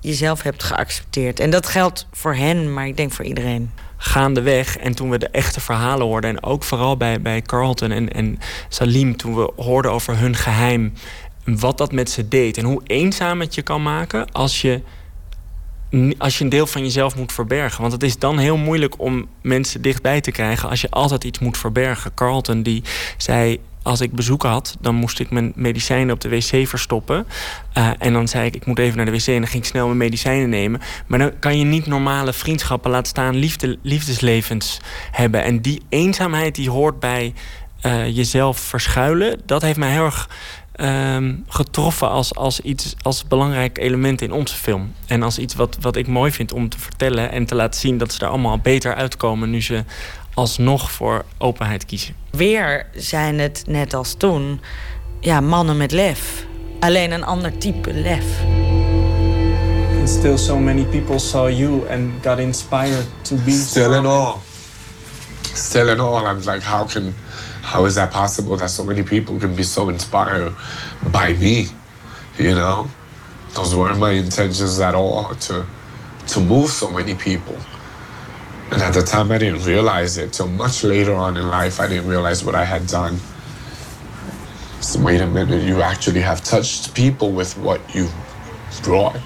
[0.00, 1.40] jezelf hebt geaccepteerd.
[1.40, 3.70] En dat geldt voor hen, maar ik denk voor iedereen.
[3.96, 6.30] Gaandeweg, en toen we de echte verhalen hoorden...
[6.30, 8.38] en ook vooral bij, bij Carlton en, en
[8.68, 9.16] Salim...
[9.16, 10.92] toen we hoorden over hun geheim,
[11.44, 12.56] wat dat met ze deed...
[12.56, 14.82] en hoe eenzaam het je kan maken als je,
[16.18, 17.80] als je een deel van jezelf moet verbergen.
[17.80, 20.68] Want het is dan heel moeilijk om mensen dichtbij te krijgen...
[20.68, 22.14] als je altijd iets moet verbergen.
[22.14, 22.82] Carlton die
[23.16, 27.26] zei als ik bezoek had, dan moest ik mijn medicijnen op de wc verstoppen.
[27.78, 29.68] Uh, en dan zei ik, ik moet even naar de wc en dan ging ik
[29.68, 30.80] snel mijn medicijnen nemen.
[31.06, 35.42] Maar dan kan je niet normale vriendschappen laten staan, liefde, liefdeslevens hebben.
[35.42, 37.34] En die eenzaamheid die hoort bij
[37.82, 40.28] uh, jezelf verschuilen, dat heeft mij heel erg
[40.80, 44.92] um, getroffen als, als iets als belangrijk element in onze film.
[45.06, 47.98] En als iets wat, wat ik mooi vind om te vertellen en te laten zien
[47.98, 49.84] dat ze er allemaal beter uitkomen nu ze
[50.38, 52.14] alsnog voor openheid kiezen.
[52.30, 54.60] Weer zijn het net als toen
[55.20, 56.46] ja, mannen met lef.
[56.80, 58.24] Alleen een ander type lef.
[59.98, 64.34] And still so many people saw you and got inspired to be still in all.
[65.54, 66.26] Still in all.
[66.26, 67.14] I'm like, how can
[67.62, 70.52] how is that possible that so many people can be so inspired
[71.10, 71.66] by me?
[72.36, 72.86] You know?
[73.54, 75.64] Those weren't my intentions at all to
[76.26, 77.56] to move so many people.
[78.70, 80.32] And at the time, I didn't realize it.
[80.34, 83.18] Till much later on in life, I didn't realize what I had done.
[84.80, 88.08] So wait a minute, you actually have touched people with what you
[88.82, 89.16] brought.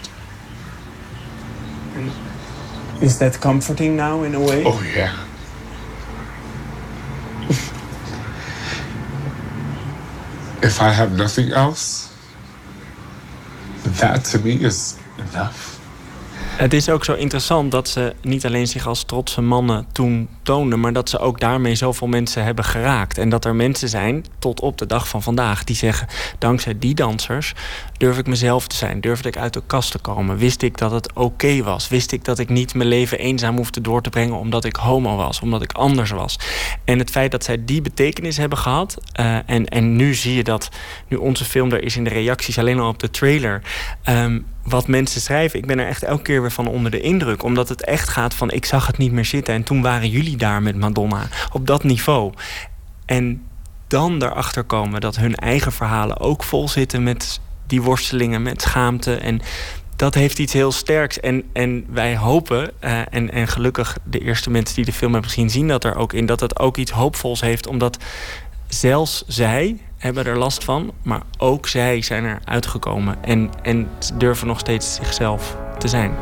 [3.03, 4.63] Is that comforting now in a way?
[4.65, 5.13] Oh, yeah.
[10.63, 12.17] if I have nothing else,
[13.85, 15.72] that to me is enough.
[16.57, 20.81] Het is ook zo interessant dat ze niet alleen zich als trotse mannen toen toonden,
[20.81, 23.19] maar dat ze ook daarmee zoveel mensen hebben geraakt.
[23.19, 26.09] En dat er mensen zijn, tot op de dag van vandaag, die zeggen:
[26.39, 27.55] dankzij die dansers
[27.97, 30.91] durf ik mezelf te zijn, durfde ik uit de kast te komen, wist ik dat
[30.91, 34.39] het oké was, wist ik dat ik niet mijn leven eenzaam hoefde door te brengen
[34.39, 36.39] omdat ik homo was, omdat ik anders was.
[36.85, 40.45] En het feit dat zij die betekenis hebben gehad, uh, en, en nu zie je
[40.45, 40.69] dat,
[41.09, 43.63] nu onze film er is in de reacties, alleen al op de trailer.
[44.09, 47.43] Um, wat mensen schrijven, ik ben er echt elke keer weer van onder de indruk.
[47.43, 49.55] Omdat het echt gaat van ik zag het niet meer zitten.
[49.55, 51.27] En toen waren jullie daar met Madonna.
[51.53, 52.33] Op dat niveau.
[53.05, 53.43] En
[53.87, 59.15] dan erachter komen dat hun eigen verhalen ook vol zitten met die worstelingen, met schaamte.
[59.15, 59.41] En
[59.97, 61.21] dat heeft iets heel sterks.
[61.21, 65.31] En, en wij hopen, uh, en, en gelukkig de eerste mensen die de film hebben
[65.31, 67.67] gezien, zien dat er ook in, dat het ook iets hoopvols heeft.
[67.67, 67.99] Omdat
[68.69, 74.47] zelfs zij, hebben er last van, maar ook zij zijn er uitgekomen en, en durven
[74.47, 76.15] nog steeds zichzelf te zijn.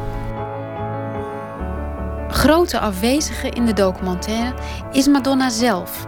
[2.30, 4.54] Grote afwezige in de documentaire
[4.92, 6.06] is Madonna zelf.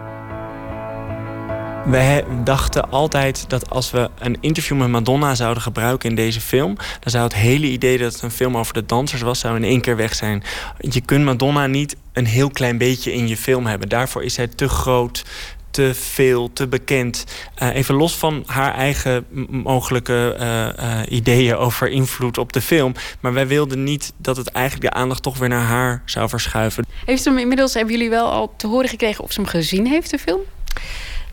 [1.85, 6.75] We dachten altijd dat als we een interview met Madonna zouden gebruiken in deze film,
[6.75, 9.63] dan zou het hele idee dat het een film over de dansers was, zou in
[9.63, 10.43] één keer weg zijn.
[10.77, 13.89] Je kunt Madonna niet een heel klein beetje in je film hebben.
[13.89, 15.25] Daarvoor is zij te groot,
[15.73, 17.23] te veel, te bekend.
[17.63, 22.93] Uh, even los van haar eigen mogelijke uh, uh, ideeën over invloed op de film.
[23.19, 26.85] Maar wij wilden niet dat het eigenlijk de aandacht toch weer naar haar zou verschuiven.
[27.05, 29.87] Heeft ze hem inmiddels, hebben jullie wel al te horen gekregen of ze hem gezien
[29.87, 30.41] heeft, de film?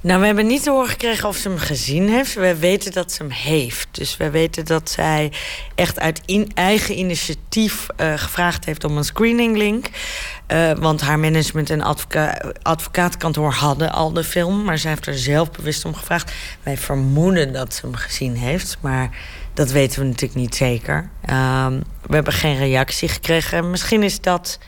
[0.03, 2.35] Nou, we hebben niet te horen gekregen of ze hem gezien heeft.
[2.35, 3.89] We weten dat ze hem heeft.
[3.91, 5.33] Dus we weten dat zij
[5.75, 9.87] echt uit in eigen initiatief uh, gevraagd heeft om een screeninglink.
[10.52, 14.64] Uh, want haar management en advoca advocaatkantoor hadden al de film.
[14.64, 16.32] Maar zij heeft er zelf bewust om gevraagd.
[16.62, 18.77] Wij vermoeden dat ze hem gezien heeft.
[18.81, 19.16] Maar
[19.55, 21.10] dat weten we natuurlijk niet zeker.
[21.31, 21.66] Uh,
[22.06, 23.70] we hebben geen reactie gekregen.
[23.70, 24.59] Misschien is dat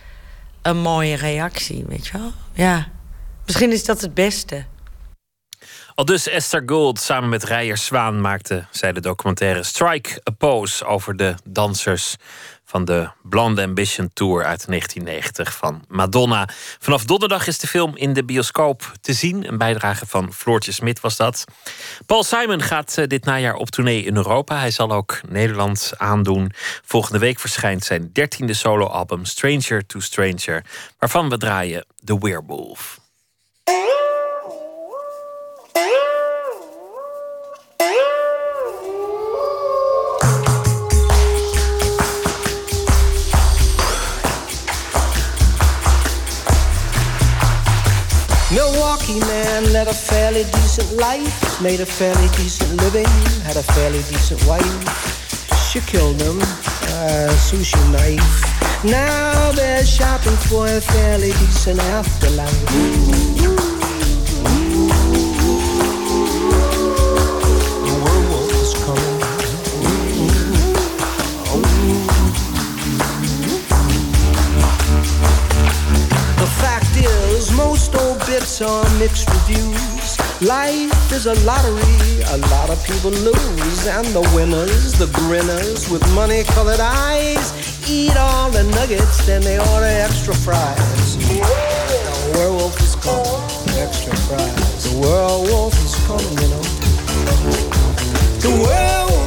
[0.63, 2.33] een mooie reactie, weet je wel?
[2.53, 2.89] Ja.
[3.47, 4.65] Misschien is dat het beste.
[5.95, 10.85] Al dus Esther Gold samen met Rijer Zwaan maakte zij de documentaire Strike a Pose
[10.85, 12.17] over de dansers
[12.73, 16.49] van de Blonde Ambition Tour uit 1990 van Madonna.
[16.79, 19.49] Vanaf donderdag is de film in de bioscoop te zien.
[19.49, 21.45] Een bijdrage van Floortje Smit was dat.
[22.07, 24.59] Paul Simon gaat eh, dit najaar op tournee in Europa.
[24.59, 26.53] Hij zal ook Nederland aandoen.
[26.85, 30.65] Volgende week verschijnt zijn dertiende soloalbum Stranger to Stranger,
[30.99, 33.01] waarvan we draaien The Werewolf.
[48.55, 53.07] Milwaukee man led a fairly decent life, made a fairly decent living,
[53.45, 55.71] had a fairly decent wife.
[55.71, 58.85] She killed him, a sushi knife.
[58.85, 63.72] Now they're shopping for a fairly decent afterlife.
[77.57, 80.19] Most old bits are mixed reviews.
[80.41, 83.87] Life is a lottery, a lot of people lose.
[83.87, 87.53] And the winners, the grinners with money colored eyes,
[87.89, 91.17] eat all the nuggets, then they order extra fries.
[91.17, 91.41] The
[92.35, 93.43] werewolf is called
[93.79, 94.93] extra fries.
[94.93, 96.63] The werewolf is coming, you know.
[98.41, 99.22] The werewolf's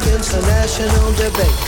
[0.00, 1.60] arrogance, a national debate.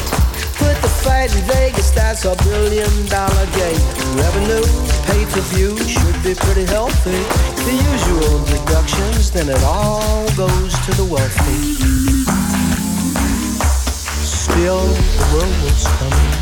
[0.57, 3.81] Put the fight in Vegas, that's a billion dollar game.
[4.17, 4.65] Revenue,
[5.07, 7.19] pay per view, should be pretty healthy.
[7.65, 11.75] The usual deductions, then it all goes to the wealthy.
[14.25, 14.87] Still,
[15.19, 16.33] the world was coming.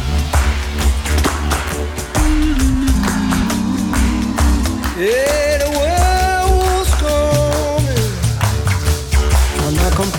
[4.98, 5.49] Yeah,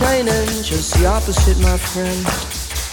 [0.02, 2.26] complaining, just the opposite, my friend.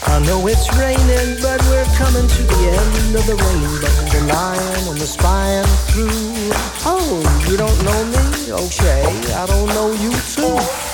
[0.07, 3.89] I know it's raining, but we're coming to the end of the rainbow.
[4.13, 6.53] The lion and the spine through.
[6.85, 8.53] Oh, you don't know me?
[8.53, 10.88] Okay, I don't know you too.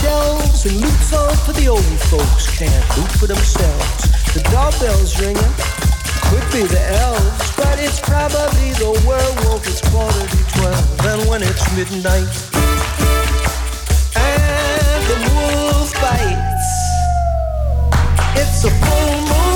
[0.00, 2.48] Shelves, and loot some for the old folks.
[2.58, 4.02] Can't loot for themselves.
[4.34, 5.54] The doorbell's ringing.
[6.30, 9.66] Could be the elves, but it's probably the werewolf.
[9.66, 12.30] It's quarter to twelve, and when it's midnight,
[14.14, 16.70] and the wolf bites,
[18.36, 19.49] it's a full moon.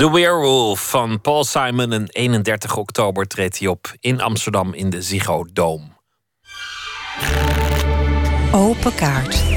[0.00, 1.92] The Werewolf van Paul Simon.
[1.92, 5.84] En 31 oktober treedt hij op in Amsterdam in de Ziggo Dome.
[8.52, 9.49] Open kaart.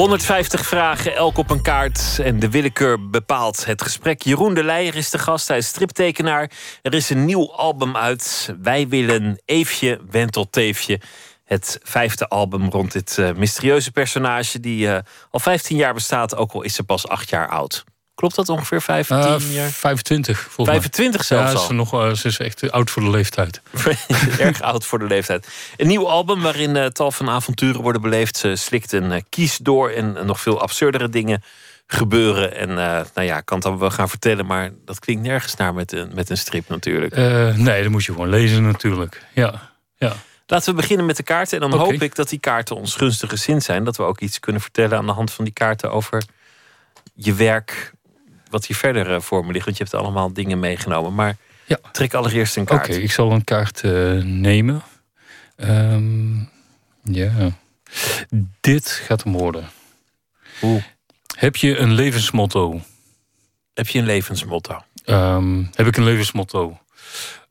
[0.00, 2.18] ...150 vragen, elk op een kaart.
[2.22, 4.22] En de willekeur bepaalt het gesprek.
[4.22, 6.50] Jeroen de Leijer is de gast, hij is striptekenaar.
[6.82, 8.54] Er is een nieuw album uit.
[8.62, 11.00] Wij willen Eefje Wentelteefje.
[11.44, 14.60] Het vijfde album rond dit eh, mysterieuze personage...
[14.60, 17.84] die eh, al 15 jaar bestaat, ook al is ze pas 8 jaar oud.
[18.20, 19.70] Klopt dat ongeveer 15 Eh, jaar?
[19.70, 21.38] 25 volgens 25 mij.
[21.38, 21.66] zelfs ja, al.
[21.66, 23.60] Ze, nog, eh, ze is echt oud voor de leeftijd.
[24.38, 25.48] Erg oud voor de leeftijd.
[25.76, 28.36] Een nieuw album waarin eh, tal van avonturen worden beleefd.
[28.36, 31.42] Ze slikt een kies door en nog veel absurdere dingen
[31.86, 32.54] gebeuren.
[32.56, 32.74] En
[33.14, 35.92] nou ja, ik kan het dan wel gaan vertellen, maar dat klinkt nergens naar met
[35.92, 37.16] een, met een strip natuurlijk.
[37.56, 39.22] Nee, dat moet je gewoon lezen natuurlijk.
[39.34, 40.12] Ja, ja.
[40.46, 41.60] Laten we beginnen met de kaarten.
[41.60, 43.84] En dan hoop ik dat die kaarten ons gunstig gezind zijn.
[43.84, 46.22] Dat we ook iets kunnen vertellen aan de hand van die kaarten over
[47.14, 47.92] je werk.
[48.50, 49.64] Wat hier verder eh, voor me ligt.
[49.64, 51.14] Want je hebt allemaal dingen meegenomen.
[51.14, 51.36] Maar
[51.66, 51.78] Ja.
[51.92, 52.88] trek allereerst een Oké, kaart.
[52.96, 54.82] ik zal een kaart eh, nemen.
[55.56, 56.38] Ehm,
[57.02, 57.50] ja.
[58.60, 59.68] Dit gaat hem worden.
[60.60, 60.82] Hoe?
[61.36, 62.80] Heb je een levensmotto?
[63.74, 64.82] Heb je een levensmotto?
[65.04, 66.78] Ehm, heb ik een levensmotto?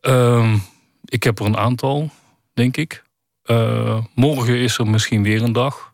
[0.02, 0.58] Ehm,
[1.06, 2.10] ik heb er een aantal,
[2.54, 3.04] denk ik.
[3.44, 5.94] Eh, morgen is er misschien weer een dag.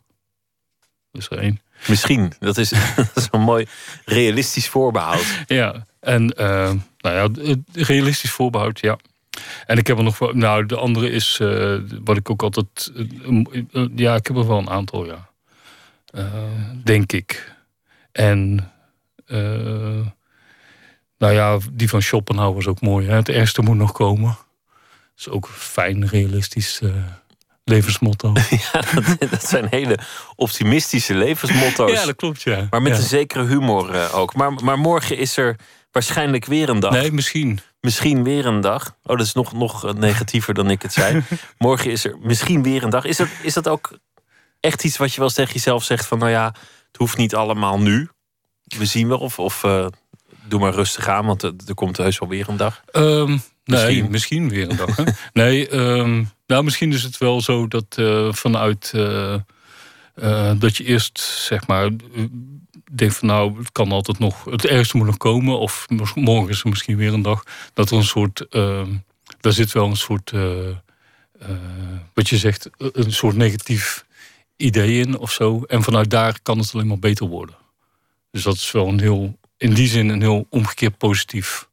[1.12, 1.60] Is er één.
[1.88, 2.32] Misschien.
[2.38, 3.66] Dat is, dat is een mooi
[4.04, 5.24] realistisch voorbehoud.
[5.46, 8.98] Ja, en eh, nou ja, realistisch voorbehoud, ja.
[9.66, 12.92] En ik heb er nog nou, de andere is eh, wat ik ook altijd,
[13.72, 15.28] eh, ja, ik heb er wel een aantal, ja.
[16.84, 17.54] Denk ik.
[18.12, 18.72] En,
[21.18, 23.06] nou ja, die van Schopenhauer is ook mooi.
[23.06, 23.14] Hè?
[23.14, 24.36] Het ergste moet nog komen.
[25.16, 26.80] Is ook fijn, realistisch
[27.70, 28.32] levensmotto.
[28.72, 29.98] Ja, dat, dat zijn hele
[30.34, 31.90] optimistische levensmotto's.
[31.90, 32.66] Ja, dat klopt, ja.
[32.70, 32.98] Maar met Ja.
[32.98, 34.34] een zekere humor eh, ook.
[34.34, 35.56] Maar, maar morgen is er
[35.90, 36.92] waarschijnlijk weer een dag.
[36.92, 37.58] Nee, misschien.
[37.80, 38.96] Misschien weer een dag.
[39.02, 41.22] Oh, dat is nog, nog negatiever dan ik het zei.
[41.58, 43.04] morgen is er misschien weer een dag.
[43.04, 43.98] Is dat, is dat ook
[44.60, 46.18] echt iets wat je wel eens tegen jezelf zegt van...
[46.18, 46.44] nou ja,
[46.86, 48.08] het hoeft niet allemaal nu.
[48.64, 49.18] We zien wel.
[49.18, 49.86] Of, of eh,
[50.44, 52.82] doe maar rustig aan, want er, er komt heus wel weer een dag.
[53.66, 54.10] Ehm, nee, Misschien.
[54.10, 54.48] misschien.
[54.48, 54.96] weer een dag.
[54.96, 55.04] Hè?
[55.32, 59.34] nee, ehm, nou, misschien is het wel zo dat eh, vanuit eh,
[60.14, 61.90] eh, dat je eerst zeg maar
[62.92, 65.58] denkt van nou, het kan altijd nog, het ergste moet nog komen.
[65.58, 67.42] Of morgen is er misschien weer een dag.
[67.74, 68.82] Dat er een soort, uh,
[69.40, 70.32] daar zit wel een soort,
[72.14, 74.06] wat je zegt, een soort negatief
[74.56, 75.62] idee in of zo.
[75.62, 77.56] En vanuit daar kan het alleen maar beter worden.
[78.30, 81.68] Dus dat is wel een heel, in die zin een heel omgekeerd positief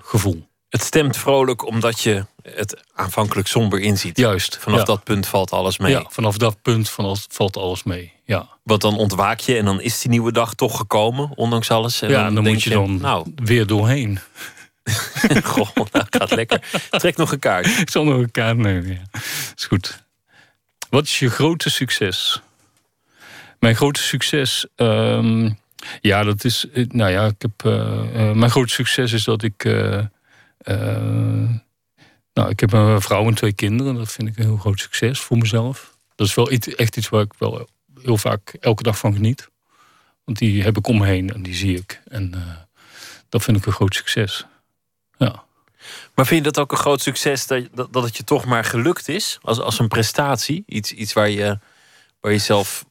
[0.00, 0.48] gevoel.
[0.76, 4.18] Het stemt vrolijk omdat je het aanvankelijk somber inziet.
[4.18, 4.58] Juist.
[4.60, 4.84] Vanaf ja.
[4.84, 5.92] dat punt valt alles mee.
[5.92, 6.90] Ja, vanaf dat punt
[7.28, 8.12] valt alles mee.
[8.24, 8.48] Ja.
[8.62, 12.02] Want dan ontwaak je en dan is die nieuwe dag toch gekomen, ondanks alles.
[12.02, 14.18] En ja, dan en dan denk moet je dan nou, weer doorheen.
[15.44, 16.60] Goh, nou, gaat lekker.
[16.90, 17.66] Trek nog een kaart.
[17.66, 18.88] Ik zal nog een kaart nemen.
[18.88, 19.20] Ja.
[19.56, 20.04] Is goed.
[20.90, 22.40] Wat is je grote succes?
[23.58, 24.66] Mijn grote succes.
[24.74, 25.50] ehm,
[26.00, 26.66] ja, dat is.
[26.88, 27.64] Nou ja, ik heb.
[27.64, 29.64] eh, eh, mijn grote succes is dat ik.
[29.64, 30.04] eh, eh,
[32.32, 33.94] nou, ik heb een vrouw en twee kinderen.
[33.94, 35.96] Dat vind ik een heel groot succes voor mezelf.
[36.14, 37.68] Dat is wel iets, echt iets waar ik wel
[38.02, 39.48] heel vaak elke dag van geniet.
[40.24, 42.02] Want die heb ik om me heen en die zie ik.
[42.08, 42.56] En eh,
[43.28, 44.46] dat vind ik een groot succes.
[45.18, 45.44] Ja.
[46.14, 48.64] Maar vind je dat ook een groot succes dat, dat, dat het je toch maar
[48.64, 49.38] gelukt is?
[49.42, 50.62] Als, als een prestatie?
[50.66, 51.58] Iets, iets waar, je,
[52.20, 52.85] waar je zelf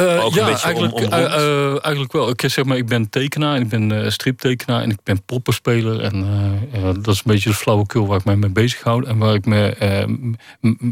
[0.00, 2.28] Uh, ook ja, een beetje eigenlijk, om, om uh, uh, eigenlijk wel.
[2.28, 6.00] Ik, zeg maar, ik ben tekenaar, ik ben striptekenaar en ik ben poppenspeler.
[6.00, 6.26] En
[7.02, 9.06] dat is een beetje de flauwekul waar ik me mee bezig houd.
[9.06, 10.36] En waar ik me,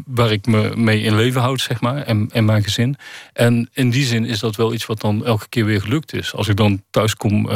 [0.06, 2.02] waar ik me mee in leven houd, zeg maar.
[2.02, 2.96] En, en mijn gezin.
[3.32, 6.34] En in die zin is dat wel iets wat dan elke keer weer gelukt is.
[6.34, 7.48] Als ik dan thuis kom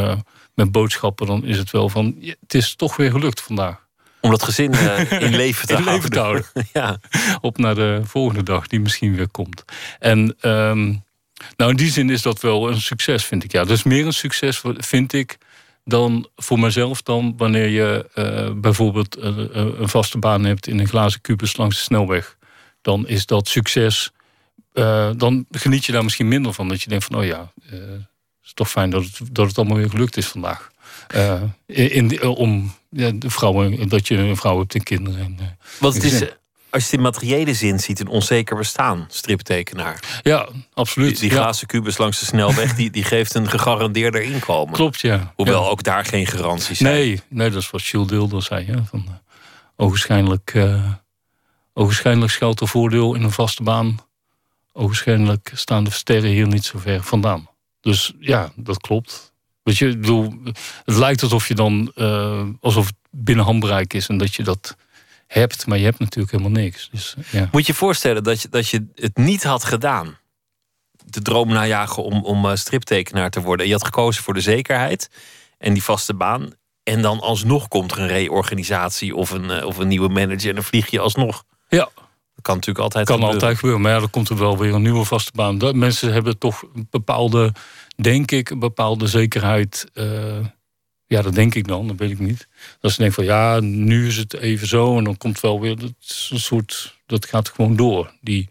[0.55, 2.17] met boodschappen, dan is het wel van...
[2.41, 3.81] Het is toch weer gelukt vandaag.
[4.21, 4.73] Om dat gezin
[5.27, 5.95] in leven te in houden.
[5.95, 6.45] leven te houden.
[6.73, 6.99] ja.
[7.41, 9.65] Op naar de volgende dag, die misschien weer komt.
[9.99, 10.37] En...
[10.41, 11.03] Um,
[11.57, 13.53] nou, in die zin is dat wel een succes, vind ik.
[13.53, 15.39] Ja, dat is meer een succes, vind ik,
[15.85, 19.25] dan voor mezelf dan wanneer je uh, bijvoorbeeld uh,
[19.55, 22.37] een vaste baan hebt in een glazen kubus langs de snelweg.
[22.81, 24.11] Dan is dat succes.
[24.75, 26.69] Uh, dan geniet je daar misschien minder van.
[26.69, 28.07] Dat je denkt van, oh ja, het
[28.45, 30.71] is toch fijn dat het, dat het allemaal weer gelukt is vandaag.
[31.67, 35.21] in, in, om ja, de vrouwen, dat je een vrouw hebt en kinderen.
[35.21, 36.25] En, Want het is
[36.73, 40.21] als je het in materiële zin ziet, een onzeker bestaan, striptekenaar.
[40.23, 41.11] Ja, absoluut.
[41.11, 44.75] Die, die glazen kubus langs de snelweg, die, die geeft een gegarandeerder inkomen.
[44.75, 45.33] Klopt, ja.
[45.37, 45.69] Hoewel ja.
[45.69, 46.95] ook daar geen garanties zijn.
[46.95, 48.67] Nee, nee dat is wat Jules Deelder zei.
[48.67, 49.15] Ja, van, uh,
[49.77, 50.85] ogenschijnlijk, uh,
[51.73, 53.99] ogenschijnlijk schuilt er voordeel in een vaste baan.
[54.73, 57.49] Ogenschijnlijk staan de sterren hier niet zo ver vandaan.
[57.81, 59.33] Dus ja, dat klopt.
[59.63, 60.35] Weet je, bedoel,
[60.85, 64.77] het lijkt alsof je dan, uh, alsof het binnen handbereik is en dat je dat
[65.33, 66.89] hebt, maar je hebt natuurlijk helemaal niks.
[66.93, 67.49] Dus, ja.
[67.53, 70.19] Moet je voorstellen dat je, dat je het niet had gedaan.
[71.05, 73.67] De droom najagen om, om uh, striptekenaar te worden.
[73.67, 75.11] Je had gekozen voor de zekerheid
[75.59, 76.51] en die vaste baan.
[76.83, 80.55] En dan alsnog komt er een reorganisatie of een, uh, of een nieuwe manager en
[80.55, 81.45] dan vlieg je alsnog.
[81.69, 81.89] Ja.
[82.35, 83.41] Dat kan natuurlijk altijd kan gebeuren.
[83.41, 85.59] altijd gebeuren, maar ja, dan komt er wel weer een nieuwe vaste baan.
[85.59, 87.55] Dat, mensen hebben toch een bepaalde,
[87.97, 89.87] denk ik, een bepaalde zekerheid.
[89.95, 90.39] Uh,
[91.13, 92.49] ja, dat denk ik dan, dat weet ik niet.
[92.81, 95.79] Dat ze denken van ja, nu is het even zo en dan komt wel weer
[95.79, 98.13] dat soort, dat gaat gewoon door.
[98.21, 98.49] Die,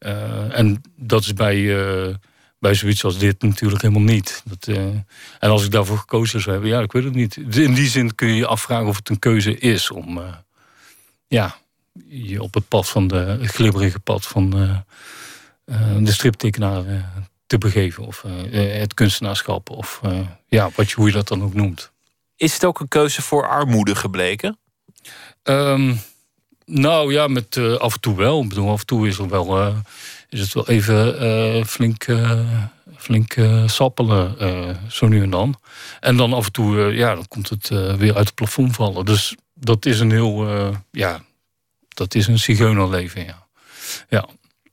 [0.00, 2.14] uh, en dat is bij, uh,
[2.58, 4.42] bij zoiets als dit natuurlijk helemaal niet.
[4.44, 4.76] Dat, uh,
[5.38, 7.36] en als ik daarvoor gekozen zou hebben, ja, ik weet het niet.
[7.36, 10.20] In die zin kun je je afvragen of het een keuze is om
[11.26, 11.56] ja,
[12.08, 14.50] je op het pad van de het glibberige pad van
[16.00, 16.84] de striptekenaar
[17.46, 18.06] te begeven.
[18.06, 20.00] Of het kunstenaarschap, of
[20.48, 21.92] ja, wat je, hoe je dat dan ook noemt.
[22.42, 24.58] Is het ook een keuze voor armoede gebleken?
[25.42, 26.00] Um,
[26.64, 28.42] nou ja, met uh, af en toe wel.
[28.42, 29.76] Ik bedoel, af en toe is, er wel, uh,
[30.28, 32.06] is het wel even uh, flink,
[32.96, 33.34] flink
[33.66, 34.36] sappelen,
[34.88, 35.60] zo nu en dan.
[36.00, 39.04] En dan af en toe, ja, dan komt het weer uit het plafond vallen.
[39.04, 40.46] Dus dat is een heel,
[40.90, 41.20] ja,
[41.88, 43.46] dat is een zigeunerleven, ja.
[44.08, 44.28] ja.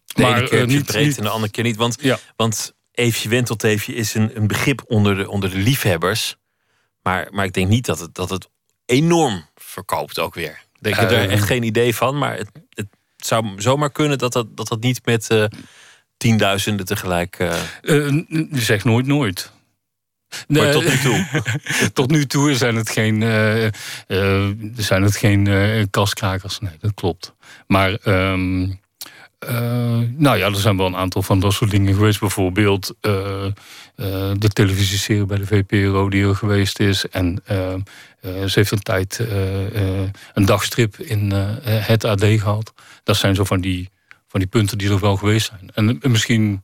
[0.06, 1.76] De ene keer niet breed niet, en de andere keer niet.
[1.76, 2.20] Want, ja.
[2.36, 6.38] want Eefje Wentelteefje is een, een begrip onder de, onder de liefhebbers.
[7.02, 8.50] Maar, maar ik denk niet dat het, dat het
[8.86, 10.62] enorm verkoopt ook weer.
[10.82, 12.18] Ik heb er echt geen idee van.
[12.18, 15.46] Maar het, het zou zomaar kunnen dat dat, dat, dat niet met uh,
[16.18, 17.40] tienduizenden tegelijk...
[17.40, 17.56] Uh...
[17.82, 19.52] Uh, zeg nooit nooit.
[20.48, 21.44] Nee, tot nu toe?
[21.94, 23.22] tot nu toe zijn het geen,
[24.76, 26.60] zijn het geen kaskrakers.
[26.60, 27.34] Nee, dat klopt.
[27.68, 27.98] Maar...
[28.06, 28.80] Um,
[29.44, 29.52] uh,
[30.18, 32.20] nou ja, er zijn wel een aantal van dat soort dingen geweest.
[32.20, 33.52] Bijvoorbeeld uh, uh,
[34.38, 37.08] de televisieserie bij de VPRO die er geweest is.
[37.08, 37.42] En
[38.22, 39.20] ze heeft een tijd
[40.34, 42.74] een dagstrip in het AD gehad.
[43.04, 43.90] Dat zijn zo van die,
[44.28, 45.70] van die punten die er wel geweest zijn.
[45.74, 46.62] En, en misschien...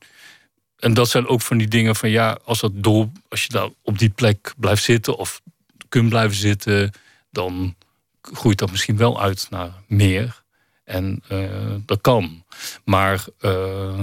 [0.79, 3.69] En dat zijn ook van die dingen van ja, als, dat door, als je daar
[3.81, 5.41] op die plek blijft zitten of
[5.89, 6.91] kunt blijven zitten,
[7.31, 7.75] dan
[8.21, 10.43] groeit dat misschien wel uit naar meer.
[10.85, 11.49] En uh,
[11.85, 12.43] dat kan.
[12.83, 13.99] Maar uh,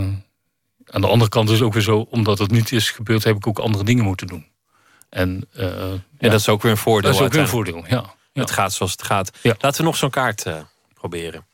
[0.87, 3.37] aan de andere kant is het ook weer zo, omdat het niet is gebeurd, heb
[3.37, 4.47] ik ook andere dingen moeten doen.
[5.09, 7.11] En, eh, En ja, dat is ook weer een voordeel.
[7.11, 8.15] Dat is ook weer een voordeel, ja.
[8.33, 9.31] Het gaat zoals het gaat.
[9.43, 10.61] Laten we nog zo'n kaart eh,
[10.95, 11.47] proberen.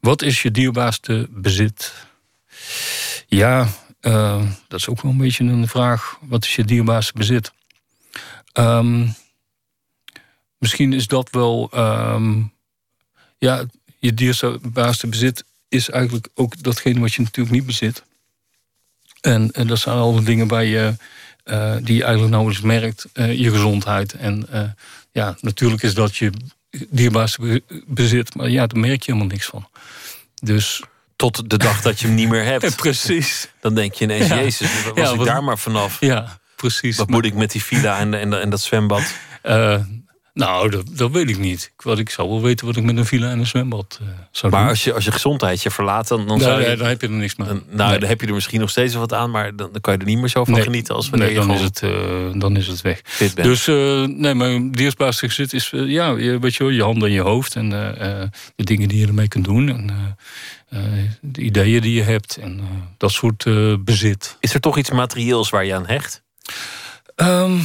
[0.00, 1.94] Wat is je dierbaarste bezit?
[3.26, 3.68] Ja,
[4.00, 6.18] eh, dat is ook wel een beetje een vraag.
[6.20, 7.52] Wat is je dierbaarste bezit?
[8.52, 9.06] Ehm,
[10.58, 11.68] misschien is dat wel.
[11.72, 12.42] ehm,
[13.38, 13.64] ja,
[13.98, 18.02] je dierbaarste bezit is eigenlijk ook datgene wat je natuurlijk niet bezit.
[19.20, 20.94] En, en dat zijn al de dingen waar je,
[21.44, 23.06] eh, die je eigenlijk nauwelijks merkt.
[23.12, 24.12] Eh, je gezondheid.
[24.12, 24.62] En eh,
[25.12, 26.30] ja, natuurlijk is dat je
[26.88, 28.34] dierbaarste be- bezit.
[28.34, 29.68] Maar ja, daar merk je helemaal niks van.
[30.42, 30.82] Dus...
[31.16, 32.76] Tot de dag dat je hem niet meer hebt.
[32.86, 33.48] precies.
[33.60, 34.36] Dan denk je ineens, Ja.
[34.36, 36.00] jezus, was Ja, ik wat- daar maar vanaf.
[36.00, 36.96] Ja, precies.
[36.96, 39.02] Wat moet ik met die villa en, en, en dat zwembad?
[40.36, 41.70] Nou, dat, dat weet ik niet.
[41.76, 44.08] Ik, wat, ik zou wel weten wat ik met een villa en een zwembad eh,
[44.30, 44.70] zou Maar doen.
[44.70, 46.76] als je, als je gezondheid je verlaat, dan, dan zou je...
[46.76, 47.48] dan heb je er niks mee.
[47.48, 47.98] Dan, nou, Nee.
[47.98, 50.06] dan heb je er misschien nog steeds wat aan, maar dan, dan kan je er
[50.06, 50.62] niet meer zo van Nee.
[50.62, 53.00] genieten als wanneer nee, je dan gewoon is, het, eh, dan is het weg.
[53.34, 57.14] Dus eh, nee, mijn dierbaarste gezit is ja, je, weet je, wel, je handen en
[57.14, 57.68] je hoofd en
[58.56, 60.16] de dingen die je ermee kunt doen en
[61.20, 62.60] de ideeën die je hebt en
[62.96, 63.44] dat soort
[63.84, 64.36] bezit.
[64.40, 66.22] Is er toch iets materieels waar je aan hecht?
[67.14, 67.58] Ehm,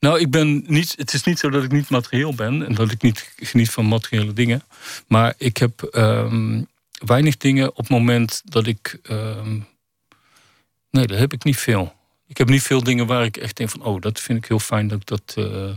[0.00, 0.94] nou, ik ben niet.
[0.96, 3.86] Het is niet zo dat ik niet materieel ben en dat ik niet geniet van
[3.86, 4.62] materiële dingen.
[5.06, 6.62] Maar ik heb ehm,
[7.06, 8.98] weinig dingen op het moment dat ik.
[9.02, 9.58] ehm,
[10.90, 11.96] nee, dat heb ik niet veel.
[12.26, 14.58] Ik heb niet veel dingen waar ik echt denk van, oh, dat vind ik heel
[14.58, 15.34] fijn dat ik dat.
[15.36, 15.70] eh,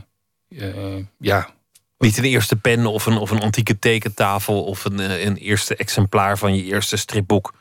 [0.50, 1.50] eh, ja,
[1.98, 5.76] Niet een eerste pen of een, of een antieke tekentafel of een, eh, een eerste
[5.76, 7.54] exemplaar van je eerste stripboek.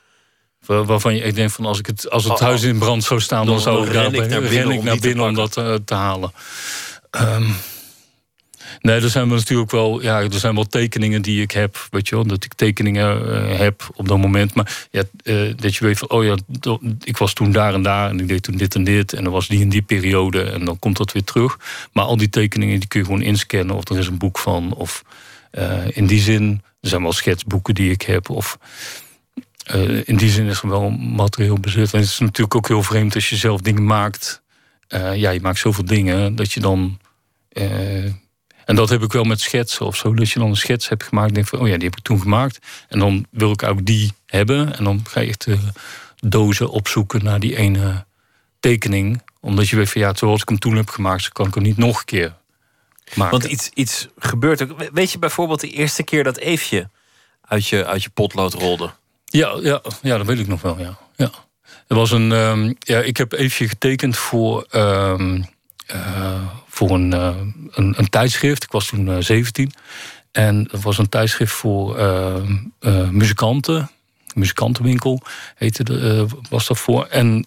[0.66, 3.04] Waar- Waarvan je echt denkt van als, ik het, als het Oh, huis in brand
[3.04, 4.98] zou staan, dan, dan- zou ik daar ren ik naar binnen ren ik om naar
[4.98, 6.32] binnen om dat eh, te halen.
[7.10, 7.44] Ehm,
[8.80, 12.14] nee, er zijn natuurlijk wel, ja, er zijn wel tekeningen die ik heb, weet je
[12.14, 14.54] wel, dat ik tekeningen eh, heb op dat moment.
[14.54, 16.36] Maar ja, eh, dat je weet van, oh ja,
[17.04, 19.32] ik was toen daar en daar en ik deed toen dit en dit en dan
[19.32, 21.58] was die in die periode en dan komt dat weer terug.
[21.92, 24.74] Maar al die tekeningen die kun je gewoon inscannen of er is een boek van
[24.74, 25.02] of
[25.92, 28.58] in die zin, er zijn wel schetsboeken die ik heb of
[29.66, 31.92] eh, in die zin is er wel materieel bezit.
[31.92, 34.42] En het is natuurlijk ook heel vreemd als je zelf dingen maakt.
[34.88, 36.98] Eh, ja, je maakt zoveel dingen dat je dan.
[37.48, 38.04] eh,
[38.64, 40.14] en dat heb ik wel met schetsen of zo.
[40.14, 41.28] Dat je dan een schets hebt gemaakt.
[41.28, 42.58] En denk van, oh ja, die heb ik toen gemaakt.
[42.88, 44.76] En dan wil ik ook die hebben.
[44.78, 45.46] En dan ga je echt
[46.16, 48.04] dozen opzoeken naar die ene
[48.60, 49.22] tekening.
[49.40, 51.76] Omdat je weet van, ja, zoals ik hem toen heb gemaakt, kan ik hem niet
[51.76, 52.34] nog een keer
[53.14, 53.38] maken.
[53.40, 54.78] Want iets, iets gebeurt ook.
[54.78, 56.88] We- Weet je bijvoorbeeld de eerste keer dat Eefje
[57.40, 58.90] uit je, uit je potlood rolde?
[59.30, 60.98] Ja, ja, ja, dat weet ik nog wel, ja.
[61.16, 61.30] ja.
[61.86, 65.42] Er was een, ehm, ja, ik heb even getekend voor, ehm,
[65.86, 67.36] eh, voor een, eh,
[67.70, 68.62] een, een tijdschrift.
[68.62, 69.72] Ik was toen eh, 17.
[70.32, 73.90] En het was een tijdschrift voor ehm, eh, muzikanten.
[74.34, 75.22] Muzikantenwinkel
[75.54, 77.06] heette eh, was dat voor.
[77.06, 77.46] En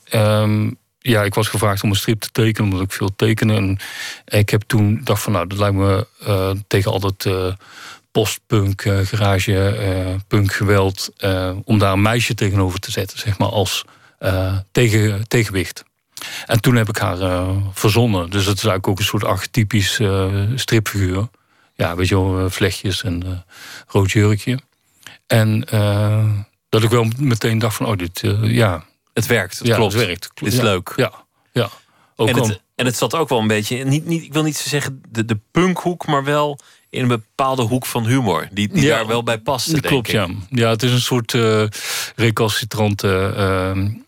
[1.04, 3.56] ja, ik was gevraagd om een strip te tekenen, omdat ik veel tekenen.
[3.56, 7.54] En ik heb toen dacht van, nou, dat lijkt me eh, tegen al dat eh,
[8.14, 13.38] postpunk, eh, garage, eh, punk geweld, eh, om daar een meisje tegenover te zetten, zeg
[13.38, 13.86] maar, als
[14.72, 15.84] tegen, tegenwicht.
[16.46, 18.30] En toen heb ik haar verzonnen.
[18.30, 20.00] Dus het is eigenlijk ook een soort archetypisch
[20.56, 21.28] stripfiguur.
[21.76, 23.46] Ja, weet je wel, vlechtjes en
[23.88, 24.60] rood jurkje.
[25.28, 25.60] En
[26.70, 28.86] dat ik wel meteen dacht van, oh, dit, ja.
[29.14, 29.94] Het werkt, het ja, klopt.
[29.94, 30.30] Het werkt.
[30.34, 30.94] Dit is Ja, leuk.
[30.96, 31.12] Ja,
[31.52, 31.70] ja.
[32.16, 34.58] Ook en, het, en het zat ook wel een beetje, niet, niet, ik wil niet
[34.58, 36.60] zeggen de, de punkhoek, maar wel
[36.94, 38.48] in een bepaalde hoek van humor.
[38.52, 40.14] Die, die Ja, daar wel bij paste, Dat denk klopt, ik.
[40.14, 40.28] ja.
[40.50, 41.64] Ja, het is een soort eh
[42.16, 43.34] recalcitrante,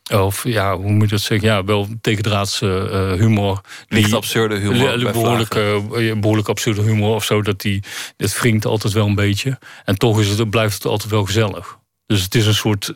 [0.10, 1.48] eh, of ja, hoe moet je dat zeggen?
[1.48, 3.62] Ja, wel tegendraadse eh, humor.
[3.88, 7.42] Licht absurde humor, li- Behoorlijk, eh, behoorlijk absurde humor of zo.
[7.42, 7.84] Dat die,
[8.18, 9.60] het wringt altijd wel een beetje.
[9.86, 11.78] En toch is het, blijft het altijd wel gezellig.
[12.06, 12.94] Dus het is een soort...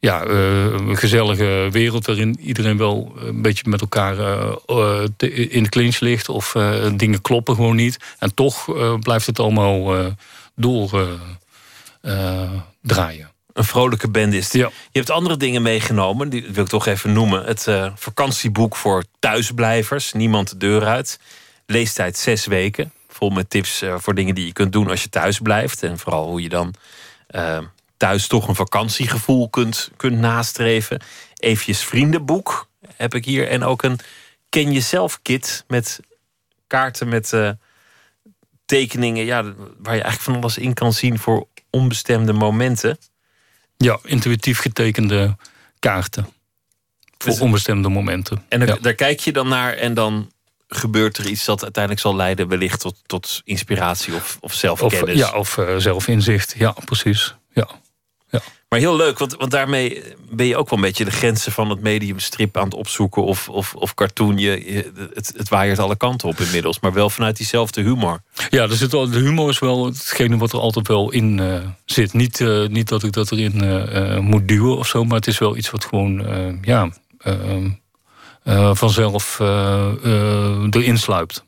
[0.00, 5.62] ja, eh, een gezellige wereld waarin iedereen wel een beetje met elkaar eh, eh, in
[5.62, 6.28] de clinch ligt.
[6.28, 6.56] Of
[6.96, 7.96] dingen kloppen gewoon niet.
[8.18, 8.64] En toch
[9.00, 10.06] blijft het allemaal eh,
[10.54, 11.00] door
[12.02, 12.50] eh, eh,
[12.82, 13.30] draaien.
[13.52, 14.52] Een vrolijke band is het.
[14.52, 17.44] Je hebt andere dingen meegenomen, die wil ik toch even noemen.
[17.44, 21.20] Het vakantieboek voor thuisblijvers, Niemand de deur uit.
[21.66, 25.38] Leestijd zes weken, vol met tips voor dingen die je kunt doen als je thuis
[25.38, 25.82] blijft.
[25.82, 26.74] En vooral hoe je dan
[28.00, 31.00] thuis toch een vakantiegevoel kunt, kunt nastreven.
[31.34, 33.48] Eefjes vriendenboek heb ik hier.
[33.48, 33.98] En ook een
[34.48, 36.00] ken jezelf kit met
[36.66, 37.50] kaarten met eh,
[38.66, 39.24] tekeningen.
[39.24, 39.42] Ja,
[39.78, 42.98] waar je eigenlijk van alles in kan zien voor onbestemde momenten.
[43.76, 45.36] Ja, intuïtief getekende
[45.78, 46.24] kaarten.
[47.18, 48.44] Voor Dus- onbestemde momenten.
[48.48, 48.76] En daar, Ja.
[48.80, 50.30] daar kijk je dan naar en dan
[50.68, 55.16] gebeurt er iets dat uiteindelijk zal leiden, wellicht tot, tot inspiratie of, of Of, zelfkennis.
[55.18, 56.54] ja, of eh, zelfinzicht.
[56.58, 57.34] Ja, precies.
[57.52, 57.68] Ja.
[58.70, 61.70] Maar heel leuk, want, want daarmee ben je ook wel een beetje de grenzen van
[61.70, 63.24] het mediumstrip aan het opzoeken.
[63.24, 64.36] Of, of, of cartoon.
[64.38, 66.80] Het, het waaiert alle kanten op inmiddels.
[66.80, 68.22] Maar wel vanuit diezelfde humor.
[68.50, 72.12] Ja, wel, de humor is wel hetgene wat er altijd wel in eh, zit.
[72.12, 75.38] Niet, eh, niet dat ik dat erin eh, moet duwen of zo, maar het is
[75.38, 76.26] wel iets wat gewoon
[76.62, 76.88] ja,
[78.74, 79.38] vanzelf
[80.70, 81.44] erin sluipt.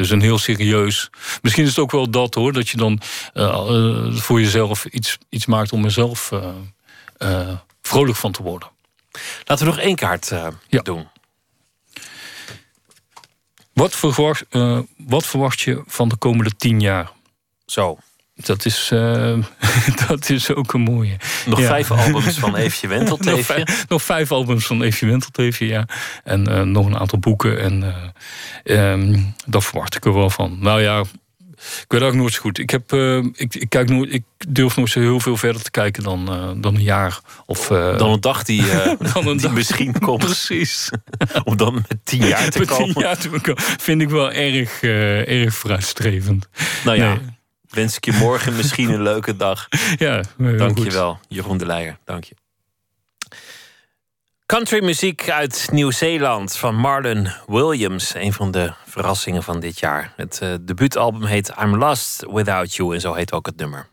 [0.00, 1.10] Dus een heel serieus.
[1.42, 3.00] Misschien is het ook wel dat hoor, dat je dan
[3.32, 6.48] eh, eh, voor jezelf iets, iets maakt om mezelf eh,
[7.16, 8.68] eh, vrolijk van te worden.
[9.44, 10.32] Laten we nog één kaart
[10.68, 11.08] doen.
[13.72, 14.44] Wat verwacht,
[14.96, 17.12] wat verwacht je van de komende tien jaar?
[17.66, 17.98] Zo.
[18.42, 19.34] Dat is, eh,
[20.08, 21.16] dat is ook een mooie.
[21.46, 23.36] Nog vijf albums van Eefje Wentelteefje.
[23.36, 25.84] nog, vijf, nog vijf albums van Eefje Wentelteefje, ja.
[26.24, 27.60] En eh, nog een aantal boeken.
[27.60, 27.94] En
[28.64, 30.56] eh, ehm, daar verwacht ik er wel van.
[30.60, 31.00] Nou ja,
[31.60, 32.58] ik weet ook nooit zo goed.
[32.58, 32.92] Ik, heb,
[33.32, 36.26] ik, ik, kijk nooit, ik durf nooit zo heel veel verder te kijken dan,
[36.60, 37.20] dan een jaar.
[37.46, 38.62] Of, Dan een dag die,
[39.12, 39.52] dan een die dag.
[39.52, 40.24] misschien komt.
[40.24, 40.90] Precies.
[41.44, 42.92] Om dan met tien jaar te Met komen.
[42.94, 43.62] tien jaar te komen.
[43.62, 46.48] Vind ik wel erg, erg frustrerend.
[46.84, 47.38] Nou ja, Nee.
[47.70, 49.68] Wens ik je morgen misschien een leuke dag.
[49.98, 50.92] Ja, heel Dank je goed.
[50.92, 51.98] wel, Jeroen de Leijer.
[52.04, 52.34] Dank je.
[54.46, 58.14] Countrymuziek uit Nieuw-Zeeland van Marlon Williams.
[58.14, 60.12] Een van de verrassingen van dit jaar.
[60.16, 62.94] Het eh, debuutalbum heet I'm Lost Without You.
[62.94, 63.88] En zo heet ook het nummer.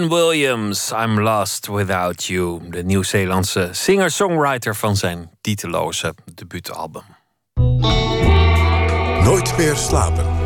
[0.00, 2.60] Williams, I'm Lost Without You.
[2.70, 7.02] De Nieuw-Zeelandse singer-songwriter van zijn titeloze debuutalbum.
[9.24, 10.41] Nooit meer slapen.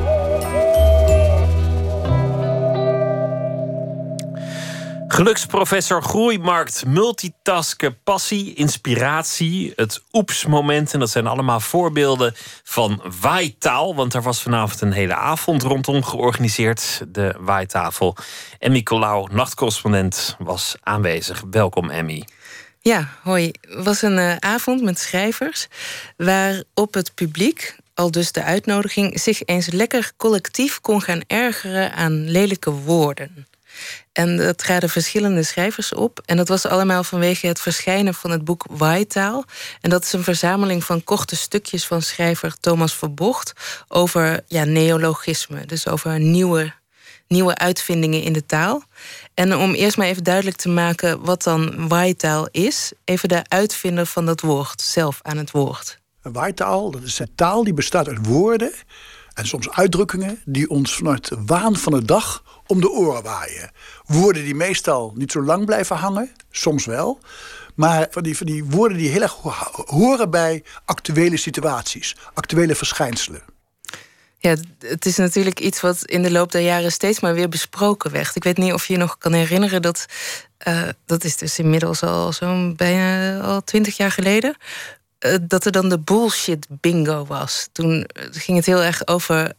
[5.17, 10.93] Geluksprofessor Groeimarkt, multitasken, passie, inspiratie, het oeps-moment.
[10.93, 13.95] En dat zijn allemaal voorbeelden van waaitaal.
[13.95, 18.17] Want er was vanavond een hele avond rondom georganiseerd, de waaitafel.
[18.59, 21.43] Emmy Colau, nachtcorrespondent, was aanwezig.
[21.51, 22.25] Welkom, Emmy.
[22.81, 23.51] Ja, hoi.
[23.61, 25.67] Het was een uh, avond met schrijvers
[26.17, 32.31] waarop het publiek, al dus de uitnodiging, zich eens lekker collectief kon gaan ergeren aan
[32.31, 33.47] lelijke woorden.
[34.13, 36.23] En dat traden verschillende schrijvers op.
[36.25, 39.45] En dat was allemaal vanwege het verschijnen van het boek Waaitaal.
[39.81, 43.53] En dat is een verzameling van korte stukjes van schrijver Thomas Verbocht
[43.89, 45.67] over ja, neologisme.
[45.67, 46.73] Dus over nieuwe,
[47.29, 48.83] nieuwe uitvindingen in de taal.
[49.35, 54.07] En om eerst maar even duidelijk te maken wat dan waaitaal is, even de uitvinder
[54.07, 55.99] van dat woord zelf aan het woord.
[56.23, 58.73] Een waaitaal, dat is een taal die bestaat uit woorden
[59.37, 63.71] en soms uitdrukkingen die ons vanuit de waan van de dag om de oren waaien.
[64.07, 67.19] Woorden die meestal niet zo lang blijven hangen, soms wel.
[67.75, 69.37] Maar van die, van die woorden die heel erg
[69.87, 73.43] horen bij actuele situaties, actuele verschijnselen.
[74.39, 78.11] Ja, het is natuurlijk iets wat in de loop der jaren steeds maar weer besproken
[78.11, 78.37] werd.
[78.37, 80.07] Ik weet niet of je je nog kan herinneren dat.
[80.69, 84.57] Uh, dat is dus inmiddels al zo'n bijna al twintig jaar geleden.
[85.19, 87.69] Eh, dat er dan de bullshit bingo was.
[87.73, 89.53] Toen eh, ging het heel erg over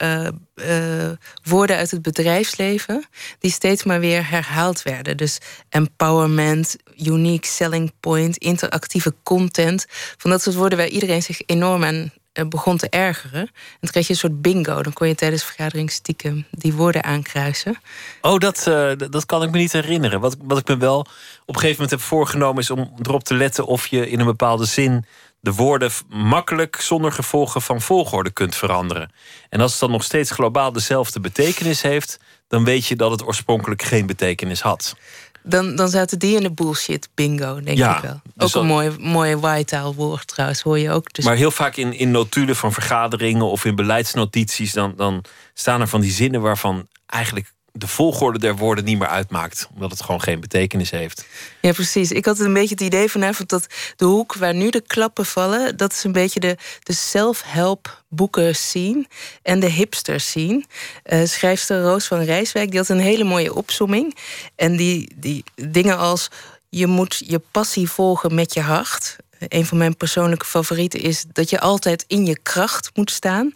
[1.43, 3.05] woorden uit het bedrijfsleven
[3.39, 5.17] die steeds maar weer herhaald werden.
[5.17, 5.37] Dus
[5.69, 9.85] empowerment, unique selling point, interactieve content.
[10.17, 12.11] Van dat soort woorden waar iedereen zich enorm aan
[12.45, 13.41] begon te ergeren.
[13.41, 14.81] En toen kreeg je een soort bingo.
[14.81, 17.77] Dan kon je tijdens vergadering stiekem die woorden aankruisen.
[18.21, 18.63] Oh, dat,
[19.09, 20.19] dat kan ik me niet herinneren.
[20.19, 22.61] Wat, wat ik me wel op een gegeven moment heb voorgenomen...
[22.61, 25.05] is om erop te letten of je in een bepaalde zin
[25.39, 29.11] de woorden makkelijk zonder gevolgen van volgorde kunt veranderen.
[29.49, 33.25] En als het dan nog steeds globaal dezelfde betekenis heeft, dan weet je dat het
[33.25, 34.95] oorspronkelijk geen betekenis had.
[35.43, 38.21] Dan, dan zaten die in de bullshit bingo, denk ja, ik wel.
[38.35, 41.13] Dus ook een mooi, mooi waaitaalwoord trouwens, hoor je ook.
[41.13, 44.73] Dus maar heel vaak in, in notulen van vergaderingen of in beleidsnotities...
[44.73, 45.23] Dan, dan
[45.53, 49.67] staan er van die zinnen waarvan eigenlijk de volgorde der woorden niet meer uitmaakt.
[49.73, 51.25] Omdat het gewoon geen betekenis heeft.
[51.61, 52.11] Ja, precies.
[52.11, 55.77] Ik had een beetje het idee vanavond dat de hoek waar nu de klappen vallen,
[55.77, 59.07] dat is een beetje de, de self-help boeken zien
[59.41, 60.65] en de hipsters zien.
[61.05, 64.17] Uh, schrijfster Roos van Rijswijk die had een hele mooie opsomming.
[64.55, 66.29] En die, die dingen als
[66.69, 69.15] je moet je passie volgen met je hart.
[69.39, 73.53] Een van mijn persoonlijke favorieten is dat je altijd in je kracht moet staan.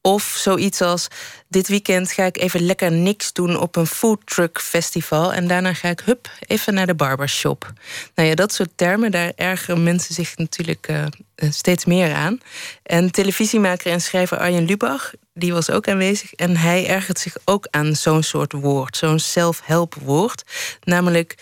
[0.00, 1.08] Of zoiets als:
[1.48, 5.32] dit weekend ga ik even lekker niks doen op een foodtruck festival.
[5.32, 7.72] En daarna ga ik hup even naar de barbershop.
[8.14, 11.04] Nou ja, dat soort termen, daar ergeren mensen zich natuurlijk uh,
[11.50, 12.40] steeds meer aan.
[12.82, 16.32] En televisiemaker en schrijver Arjen Lubach, die was ook aanwezig.
[16.32, 20.42] En hij ergert zich ook aan zo'n soort woord, zo'n self-help woord.
[20.80, 21.34] Namelijk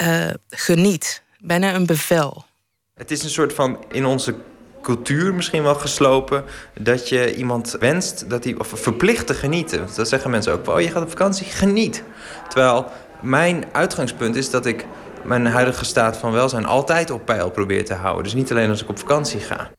[0.00, 2.46] uh, geniet, bijna een bevel.
[2.94, 4.34] Het is een soort van in onze
[4.82, 6.44] cultuur misschien wel geslopen.
[6.80, 9.88] Dat je iemand wenst dat hij, of verplicht te genieten.
[9.94, 10.68] Dat zeggen mensen ook.
[10.68, 12.02] Oh, je gaat op vakantie, geniet.
[12.48, 12.86] Terwijl
[13.20, 14.86] mijn uitgangspunt is dat ik
[15.24, 18.24] mijn huidige staat van welzijn altijd op peil probeer te houden.
[18.24, 19.70] Dus niet alleen als ik op vakantie ga.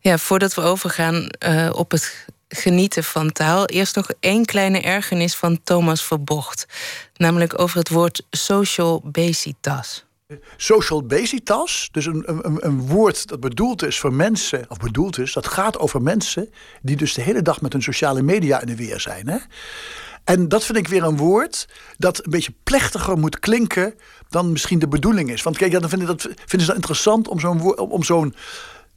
[0.00, 5.34] Ja, voordat we overgaan uh, op het genieten van taal, eerst nog één kleine ergernis
[5.34, 6.66] van Thomas Verbocht.
[7.16, 10.04] Namelijk over het woord social basitas.
[10.56, 15.32] Social basitas, dus een, een, een woord dat bedoeld is voor mensen, of bedoeld is,
[15.32, 16.50] dat gaat over mensen
[16.82, 19.28] die dus de hele dag met hun sociale media in de weer zijn.
[19.28, 19.38] Hè?
[20.24, 21.68] En dat vind ik weer een woord
[21.98, 23.94] dat een beetje plechtiger moet klinken
[24.28, 25.42] dan misschien de bedoeling is.
[25.42, 28.34] Want kijk, dan vinden, dat, vinden ze dat interessant om zo'n om zo'n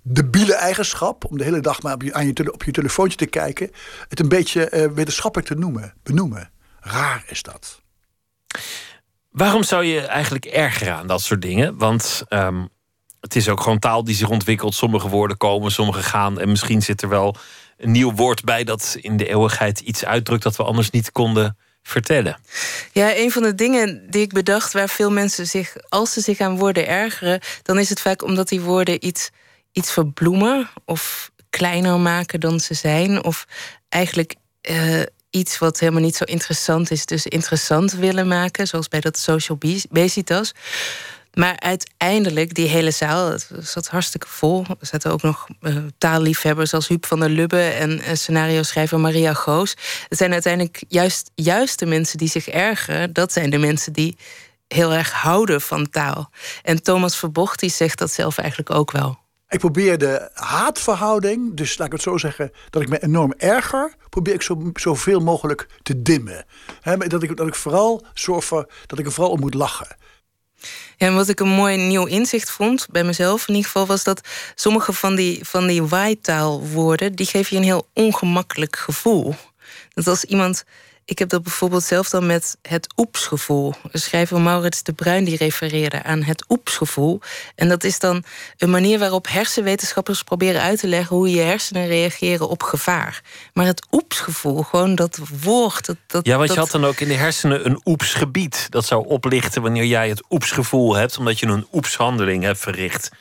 [0.01, 3.25] debiele eigenschap, om de hele dag maar op je, aan je, op je telefoontje te
[3.25, 3.71] kijken,
[4.09, 6.51] het een beetje uh, wetenschappelijk te noemen, benoemen.
[6.79, 7.81] Raar is dat.
[9.35, 11.77] Waarom zou je eigenlijk ergeren aan dat soort dingen?
[11.77, 12.69] Want um,
[13.19, 14.75] het is ook gewoon taal die zich ontwikkelt.
[14.75, 16.39] Sommige woorden komen, sommige gaan.
[16.39, 17.35] En misschien zit er wel
[17.77, 21.57] een nieuw woord bij dat in de eeuwigheid iets uitdrukt dat we anders niet konden
[21.83, 22.39] vertellen.
[22.91, 26.39] Ja, een van de dingen die ik bedacht waar veel mensen zich, als ze zich
[26.39, 29.29] aan woorden ergeren, dan is het vaak omdat die woorden iets,
[29.71, 33.23] iets verbloemen of kleiner maken dan ze zijn.
[33.23, 33.45] Of
[33.89, 34.35] eigenlijk
[34.69, 35.01] uh,
[35.35, 39.57] iets wat helemaal niet zo interessant is, dus interessant willen maken, zoals bij dat social
[39.89, 40.53] basitas.
[41.33, 44.65] Maar uiteindelijk, die hele zaal, het zat hartstikke vol.
[44.79, 49.33] Er zaten ook nog uh, taalliefhebbers als Huub van der Lubbe en uh, scenario-schrijver Maria
[49.33, 49.75] Goos.
[50.09, 53.13] Het zijn uiteindelijk juist, juist de mensen die zich ergeren.
[53.13, 54.17] Dat zijn de mensen die
[54.67, 56.29] heel erg houden van taal.
[56.63, 59.17] En Thomas Verbocht die zegt dat zelf eigenlijk ook wel.
[59.49, 63.95] Ik probeer de haatverhouding, dus laat ik het zo zeggen, dat ik me enorm erger,
[64.09, 66.45] probeer ik zo, zoveel mogelijk te dimmen.
[67.07, 69.95] dat, ik, dat ik vooral zorg voor dat ik er vooral om moet lachen.
[70.97, 74.03] Ja, en wat ik een mooi nieuw inzicht vond bij mezelf in ieder geval was
[74.03, 79.35] dat sommige van die, van die waaitaalwoorden die geven je een heel ongemakkelijk gevoel.
[79.93, 80.63] Dat als iemand
[81.05, 83.73] ik heb dat bijvoorbeeld zelf dan met het oepsgevoel.
[83.91, 87.19] Schrijver Maurits de Bruin die refereerde aan het oepsgevoel.
[87.55, 88.23] En dat is dan
[88.57, 93.21] een manier waarop hersenwetenschappers proberen uit te leggen hoe je hersenen reageren op gevaar.
[93.53, 95.85] Maar het oepsgevoel, gewoon dat woord.
[95.85, 96.55] Dat, dat, ja, want dat...
[96.55, 98.67] je had dan ook in de hersenen een oepsgebied.
[98.69, 103.11] Dat zou oplichten wanneer jij het oepsgevoel hebt, omdat je een oepshandeling hebt verricht.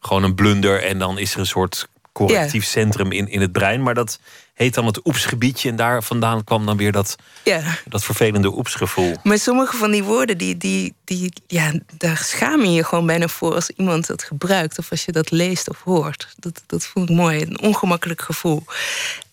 [0.00, 3.82] Gewoon een blunder en dan is er een soort correctief centrum in, in het brein.
[3.82, 4.20] Maar dat
[4.58, 5.68] heet dan het oepsgebiedje.
[5.68, 7.62] En daar vandaan kwam dan weer dat, ja.
[7.84, 9.16] dat vervelende oepsgevoel.
[9.22, 13.28] Maar sommige van die woorden, die, die, die, ja, daar schaam je je gewoon bijna
[13.28, 14.78] voor als iemand dat gebruikt.
[14.78, 16.28] Of als je dat leest of hoort.
[16.36, 17.40] Dat, dat voel ik mooi.
[17.40, 18.64] Een ongemakkelijk gevoel.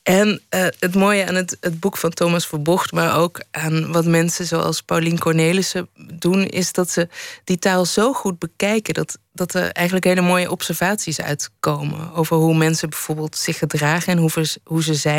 [0.06, 4.06] En uh, het mooie aan het, het boek van Thomas Verbocht, maar ook aan wat
[4.06, 7.08] mensen zoals Paulien Cornelissen doen, is dat ze
[7.44, 12.14] die taal zo goed bekijken dat, dat er eigenlijk hele mooie observaties uitkomen.
[12.14, 14.32] Over hoe mensen bijvoorbeeld zich gedragen en hoe,
[14.64, 15.15] hoe ze zijn.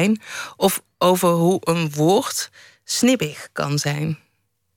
[0.56, 2.50] Of over hoe een woord
[2.84, 4.18] snibbig kan zijn.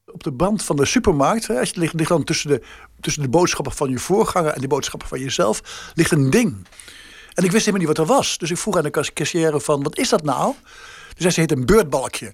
[0.06, 2.62] Op de band van de supermarkt, als je ligt, ligt dan tussen de,
[3.00, 6.68] tussen de boodschappen van je voorganger en de boodschappen van jezelf, ligt een ding.
[7.34, 8.38] En ik wist helemaal niet wat er was.
[8.38, 10.54] Dus ik vroeg aan de cashier van, wat is dat nou?
[11.14, 12.34] Dus hij zei, het een beurtbalkje.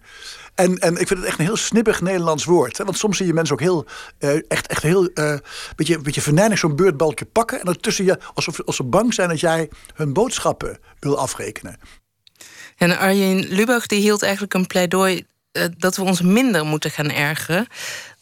[0.55, 2.77] En, en ik vind het echt een heel snippig Nederlands woord.
[2.77, 2.83] Hè?
[2.83, 3.85] Want soms zie je mensen ook heel,
[4.19, 5.37] uh, echt, echt heel, uh,
[5.75, 7.61] beetje, beetje zo'n beurtbalkje pakken.
[7.61, 11.79] En tussen je, alsof, alsof ze bang zijn dat jij hun boodschappen wil afrekenen.
[12.77, 17.11] En Arjen Lubach die hield eigenlijk een pleidooi uh, dat we ons minder moeten gaan
[17.11, 17.67] ergeren.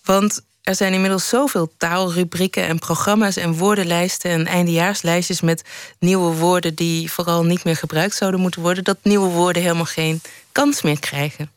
[0.03, 5.63] Want er zijn inmiddels zoveel taalrubrieken en programma's en woordenlijsten en eindejaarslijstjes met
[5.99, 10.21] nieuwe woorden die vooral niet meer gebruikt zouden moeten worden, dat nieuwe woorden helemaal geen
[10.51, 11.51] kans meer krijgen.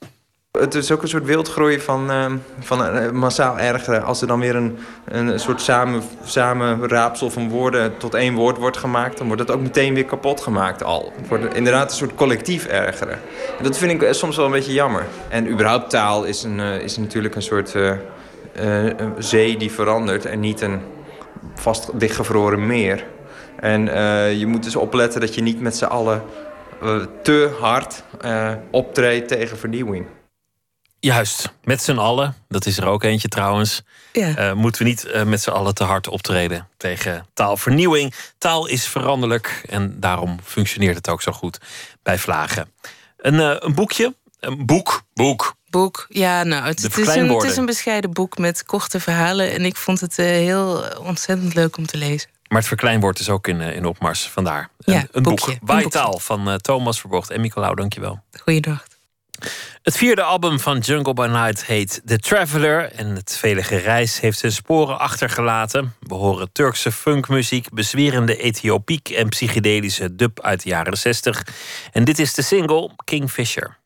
[0.59, 4.05] Het is ook een soort wildgroei van, uh, van uh, massaal ergeren.
[4.05, 8.77] Als er dan weer een, een soort samen, samenraapsel van woorden tot één woord wordt
[8.77, 9.19] gemaakt...
[9.19, 11.13] dan wordt het ook meteen weer kapot gemaakt al.
[11.17, 13.19] Het wordt inderdaad een soort collectief ergeren.
[13.59, 15.07] En dat vind ik soms wel een beetje jammer.
[15.29, 17.75] En überhaupt taal is, een, uh, is natuurlijk een soort
[18.55, 20.81] een zee die verandert en niet een
[21.55, 23.05] vast dichtgevroren meer.
[23.61, 23.85] En
[24.39, 26.23] je moet dus opletten dat je niet met z'n allen
[27.23, 28.03] te hard
[28.71, 30.07] optreedt tegen vernieuwing.
[31.07, 34.55] Juist, met z'n allen, dat is er ook eentje trouwens, ja.
[34.55, 38.15] moeten we niet met z'n allen te hard optreden tegen taalvernieuwing.
[38.39, 41.59] Taal is veranderlijk en daarom functioneert het ook zo goed
[42.03, 42.73] bij Vlagen.
[43.17, 46.07] Een, een boekje, een boek, boek, boek.
[46.09, 49.53] Ja, nou, het, het, is een, het, is een, bescheiden boek met korte verhalen.
[49.53, 52.31] En ik vond het heel ontzettend leuk om te lezen.
[52.49, 54.71] Maar het verkleinwoord is ook in, in opmars, vandaar.
[54.79, 55.69] Ja, een, een boekje, boek.
[55.69, 58.21] Waaitaal van uh, Thomas Verbocht en Nicolaou, dankjewel.
[58.41, 58.85] Goeiedag.
[59.83, 62.93] Het vierde album van Jungle by Night heet The Traveler.
[62.93, 65.95] En het vele gereis heeft zijn sporen achtergelaten.
[66.01, 71.47] We horen Turkse funkmuziek, bezwerende Ethiopiek en psychedelische dub uit de jaren 60.
[71.93, 73.77] En dit is de single Kingfisher.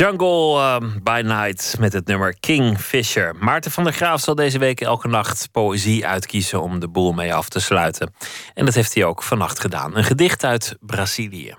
[0.00, 3.36] Jungle um, by Night met het nummer King Fisher.
[3.36, 7.34] Maarten van der Graaf zal deze week elke nacht poëzie uitkiezen om de boel mee
[7.34, 8.14] af te sluiten.
[8.54, 9.96] En dat heeft hij ook vannacht gedaan.
[9.96, 11.54] Een gedicht uit Brazilië.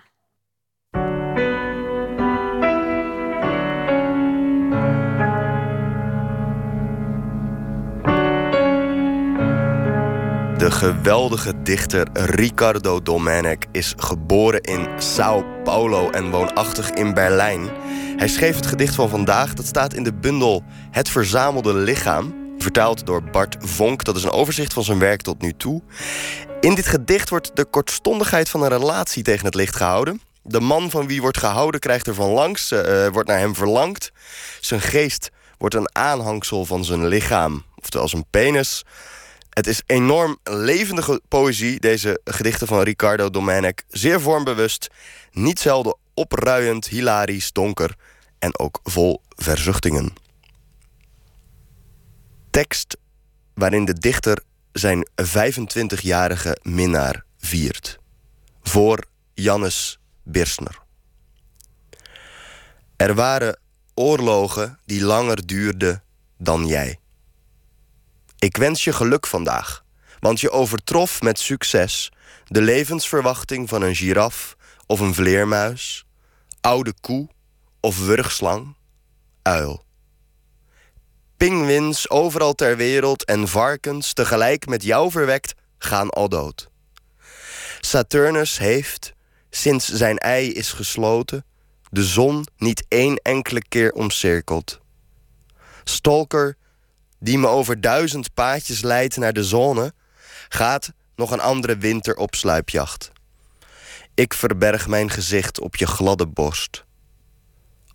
[10.72, 17.70] Geweldige dichter Ricardo Domenech is geboren in Sao Paulo en woonachtig in Berlijn.
[18.18, 22.36] Hij schreef het gedicht van vandaag, dat staat in de bundel Het Verzamelde Lichaam.
[22.58, 25.82] Vertaald door Bart Vonk, dat is een overzicht van zijn werk tot nu toe.
[26.60, 30.22] In dit gedicht wordt de kortstondigheid van een relatie tegen het licht gehouden.
[30.44, 34.12] De man van wie wordt gehouden krijgt er van langs, uh, wordt naar hem verlangd.
[34.60, 38.84] Zijn geest wordt een aanhangsel van zijn lichaam, oftewel zijn penis.
[39.52, 43.74] Het is enorm levendige poëzie, deze gedichten van Ricardo Domenech.
[43.88, 44.88] Zeer vormbewust,
[45.32, 47.96] niet zelden opruiend, hilarisch, donker
[48.40, 50.14] en ook vol verzuchtingen.
[52.50, 52.98] Tekst
[53.54, 58.00] waarin de dichter zijn 25-jarige minnaar viert.
[58.62, 59.04] Voor
[59.34, 60.80] Jannes Birsner.
[62.96, 63.60] Er waren
[63.94, 66.04] oorlogen die langer duurden
[66.38, 67.00] dan jij.
[68.42, 69.84] Ik wens je geluk vandaag,
[70.20, 72.12] want je overtrof met succes
[72.48, 74.56] de levensverwachting van een giraf
[74.86, 76.06] of een vleermuis,
[76.62, 77.30] oude koe
[77.80, 78.76] of wurgslang,
[79.42, 79.84] uil.
[81.38, 86.70] Pingwins overal ter wereld en varkens tegelijk met jou verwekt gaan al dood.
[87.80, 89.14] Saturnus heeft,
[89.50, 91.46] sinds zijn ei is gesloten,
[91.90, 94.80] de zon niet één enkele keer omcirkeld.
[95.84, 96.58] Stalker
[97.22, 99.94] die me over duizend paadjes leidt naar de zone,
[100.50, 103.12] gaat nog een andere winter op sluipjacht.
[104.14, 106.84] Ik verberg mijn gezicht op je gladde borst.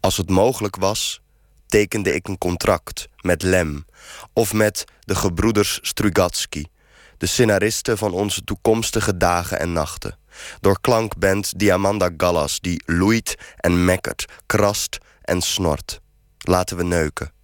[0.00, 1.20] Als het mogelijk was,
[1.66, 3.84] tekende ik een contract met Lem
[4.32, 6.64] of met de gebroeders Strugatsky,
[7.18, 10.18] de scenaristen van onze toekomstige dagen en nachten.
[10.60, 16.00] Door klankband Diamanda Gallas, die loeit en mekkert, krast en snort.
[16.38, 17.35] Laten we neuken.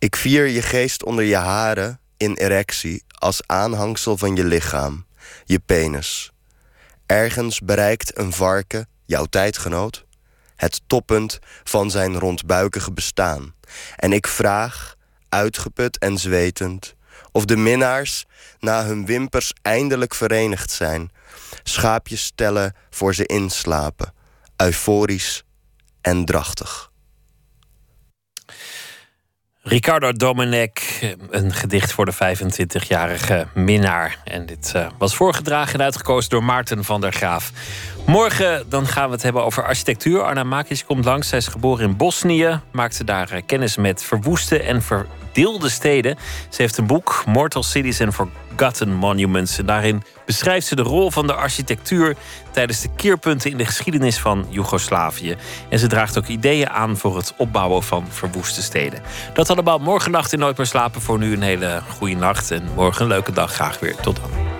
[0.00, 5.06] Ik vier je geest onder je haren in erectie als aanhangsel van je lichaam,
[5.44, 6.32] je penis.
[7.06, 10.04] Ergens bereikt een varken, jouw tijdgenoot,
[10.56, 13.54] het toppunt van zijn rondbuikige bestaan.
[13.96, 14.96] En ik vraag,
[15.28, 16.94] uitgeput en zwetend,
[17.32, 18.26] of de minnaars
[18.58, 21.10] na hun wimpers eindelijk verenigd zijn,
[21.62, 24.14] schaapjes stellen voor ze inslapen,
[24.56, 25.44] euforisch
[26.00, 26.89] en drachtig.
[29.70, 34.18] Ricardo Domenech, een gedicht voor de 25-jarige minnaar.
[34.24, 37.52] En dit uh, was voorgedragen en uitgekozen door Maarten van der Graaf.
[38.06, 40.22] Morgen dan gaan we het hebben over architectuur.
[40.22, 41.28] Arna Makis komt langs.
[41.28, 42.60] Zij is geboren in Bosnië.
[42.72, 46.16] Maakte daar uh, kennis met verwoeste en verdeelde steden.
[46.48, 49.58] Ze heeft een boek, Mortal Cities and Forgotten Monuments.
[49.58, 52.16] En daarin beschrijft ze de rol van de architectuur
[52.50, 55.36] tijdens de keerpunten in de geschiedenis van Joegoslavië.
[55.68, 59.02] En ze draagt ook ideeën aan voor het opbouwen van verwoeste steden.
[59.34, 61.00] Dat allemaal morgen nacht in Nooit meer slapen.
[61.00, 63.52] Voor nu een hele goede nacht en morgen een leuke dag.
[63.52, 63.96] Graag weer.
[63.96, 64.59] Tot dan.